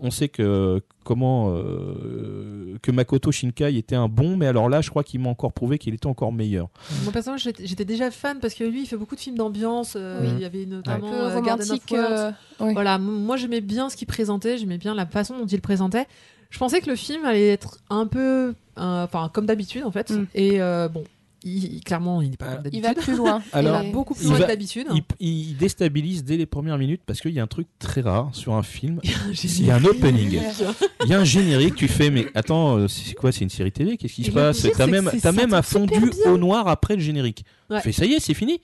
[0.00, 4.88] on sait que comment euh, que Makoto Shinkai était un bon, mais alors là, je
[4.90, 6.68] crois qu'il m'a encore prouvé qu'il était encore meilleur.
[7.02, 9.94] Moi personnellement, j'étais déjà fan parce que lui, il fait beaucoup de films d'ambiance.
[9.96, 10.28] euh, Oui.
[10.36, 11.90] Il y avait Un notamment peu euh, Garden of romantique.
[11.90, 12.10] Words.
[12.10, 12.30] euh,
[12.64, 12.72] ouais.
[12.72, 16.06] Voilà, moi j'aimais bien ce qu'il présentait, j'aimais bien la façon dont il le présentait.
[16.50, 20.10] Je pensais que le film allait être un peu, euh, enfin comme d'habitude en fait.
[20.10, 20.26] Mm.
[20.34, 21.04] Et euh, bon,
[21.44, 22.84] il, clairement, il n'est pas comme Il d'habitude.
[22.84, 23.42] va plus loin.
[23.52, 24.86] Alors, il va beaucoup plus loin que d'habitude.
[24.94, 28.30] Il, il déstabilise dès les premières minutes parce qu'il y a un truc très rare
[28.32, 29.00] sur un film.
[29.04, 30.40] Il y a un opening.
[31.04, 33.72] Il y a un générique, tu fais, mais attends, euh, c'est quoi C'est une série
[33.72, 33.98] télé?
[33.98, 34.66] Qu'est-ce qui se passe?
[34.76, 37.44] T'as même, t'as même super fondu au noir après le générique.
[37.68, 37.76] Ouais.
[37.78, 38.60] Tu fais, ça y est, c'est fini.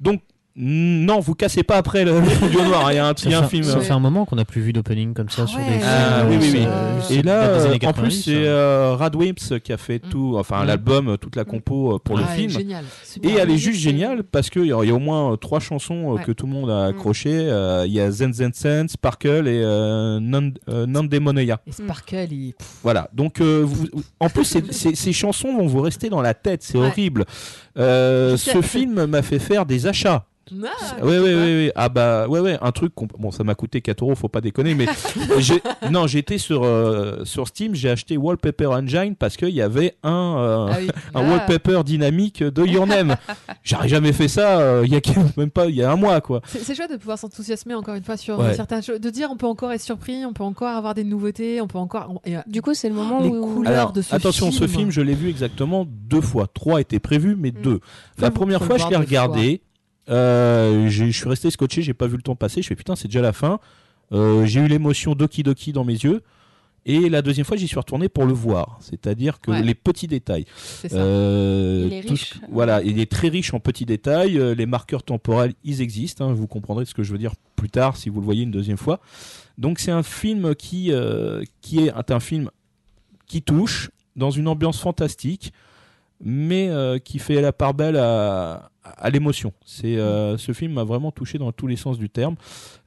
[0.00, 0.22] Donc,
[0.56, 2.92] non, vous cassez pas après le, le noir.
[2.92, 3.64] Il y a un, Ça, il y a un fait, film.
[3.64, 5.64] ça euh, fait un moment qu'on n'a plus vu d'opening comme ça Ah sur ouais.
[5.64, 5.84] des films.
[5.84, 6.64] Ah, euh, oui, oui, oui.
[6.64, 10.08] euh, Et là, euh, en 90, plus, c'est euh, Rad Wimps qui a fait Mm.
[10.10, 10.66] tout, enfin Mm.
[10.68, 12.50] l'album, toute la compo euh, pour le Ah, film.
[12.50, 12.84] Génial.
[13.02, 13.30] super.
[13.30, 15.58] Et elle est juste géniale parce qu'il y, a il y a au moins trois
[15.58, 16.22] chansons Ouais.
[16.22, 16.90] que tout le monde a Mm.
[16.90, 17.30] accrochées.
[17.50, 20.86] Euh, Il y a Zen Zen Sen, Sparkle et euh, Non euh.
[21.66, 22.54] Et Sparkle, il...
[22.82, 23.08] Voilà.
[23.12, 23.88] Donc, euh, vous-
[24.20, 26.62] en plus, ces chansons vont vous rester dans la tête.
[26.62, 26.86] C'est Ouais.
[26.86, 27.24] horrible.
[27.76, 30.26] Euh, ce film m'a fait faire des achats.
[30.52, 31.42] Ah, Ouais, ouais, tu vois.
[31.42, 31.72] ouais, ouais.
[31.74, 32.58] Ah bah, ouais, ouais.
[32.60, 32.92] Un truc.
[33.18, 34.74] Bon, ça m'a coûté 4 euros, faut pas déconner.
[34.74, 34.86] Mais
[35.90, 40.36] non, j'étais sur euh, sur Steam, j'ai acheté Wallpaper Engine parce qu'il y avait un
[40.38, 40.88] euh, Ah oui.
[41.14, 41.30] un Ah.
[41.30, 43.16] wallpaper dynamique de Your Name.
[43.62, 44.58] J'aurais jamais fait ça.
[44.60, 45.00] euh, Il y a
[45.36, 46.40] même pas, il y a un mois, quoi.
[46.46, 48.54] C'est chouette de pouvoir s'enthousiasmer encore une fois sur Ouais.
[48.54, 51.60] certaines choses, de dire on peut encore être surpris, on peut encore avoir des nouveautés,
[51.60, 52.20] on peut encore.
[52.24, 53.54] et, euh, Du coup, c'est le moment Les où.
[53.54, 53.72] couleurs.
[53.72, 54.90] Alors, de ce attention, ce film.
[54.90, 56.46] je l'ai vu exactement deux fois.
[56.52, 57.62] Trois étaient prévus, mais Mm.
[57.62, 57.80] deux.
[58.18, 59.62] La première fois, je l'ai regardé.
[60.08, 62.62] Euh, je suis resté scotché, j'ai pas vu le temps passer.
[62.62, 63.58] Je fais putain, c'est déjà la fin.
[64.12, 66.22] Euh, j'ai eu l'émotion Doki Doki dans mes yeux.
[66.86, 68.76] Et la deuxième fois, j'y suis retourné pour le voir.
[68.82, 69.62] C'est-à-dire que Ouais.
[69.62, 70.44] les petits détails.
[70.54, 70.88] Ça.
[70.94, 72.34] Euh, Il est riche.
[72.50, 74.38] voilà, il est très riche en petits détails.
[74.54, 76.28] Les marqueurs temporels, ils existent.
[76.28, 76.34] hein.
[76.34, 78.76] vous comprendrez ce que je veux dire plus tard si vous le voyez une deuxième
[78.76, 79.00] fois.
[79.56, 80.92] Donc c'est un film qui,
[81.62, 82.50] qui est un film
[83.26, 85.54] qui touche dans une ambiance fantastique.
[86.20, 86.70] mais
[87.02, 89.52] qui fait la part belle à, à l'émotion.
[89.64, 92.36] C'est euh, ce film m'a vraiment touché dans tous les sens du terme.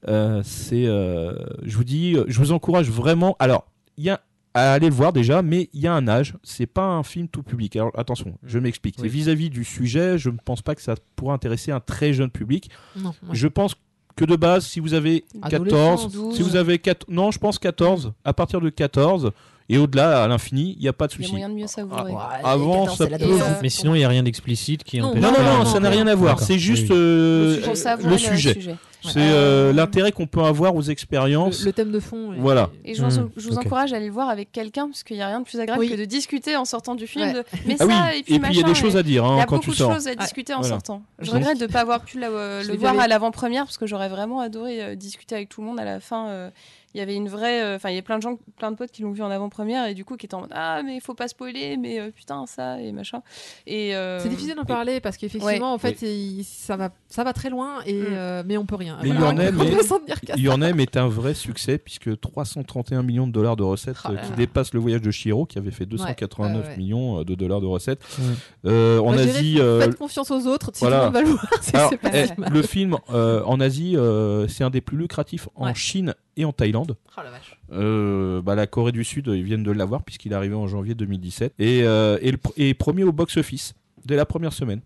[0.06, 1.34] Euh, c'est, euh,
[1.64, 3.36] je vous dis, je vous encourage vraiment.
[3.38, 3.66] Alors,
[3.96, 4.20] il y a
[4.54, 6.34] à aller le voir déjà, mais il y a un âge.
[6.42, 7.76] C'est pas un film tout public.
[7.76, 8.96] Alors attention, je m'explique.
[8.98, 9.08] Oui.
[9.08, 12.70] Vis-à-vis du sujet, je ne pense pas que ça pourra intéresser un très jeune public.
[12.96, 13.28] Non, ouais.
[13.32, 13.76] Je pense
[14.16, 16.36] que de base, si vous avez Adolescence, 14, 12.
[16.36, 19.30] si vous avez 4, non, je pense 14, à partir de 14
[19.68, 21.32] et au-delà à l'infini, il n'y a pas de Il y a souci.
[21.32, 22.12] moyen de mieux savourer.
[22.12, 23.14] Ouais, avant, 14, ça peut-.
[23.20, 25.22] Et, euh, Mais sinon, il n'y a rien d'explicite qui Non, empêche.
[25.22, 26.40] Non, non, non, non, ça n'a rien à voir.
[26.40, 26.96] C'est juste Oui.
[26.96, 27.60] euh,
[28.04, 28.58] le sujet.
[29.00, 31.60] C'est euh, l'intérêt qu'on peut avoir aux expériences.
[31.60, 32.32] Le, le thème de fond.
[32.32, 32.70] est- Voilà.
[32.84, 33.64] Et je, vous- je vous ok.
[33.64, 35.80] encourage à aller le voir avec quelqu'un parce qu'il n'y a rien de plus agréable
[35.84, 35.88] Oui.
[35.90, 37.26] que de discuter en sortant du film.
[37.28, 37.32] Ouais.
[37.32, 39.04] de, mais Ah oui, ça, et puis, et puis il y a des choses à
[39.04, 39.94] dire Il y hein, a quand beaucoup tu de sors.
[39.94, 40.74] choses à discuter en Voilà.
[40.74, 41.02] sortant.
[41.20, 43.86] Je regrette de ne pas avoir pu la- euh, le voir à l'avant-première parce que
[43.86, 46.50] j'aurais vraiment adoré euh, discuter avec tout le monde à la fin.
[46.94, 47.62] Il y avait une vraie.
[47.62, 49.30] euh, Enfin, il y a plein de gens, plein de potes qui l'ont vu en
[49.30, 52.00] avant-première et du coup qui étaient en mode Ah, mais il faut pas spoiler, mais
[52.00, 53.22] euh, putain, ça et machin.
[53.66, 57.32] Et, euh, C'est difficile d'en parler parce qu'effectivement, en fait, il- ça va, ça va
[57.32, 58.06] très loin, et, Mm.
[58.10, 58.98] euh, mais on peut rien.
[59.02, 60.52] Mais il y Voilà, en a, on peut mais- s'en tenir qu'à Il y ça.
[60.54, 64.08] en a, mais est un vrai succès puisque 331 millions de dollars de recettes Oh
[64.12, 64.36] euh, qui là.
[64.36, 66.76] dépassent le voyage de Shiro qui avait fait 289 ouais, ouais.
[66.76, 68.00] millions de dollars de recettes.
[68.18, 68.24] Ouais.
[68.70, 70.96] Euh, en Moi, dirais, Asie, euh, Faites confiance aux autres, si voilà.
[70.96, 73.96] tout le monde va le voir, c'est alors, pas eh, le film euh, en Asie,
[73.96, 75.74] euh, c'est un des plus lucratifs en Ouais.
[75.74, 76.96] Chine et en Thaïlande.
[77.16, 77.60] Oh la vache.
[77.72, 80.94] Euh, bah, la Corée du Sud, ils viennent de l'avoir puisqu'il est arrivé en janvier
[80.94, 83.74] 2017 et, euh, et, le et premier au box-office
[84.06, 84.80] dès la première semaine.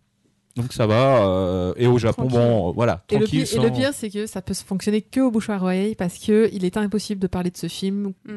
[0.56, 1.24] Donc ça va.
[1.26, 2.38] euh, et au Japon, Tranquille.
[2.38, 3.44] bon, euh, voilà, Et le, tranquille.
[3.44, 5.56] pire, et le sans- pire, c'est que ça peut se fonctionner que au bouche à
[5.56, 8.12] oreille parce que il est impossible de parler de ce film.
[8.26, 8.32] Mm.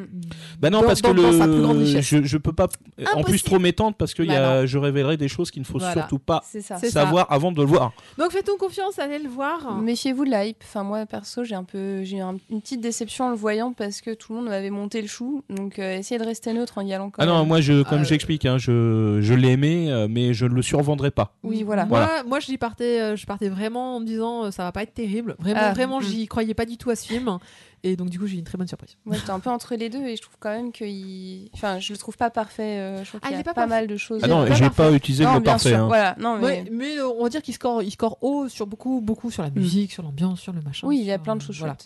[0.60, 1.84] Bah non, dans- parce dans- que dans sa plus grande le...
[1.86, 2.06] richesse.
[2.06, 2.68] je, je peux pas
[3.16, 4.66] en plus trop m'étendre parce que y Bah a...
[4.66, 5.94] je révélerai des choses qu'il ne faut Voilà.
[5.94, 6.78] surtout pas C'est ça.
[6.78, 7.04] C'est ça.
[7.04, 7.92] savoir avant de le voir.
[8.18, 9.76] Donc faites-nous confiance, allez le voir.
[9.82, 10.64] Méfiez-vous de la hype.
[10.64, 13.74] Enfin, moi, perso, j'ai un peu, j'ai eu un- une petite déception en le voyant
[13.74, 15.44] parce que tout le monde m'avait monté le chou.
[15.50, 17.48] Donc, euh, essayez de rester neutre en y allant quand Ah non, même.
[17.48, 20.62] moi je comme Euh, j'explique, hein, je, je l'ai aimé, euh, mais je ne le
[20.62, 21.34] survendrai pas.
[21.44, 21.86] Oui, voilà.
[21.86, 22.24] Moi, Voilà.
[22.24, 24.94] moi je, partais, euh, je partais vraiment en me disant euh, ça va pas être
[24.94, 25.36] terrible.
[25.40, 26.04] Vraiment, Ah, vraiment, mm.
[26.04, 27.38] j'y croyais pas du tout à ce film.
[27.84, 28.98] Et donc, du coup, j'ai eu une très bonne surprise.
[29.06, 31.52] Moi, j'étais un peu entre les deux et je trouve quand même que, il...
[31.54, 32.80] enfin, je le trouve pas parfait.
[32.80, 34.22] euh, je trouve Ah, qu'il il y a pas mal de choses.
[34.24, 35.70] Ah non, j'ai pas utilisé le Non, mot bien parfait.
[35.70, 35.80] sûr.
[35.80, 35.86] hein.
[35.88, 36.16] Voilà.
[36.20, 39.02] Non, mais Ouais, mais euh, on va dire qu'il score, il score haut sur beaucoup,
[39.02, 40.88] beaucoup sur la musique, sur l'ambiance, sur le machin.
[40.88, 41.78] oui, il y a sur, plein de euh, choses voilà.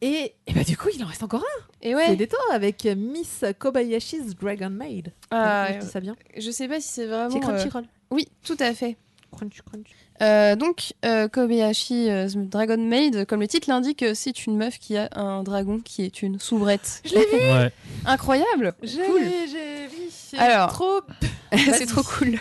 [0.00, 1.64] Et, et bah, du coup, il en reste encore un.
[1.80, 2.16] Et C'est ouais.
[2.16, 5.12] des temps avec euh, Miss Kobayashi's Dragon Maid.
[5.30, 6.16] Ah, Je dis ça bien.
[6.36, 7.30] je sais pas si c'est vraiment.
[7.30, 7.84] C'est euh, Crunchyroll.
[8.12, 8.98] Oui, tout à fait.
[9.32, 9.88] Crunch, crunch.
[10.22, 14.96] Euh, donc, euh, Kobayashi euh, Dragon Maid, comme le titre l'indique, c'est une meuf qui
[14.96, 17.02] a un dragon qui est une soubrette.
[17.04, 17.36] Je l'ai vu.
[17.52, 17.72] Ouais.
[18.06, 19.20] Incroyable J'ai Cool.
[19.50, 20.02] j'ai vu.
[20.10, 20.72] c'est Alors.
[20.72, 21.00] trop.
[21.52, 22.38] c'est trop cool.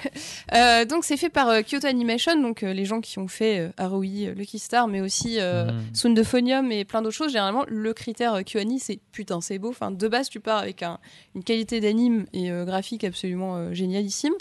[0.54, 3.60] Euh, donc c'est fait par euh, Kyoto Animation, donc euh, les gens qui ont fait
[3.60, 5.82] euh, Aroi, euh, Lucky Star, mais aussi euh, Mhm.
[5.94, 7.32] Soundophonium et plein d'autres choses.
[7.32, 9.70] Généralement, le critère euh, QAni, c'est putain, c'est beau.
[9.70, 11.00] Enfin, de base, tu pars avec un-
[11.36, 14.34] une qualité d'anime et euh, graphique absolument euh, génialissime.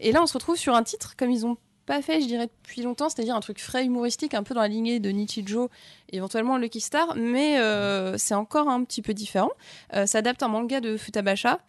[0.00, 1.56] Et là, on se retrouve sur un titre comme ils ont
[1.88, 4.68] pas fait, je dirais, depuis longtemps, c'est-à-dire un truc frais humoristique, un peu dans la
[4.68, 5.68] lignée de Nichijou,
[6.12, 9.50] éventuellement Lucky Star, mais euh, c'est encore un petit peu différent.
[9.94, 11.60] Euh, ça adapte un manga de Futabasha.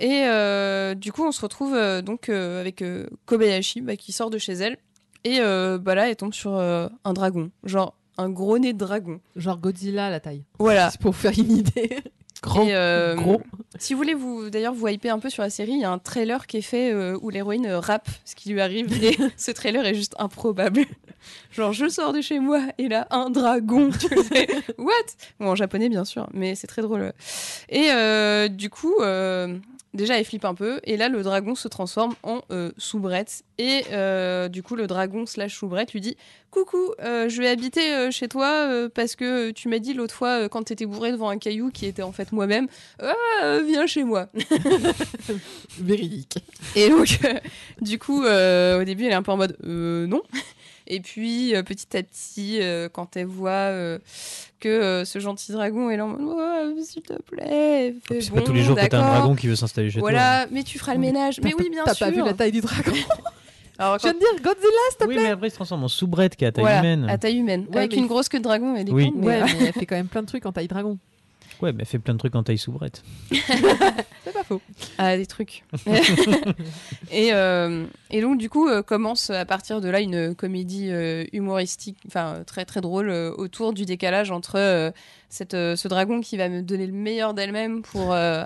[0.00, 2.84] Et euh, du coup, on se retrouve euh, donc avec
[3.24, 4.76] Kobayashi bah, qui sort de chez elle.
[5.24, 7.50] Et bah là, elle tombe sur un dragon.
[7.64, 9.20] Genre un gros nez de dragon.
[9.34, 10.44] Genre Godzilla à la taille.
[10.58, 10.90] Voilà.
[10.92, 11.96] C'est pour faire une idée.
[12.44, 12.66] Grand.
[12.66, 13.40] Et, euh, gros.
[13.78, 15.90] Si vous voulez vous d'ailleurs vous hyper un peu sur la série, il y a
[15.90, 19.16] un trailer qui est fait euh, où l'héroïne euh, rappe ce qui lui arrive et
[19.38, 20.82] ce trailer est juste improbable.
[21.50, 23.90] Genre je sors de chez moi et là un dragon.
[23.90, 24.46] Tu fais,
[24.78, 24.92] What?
[25.40, 27.14] Bon en japonais bien sûr, mais c'est très drôle.
[27.70, 27.88] Et
[28.50, 28.94] du coup
[29.94, 33.84] déjà elle flippe un peu et là le dragon se transforme en euh, soubrette et
[33.92, 36.16] euh, du coup le dragon slash soubrette lui dit
[36.50, 40.64] coucou euh, je vais habiter chez toi parce que tu m'as dit l'autre fois quand
[40.64, 42.66] t'étais bourré devant un caillou qui était en fait moi-même
[43.00, 44.28] ah, viens chez moi.
[45.78, 46.38] Véridique.
[46.76, 47.18] Et donc,
[47.80, 50.22] du coup, au début, elle est un peu en mode euh, non.
[50.86, 53.98] Et puis, euh, petit à petit, euh, quand elle voit euh,
[54.60, 58.30] que euh, ce gentil dragon est là en mode Oh, s'il te plaît, fais C'est
[58.30, 60.10] bon, pas tous les jours que t'as un dragon qui veut s'installer chez toi.
[60.10, 61.36] Voilà, mais tu feras le ménage.
[61.36, 62.06] T'as Mais oui, bien T'as sûr.
[62.06, 62.92] pas vu la taille du dragon
[63.78, 65.22] Alors, Je viens de dire Godzilla, s'il te Oui, plaît.
[65.24, 67.08] mais après il se transforme en soubrette qui a taille voilà, humaine.
[67.08, 68.84] à taille humaine, Ouais, avec mais- une grosse queue de dragon Oui.
[69.16, 70.96] mais, Ouais, mais elle fait quand même plein de trucs en taille dragon.
[71.62, 73.02] Ouais, mais elle fait plein de trucs en taille soubrette.
[73.32, 74.60] C'est pas faux.
[74.98, 75.64] Ah, des trucs.
[77.10, 81.24] et, euh, et donc, du coup, euh, commence à partir de là une comédie euh,
[81.32, 84.90] humoristique, enfin très très drôle, euh, autour du décalage entre euh,
[85.28, 88.44] cette, euh, ce dragon qui va me donner le meilleur d'elle-même pour, euh,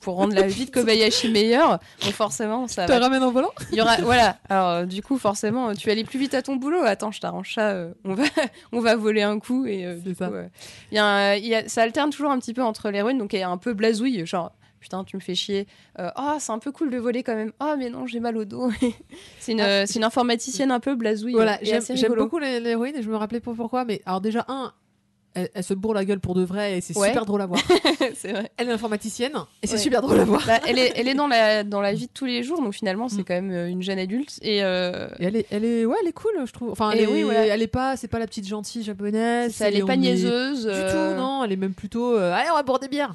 [0.00, 1.78] pour rendre la vie de Kobayashi meilleure.
[2.04, 3.00] Donc, forcément, ça Tu te va.
[3.04, 3.50] ramènes en volant?
[3.72, 4.38] Il y aura, voilà.
[4.48, 6.80] Alors, du coup, forcément, tu vas aller plus vite à ton boulot.
[6.82, 7.70] Attends, je t'arrange ça.
[7.70, 8.24] euh, on, va,
[8.72, 9.66] on va voler un coup.
[9.66, 10.28] Et euh, ça.
[10.28, 10.46] coup, euh,
[10.90, 13.18] il y a un- il y a- ça alterne toujours un petit peu entre l'héroïne,
[13.18, 15.66] donc elle est un peu blasouille, genre putain, tu me fais chier.
[15.98, 17.52] Euh, Ah, c'est un peu cool de voler quand même.
[17.60, 18.70] Ah, mais non, j'ai mal au dos.
[19.38, 21.32] c'est une, Ah, une informaticienne un peu blasouille.
[21.34, 23.84] Voilà, j'aime beaucoup l'hé- l'héroïne et je me rappelais pas pourquoi.
[23.84, 24.72] Mais alors, déjà, un,
[25.34, 27.06] elle, elle se bourre la gueule pour de vrai et c'est Ouais.
[27.08, 27.60] super drôle à voir.
[28.16, 28.50] c'est vrai.
[28.56, 29.32] Elle est informaticienne
[29.62, 29.78] et c'est Ouais.
[29.78, 30.42] super drôle à voir.
[30.44, 32.74] Bah, elle, est, elle est dans la, dans la vie de tous les jours, donc
[32.74, 33.24] finalement, c'est Mm.
[33.24, 34.40] quand même euh, une jeune adulte.
[34.42, 36.70] Et, euh, Et elle est, elle est, ouais, elle est cool, je trouve.
[36.72, 39.54] Enfin, elle est, oui, elle est pas, c'est pas la petite gentille japonaise.
[39.54, 40.64] ça, elle est pas niaiseuse.
[40.64, 41.44] Du euh, tout, non.
[41.44, 43.14] Elle est même plutôt, euh, allez, on va boire des bières.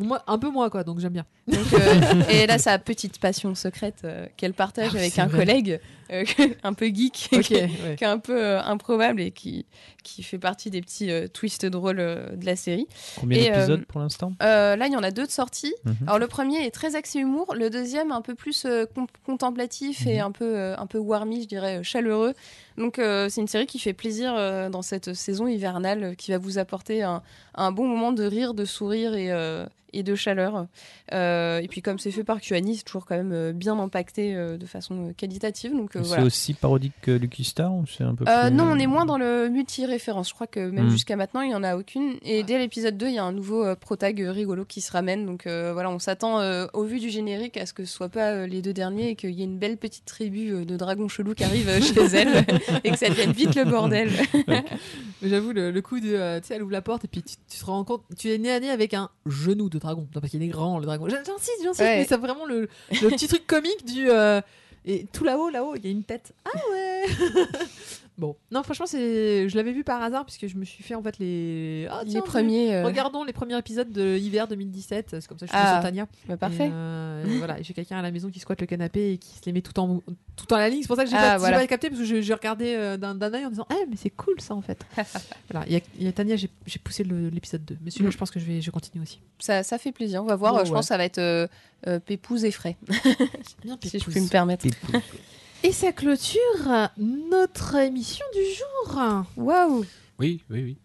[0.00, 0.82] Moi, un peu moi, quoi.
[0.84, 1.26] Donc j'aime bien.
[1.46, 5.26] Donc, euh, et elle a sa petite passion secrète euh, qu'elle partage Ah, avec un
[5.26, 5.38] vrai.
[5.38, 5.80] collègue
[6.12, 6.24] euh,
[6.62, 7.12] un peu geek,
[7.42, 7.96] qui, est- ouais.
[7.96, 9.66] qui est un peu euh, improbable et qui,
[10.02, 12.86] qui fait partie des petits euh, twists drôles euh, de la série.
[13.18, 14.32] Combien d'épisodes euh, pour l'instant?
[14.42, 15.74] Euh, là, il y en a deux de sortie.
[15.84, 15.96] Mhm.
[16.06, 20.06] Alors le premier est très axé humour, le deuxième un peu plus euh, con- contemplatif
[20.06, 20.24] et Mhm.
[20.26, 22.34] un peu euh, un peu warmy, je dirais euh, chaleureux.
[22.76, 26.30] Donc euh, c'est une série qui fait plaisir euh, dans cette saison hivernale, euh, qui
[26.30, 27.22] va vous apporter un,
[27.54, 30.66] un bon moment de rire, de sourire et euh, et de chaleur.
[31.12, 34.36] Euh, et puis comme c'est fait par Kuani, c'est toujours quand même euh, bien impacté
[34.36, 35.72] euh, de façon qualitative.
[35.72, 36.24] Donc euh, C'est voilà.
[36.24, 39.04] aussi parodique que Lucky Star ou c'est un peu Euh, plus- non, on est moins
[39.06, 40.28] dans le multi-référence.
[40.28, 40.90] Je crois que même Hmm.
[40.90, 42.14] jusqu'à maintenant, il n'y en a aucune.
[42.22, 44.90] Et dès l'épisode 2, il y a un nouveau euh, protag euh, rigolo qui se
[44.92, 45.26] ramène.
[45.26, 48.08] Donc euh, voilà, on s'attend euh, au vu du générique à ce que ce soit
[48.08, 50.76] pas euh, les deux derniers et qu'il y ait une belle petite tribu euh, de
[50.76, 52.44] dragons chelous qui arrive chez elle
[52.84, 54.10] et que ça devienne vite le bordel.
[55.22, 57.22] Mais j'avoue, le, le coup de, euh, tu sais, elle ouvre la porte et puis
[57.22, 60.06] tu, tu te rends compte, tu es nez à nez avec un genou de dragon.
[60.14, 61.08] Non, parce qu'il est grand, le dragon.
[61.08, 61.98] J'insiste, j'insiste, Ouais.
[61.98, 62.68] mais c'est vraiment le,
[63.02, 64.08] le petit truc comique du.
[64.08, 64.40] euh,
[64.84, 66.32] et tout là-haut, là-haut, il y a une tête.
[66.44, 67.04] Ah ouais
[68.20, 71.02] Bon, non, franchement, c'est, je l'avais vu par hasard puisque je me suis fait en
[71.02, 71.88] fait les.
[71.90, 72.74] Ah, les tiens, premiers.
[72.74, 75.76] euh, Regardons les premiers épisodes de hiver 2017, c'est comme ça que je suis Ah.
[75.76, 76.06] sur Tania.
[76.28, 76.66] bah, parfait.
[76.66, 79.36] Et, euh, et voilà, j'ai quelqu'un à la maison qui squatte le canapé et qui
[79.38, 80.02] se les met tout en,
[80.36, 80.82] tout en la ligne.
[80.82, 81.58] C'est pour ça que j'ai Ah, pas, voilà.
[81.60, 84.10] pas capté parce que je- j'ai regardé euh, d'un œil en disant Ah, mais c'est
[84.10, 84.84] cool ça en fait.
[85.50, 86.50] voilà, il y a, il y a Tania, j'ai
[86.84, 87.78] poussé l'épisode 2.
[87.82, 88.12] Mais celui-là, Mm.
[88.12, 89.20] je pense que je vais, je vais continuer aussi.
[89.38, 90.22] Ça, ça fait plaisir.
[90.22, 90.56] On va voir.
[90.56, 90.74] Euh, je ouais.
[90.74, 91.48] pense que ça va être
[92.04, 92.76] pépouze et frais,
[93.64, 94.66] Bien, si je puis me permettre.
[95.62, 99.24] Et ça clôture notre émission du jour.
[99.36, 99.84] Waouh
[100.18, 100.78] Oui, oui, oui.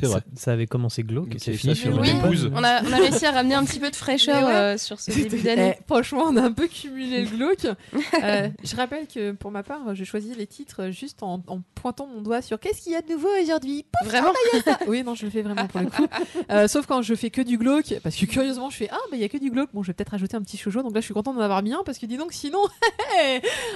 [0.00, 0.20] C'est vrai.
[0.34, 2.10] Ça, ça avait commencé glauque Mais et c'est fini sur une Oui,
[2.54, 4.54] on a, on a réussi à ramener un petit peu de fraîcheur Mais ouais.
[4.54, 5.74] euh, sur ce début d'année.
[5.78, 7.66] Eh, franchement, on a un peu cumulé le glauque.
[8.22, 12.06] Euh, je rappelle que pour ma part, je choisis les titres juste en, en pointant
[12.06, 13.86] mon doigt sur qu'est-ce qu'il y a de nouveau aujourd'hui.
[14.04, 14.32] Vraiment
[14.88, 16.06] Oui, non, je le fais vraiment pour le coup.
[16.50, 19.16] Euh, sauf quand je fais que du glauque, parce que curieusement, je fais Ah, bah
[19.16, 19.70] il y a que du glauque.
[19.72, 20.82] Bon, je vais peut-être rajouter un petit shoujo.
[20.82, 22.60] Donc là, je suis contente d'en avoir mis un parce que dis donc, sinon.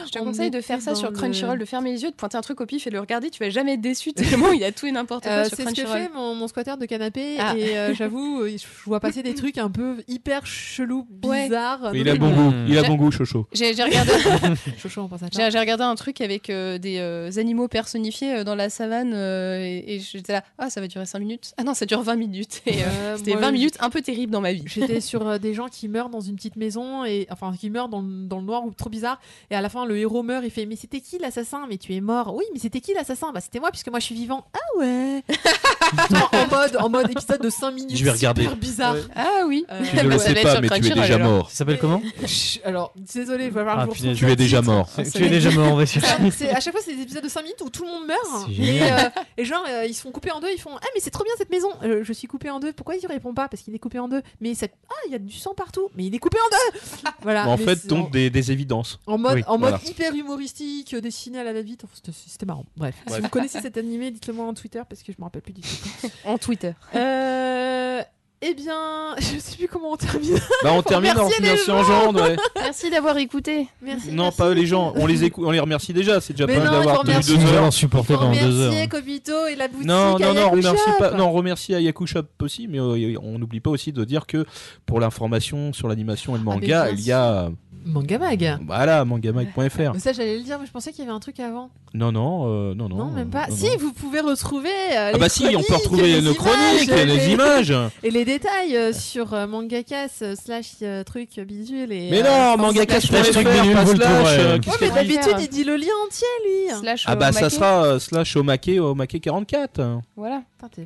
[0.07, 2.15] Je te On conseille de faire ça sur le- Crunchyroll, de fermer les yeux, de
[2.17, 3.31] pointer un truc au pif et de le regarder.
[3.31, 5.57] Tu vas jamais être déçu tellement il y a tout et n'importe quoi Euh, sur
[5.57, 6.03] c'est ce que Crunchyroll.
[6.15, 7.55] Mon, mon squatter de canapé Ah.
[7.57, 11.45] et euh, j'avoue euh, je vois passer des trucs un peu hyper chelous Ouais.
[11.45, 12.53] bizarres il a bon mais- goût.
[12.69, 13.47] Il a bon goût, Chocho.
[13.53, 14.13] J'ai regardé,
[14.79, 15.51] Chocho, on pense à ça.
[15.51, 19.59] j'ai regardé un truc avec euh, des euh, animaux personnifiés euh, dans la savane euh,
[19.65, 21.53] et, et j'étais là, ah ça va durer 5 minutes.
[21.59, 22.63] Ah non, ça dure 20 minutes.
[22.67, 24.63] Et, euh, Euh, C'était moi, 20 minutes un peu terribles dans ma vie.
[24.67, 27.89] J'étais sur euh, des gens qui meurent dans une petite maison et enfin qui meurent
[27.89, 29.21] dans, le- dans le noir ou trop bizarre
[29.51, 31.67] et à la fin le héros meurt il fait mais c'était qui l'assassin?
[31.69, 33.31] Mais tu es mort oui mais c'était qui l'assassin?
[33.33, 35.23] Bah c'était moi puisque moi je suis vivant ah ouais
[36.13, 38.43] en, en mode en mode épisode de 5 minutes Je vais regarder.
[38.43, 39.65] super bizarre Ah oui.
[39.71, 41.51] Euh, Tu ne le ça sais va être pas, mais tu es déjà mort.
[41.51, 44.17] Ça s'appelle comment Chut, alors désolé je vais avoir Ah, le punaise.
[44.19, 44.89] Tu es déjà mort.
[44.95, 47.29] Tu va es déjà mort, on va c'est à chaque fois c'est des épisodes de
[47.29, 49.13] 5 minutes où tout le monde meurt C'est et, génial.
[49.17, 51.11] euh, et genre euh, ils se font couper en deux ils font ah mais c'est
[51.11, 53.49] trop bien cette maison Euh, je suis coupé en deux pourquoi il répond pas?
[53.49, 54.67] Parce qu'il est coupé en deux mais ça...
[54.89, 56.81] ah il y a du sang partout mais il est coupé en deux
[57.23, 58.99] voilà En mais fait, c'est- donc des, des évidences.
[59.07, 59.81] en mode, Oui, en mode voilà.
[59.89, 62.65] hyper humoristique, euh, dessiné à la va-vite, Enfin, c'était- c'était marrant.
[62.77, 65.43] Bref, si vous connaissez cet animé, dites-le moi en Twitter parce que je me rappelle
[65.43, 65.69] plus du tout.
[66.25, 66.73] En Twitter.
[66.95, 68.03] Euh,
[68.47, 70.39] eh bien, je sais plus comment on termine.
[70.63, 72.13] Bah, on termine en remerciant gens.
[72.13, 72.15] Jean.
[72.15, 72.37] ouais.
[72.57, 73.69] Merci d'avoir écouté.
[73.81, 74.13] Merci.
[74.13, 74.37] Non, merci.
[74.39, 74.93] pas les gens.
[74.97, 76.21] On les écoute, on les remercie déjà.
[76.21, 77.73] C'est déjà Mais pas mal d'avoir tenu deux Nous heures.
[77.75, 78.71] Faut pendant deux heures.
[78.71, 79.87] remercier Kobito et la boutique.
[79.87, 81.13] Non, non, non, remercie pas.
[81.13, 84.45] Non, remercie Ayaku Shop aussi, mais euh, on n'oublie pas aussi de dire que
[84.85, 87.51] pour l'information sur l'animation et le Ah, manga, bien il y a
[87.85, 88.59] Manga Mag.
[88.67, 89.93] voilà mangamag.fr.
[89.93, 91.71] Mais ça, j'allais le dire, mais je pensais qu'il y avait un truc avant.
[91.93, 92.97] Non, non, euh, non, non.
[92.97, 93.47] Non, même pas.
[93.49, 93.77] non, si, non.
[93.79, 94.69] vous pouvez retrouver.
[94.69, 97.29] euh, Ah les bah si, on peut chroniques, retrouver les nos images, chroniques, les les-
[97.33, 97.75] images.
[98.03, 101.93] Et les détails euh, sur euh, mangakas euh, slash euh, truc bidule.
[101.93, 104.37] Et, Mais euh, non, enfin, mangakas.fr, Slash truc bidule, pas vous le slash.
[104.39, 106.75] euh, qu'est-ce mais d'habitude, il dit le lien entier, lui.
[106.81, 110.01] Slash Ah bah ça sera euh, slash omake omake 44.
[110.17, 110.43] Voilà.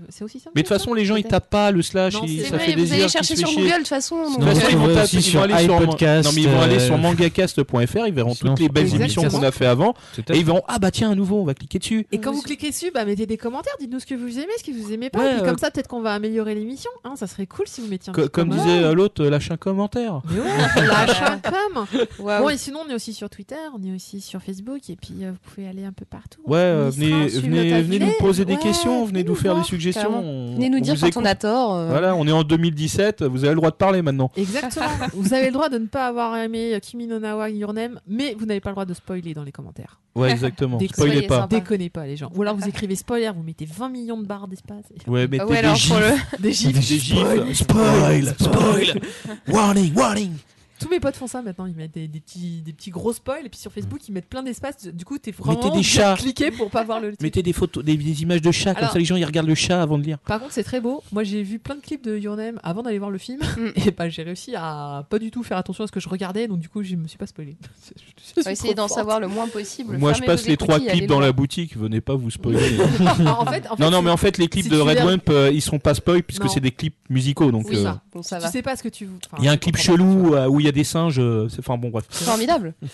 [0.08, 0.52] C'est aussi simple.
[0.54, 2.66] Mais de toute façon, les gens ils tapent pas le slash, Non, ils- ça vrai,
[2.66, 3.48] fait des vous allez chercher sur.
[3.48, 4.16] Google de toute façon.
[4.16, 6.86] Non, euh, ils vont taper- ils aller sur iPodcast, non mais ils vont aller euh,
[6.86, 10.62] sur mangacast.fr, ils verront toutes les belles émissions qu'on a fait avant et ils verront
[10.68, 12.06] ah bah tiens un nouveau, on va cliquer dessus.
[12.12, 14.64] Et quand vous cliquez dessus, bah, mettez des commentaires, dites-nous ce que vous aimez, ce
[14.64, 15.18] que vous aimez pas.
[15.18, 16.90] Puis euh, comme ça, peut-être qu'on va améliorer l'émission.
[17.04, 20.20] Hein, ça serait cool si vous mettiez comme disait euh, l'autre, euh, lâche un commentaire.
[20.30, 21.86] Mais ouais, lâche un com.
[22.18, 25.14] Bon, et sinon, on est aussi sur Twitter, on est aussi sur Facebook, et puis
[25.22, 26.40] euh, vous pouvez aller un peu partout.
[26.46, 29.62] Ouais, euh, venez, nous poser des questions, venez nous faire des.
[29.68, 30.10] Suggestions.
[30.18, 31.22] on- Venez nous on dire quand écoute.
[31.22, 31.74] on a tort.
[31.76, 34.30] euh, Voilà, on est en 2017, vous avez le droit de parler maintenant.
[34.36, 34.86] Exactement.
[35.14, 38.34] vous avez le droit de ne pas avoir aimé Kimi no Nawa Your Name, mais
[38.38, 40.00] vous n'avez pas le droit de spoiler dans les commentaires.
[40.14, 40.78] Ouais, exactement.
[40.80, 41.42] Spoilez pas.
[41.42, 41.56] sympa.
[41.60, 42.30] Déconnez pas, les gens.
[42.34, 44.84] Ou alors vous écrivez spoiler, vous mettez 20 millions de barres d'espace.
[45.06, 45.90] Ouais, mettez Ah ouais, des alors gifs.
[45.90, 46.06] pour le.
[46.42, 46.72] Des gifs.
[46.74, 47.58] Des gifs.
[47.58, 49.00] Spoil, spoil.
[49.48, 50.30] Warning, warning.
[50.80, 53.44] Tous mes potes font ça maintenant, ils mettent des, des petits, des petits gros spoils
[53.46, 54.86] et puis sur Facebook ils mettent plein d'espace.
[54.86, 56.14] Du coup, t'es vraiment Mettez des obligé de chats.
[56.16, 57.20] cliquer pour pas voir le truc.
[57.22, 59.48] Mettez des photos, des, des images de chats, comme Alors- ça les gens ils regardent
[59.48, 60.18] le chat avant de lire.
[60.18, 61.02] Par contre, c'est très beau.
[61.12, 63.68] Moi, j'ai vu plein de clips de Your Name avant d'aller voir le film Mm.
[63.86, 66.48] et bah j'ai réussi à pas du tout faire attention à ce que je regardais,
[66.48, 67.56] donc du coup, je me suis pas spoilé.
[68.46, 69.96] Essayer d'en savoir le moins possible.
[69.98, 72.58] Moi je passe les trois clips dans la boutique, venez pas vous spoiler.
[72.80, 74.98] en fait, en fait, non, non, mais en fait, les clips si de tu Red
[75.04, 77.50] Wimp, euh, ils sont pas spoil puisque c'est des clips musicaux.
[77.50, 78.02] Donc, Oui, euh, ça.
[78.12, 78.50] Bon, ça tu va.
[78.50, 79.08] sais pas ce que tu.
[79.26, 81.18] enfin, il y a un tu clip chelou euh, où il y a des singes.
[81.18, 82.06] euh, c'est- Enfin bon, bref.
[82.10, 82.74] Formidable.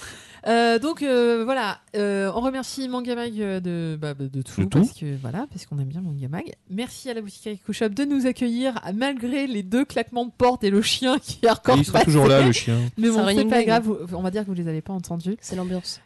[0.47, 4.67] Euh, donc euh, voilà, euh, on remercie Manga Mag euh, de, bah, de tout, De
[4.67, 4.79] tout.
[4.81, 6.53] parce que voilà, parce qu'on aime bien Manga Mag.
[6.69, 10.63] Merci à la boutique Echo Shop de nous accueillir malgré les deux claquements de porte
[10.63, 12.05] et le chien qui est encore Et il sera passé.
[12.05, 12.77] toujours là, le chien.
[12.99, 15.39] Mais bon, c'est pas grave, vous- on va dire que vous les avez pas entendus.
[15.41, 16.03] C'est l'ambiance.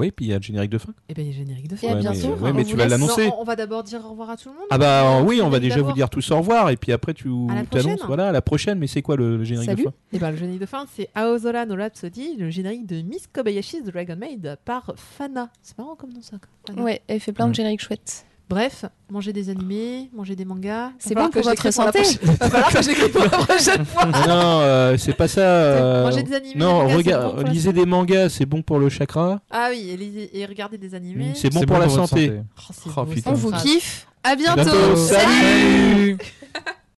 [0.00, 0.92] Oui, puis il y a le générique de fin.
[1.08, 1.86] et bien, il y a le générique de fin.
[1.88, 2.36] Ouais, bientôt.
[2.36, 3.26] mais, ouais, mais On tu vas l'annoncer.
[3.28, 4.64] Non, on va d'abord dire au revoir à tout le monde.
[4.70, 7.14] Ah bah Euh, oui, on va déjà vous dire tous au revoir et puis après
[7.14, 8.06] tu À la t'annonces prochaine.
[8.06, 8.78] voilà à la prochaine.
[8.78, 9.84] Mais c'est quoi le, le générique Salut.
[9.84, 9.94] de fin?
[10.12, 13.84] Et ben, le générique de fin, c'est Aozora no Rhapsody, le générique de Miss Kobayashi's
[13.84, 15.50] Dragon Maid par Fana.
[15.62, 16.36] C'est marrant comme nom ça.
[16.66, 16.82] Fana.
[16.82, 18.24] Ouais, elle fait plein de génériques chouettes.
[18.50, 20.90] Bref, manger des animés, manger des mangas.
[20.98, 22.00] C'est bon pour votre santé.
[22.02, 24.08] prochaine- Va falloir que j'écrive pour la prochaine fois.
[24.12, 25.40] Ah Non, euh, c'est pas ça.
[25.40, 26.54] euh, Manger des animés.
[26.56, 29.40] Non, mangas, regarde, bon lisez des mangas, c'est bon pour le chakra.
[29.52, 31.30] Ah oui, et, lisez- et regardez des animés.
[31.36, 32.32] C'est bon pour la santé.
[32.34, 34.08] Oh, Oh, beau, On vous kiffe.
[34.24, 34.64] À bientôt.
[34.64, 34.96] bientôt.
[34.96, 36.18] Salut.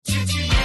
[0.05, 0.39] Salut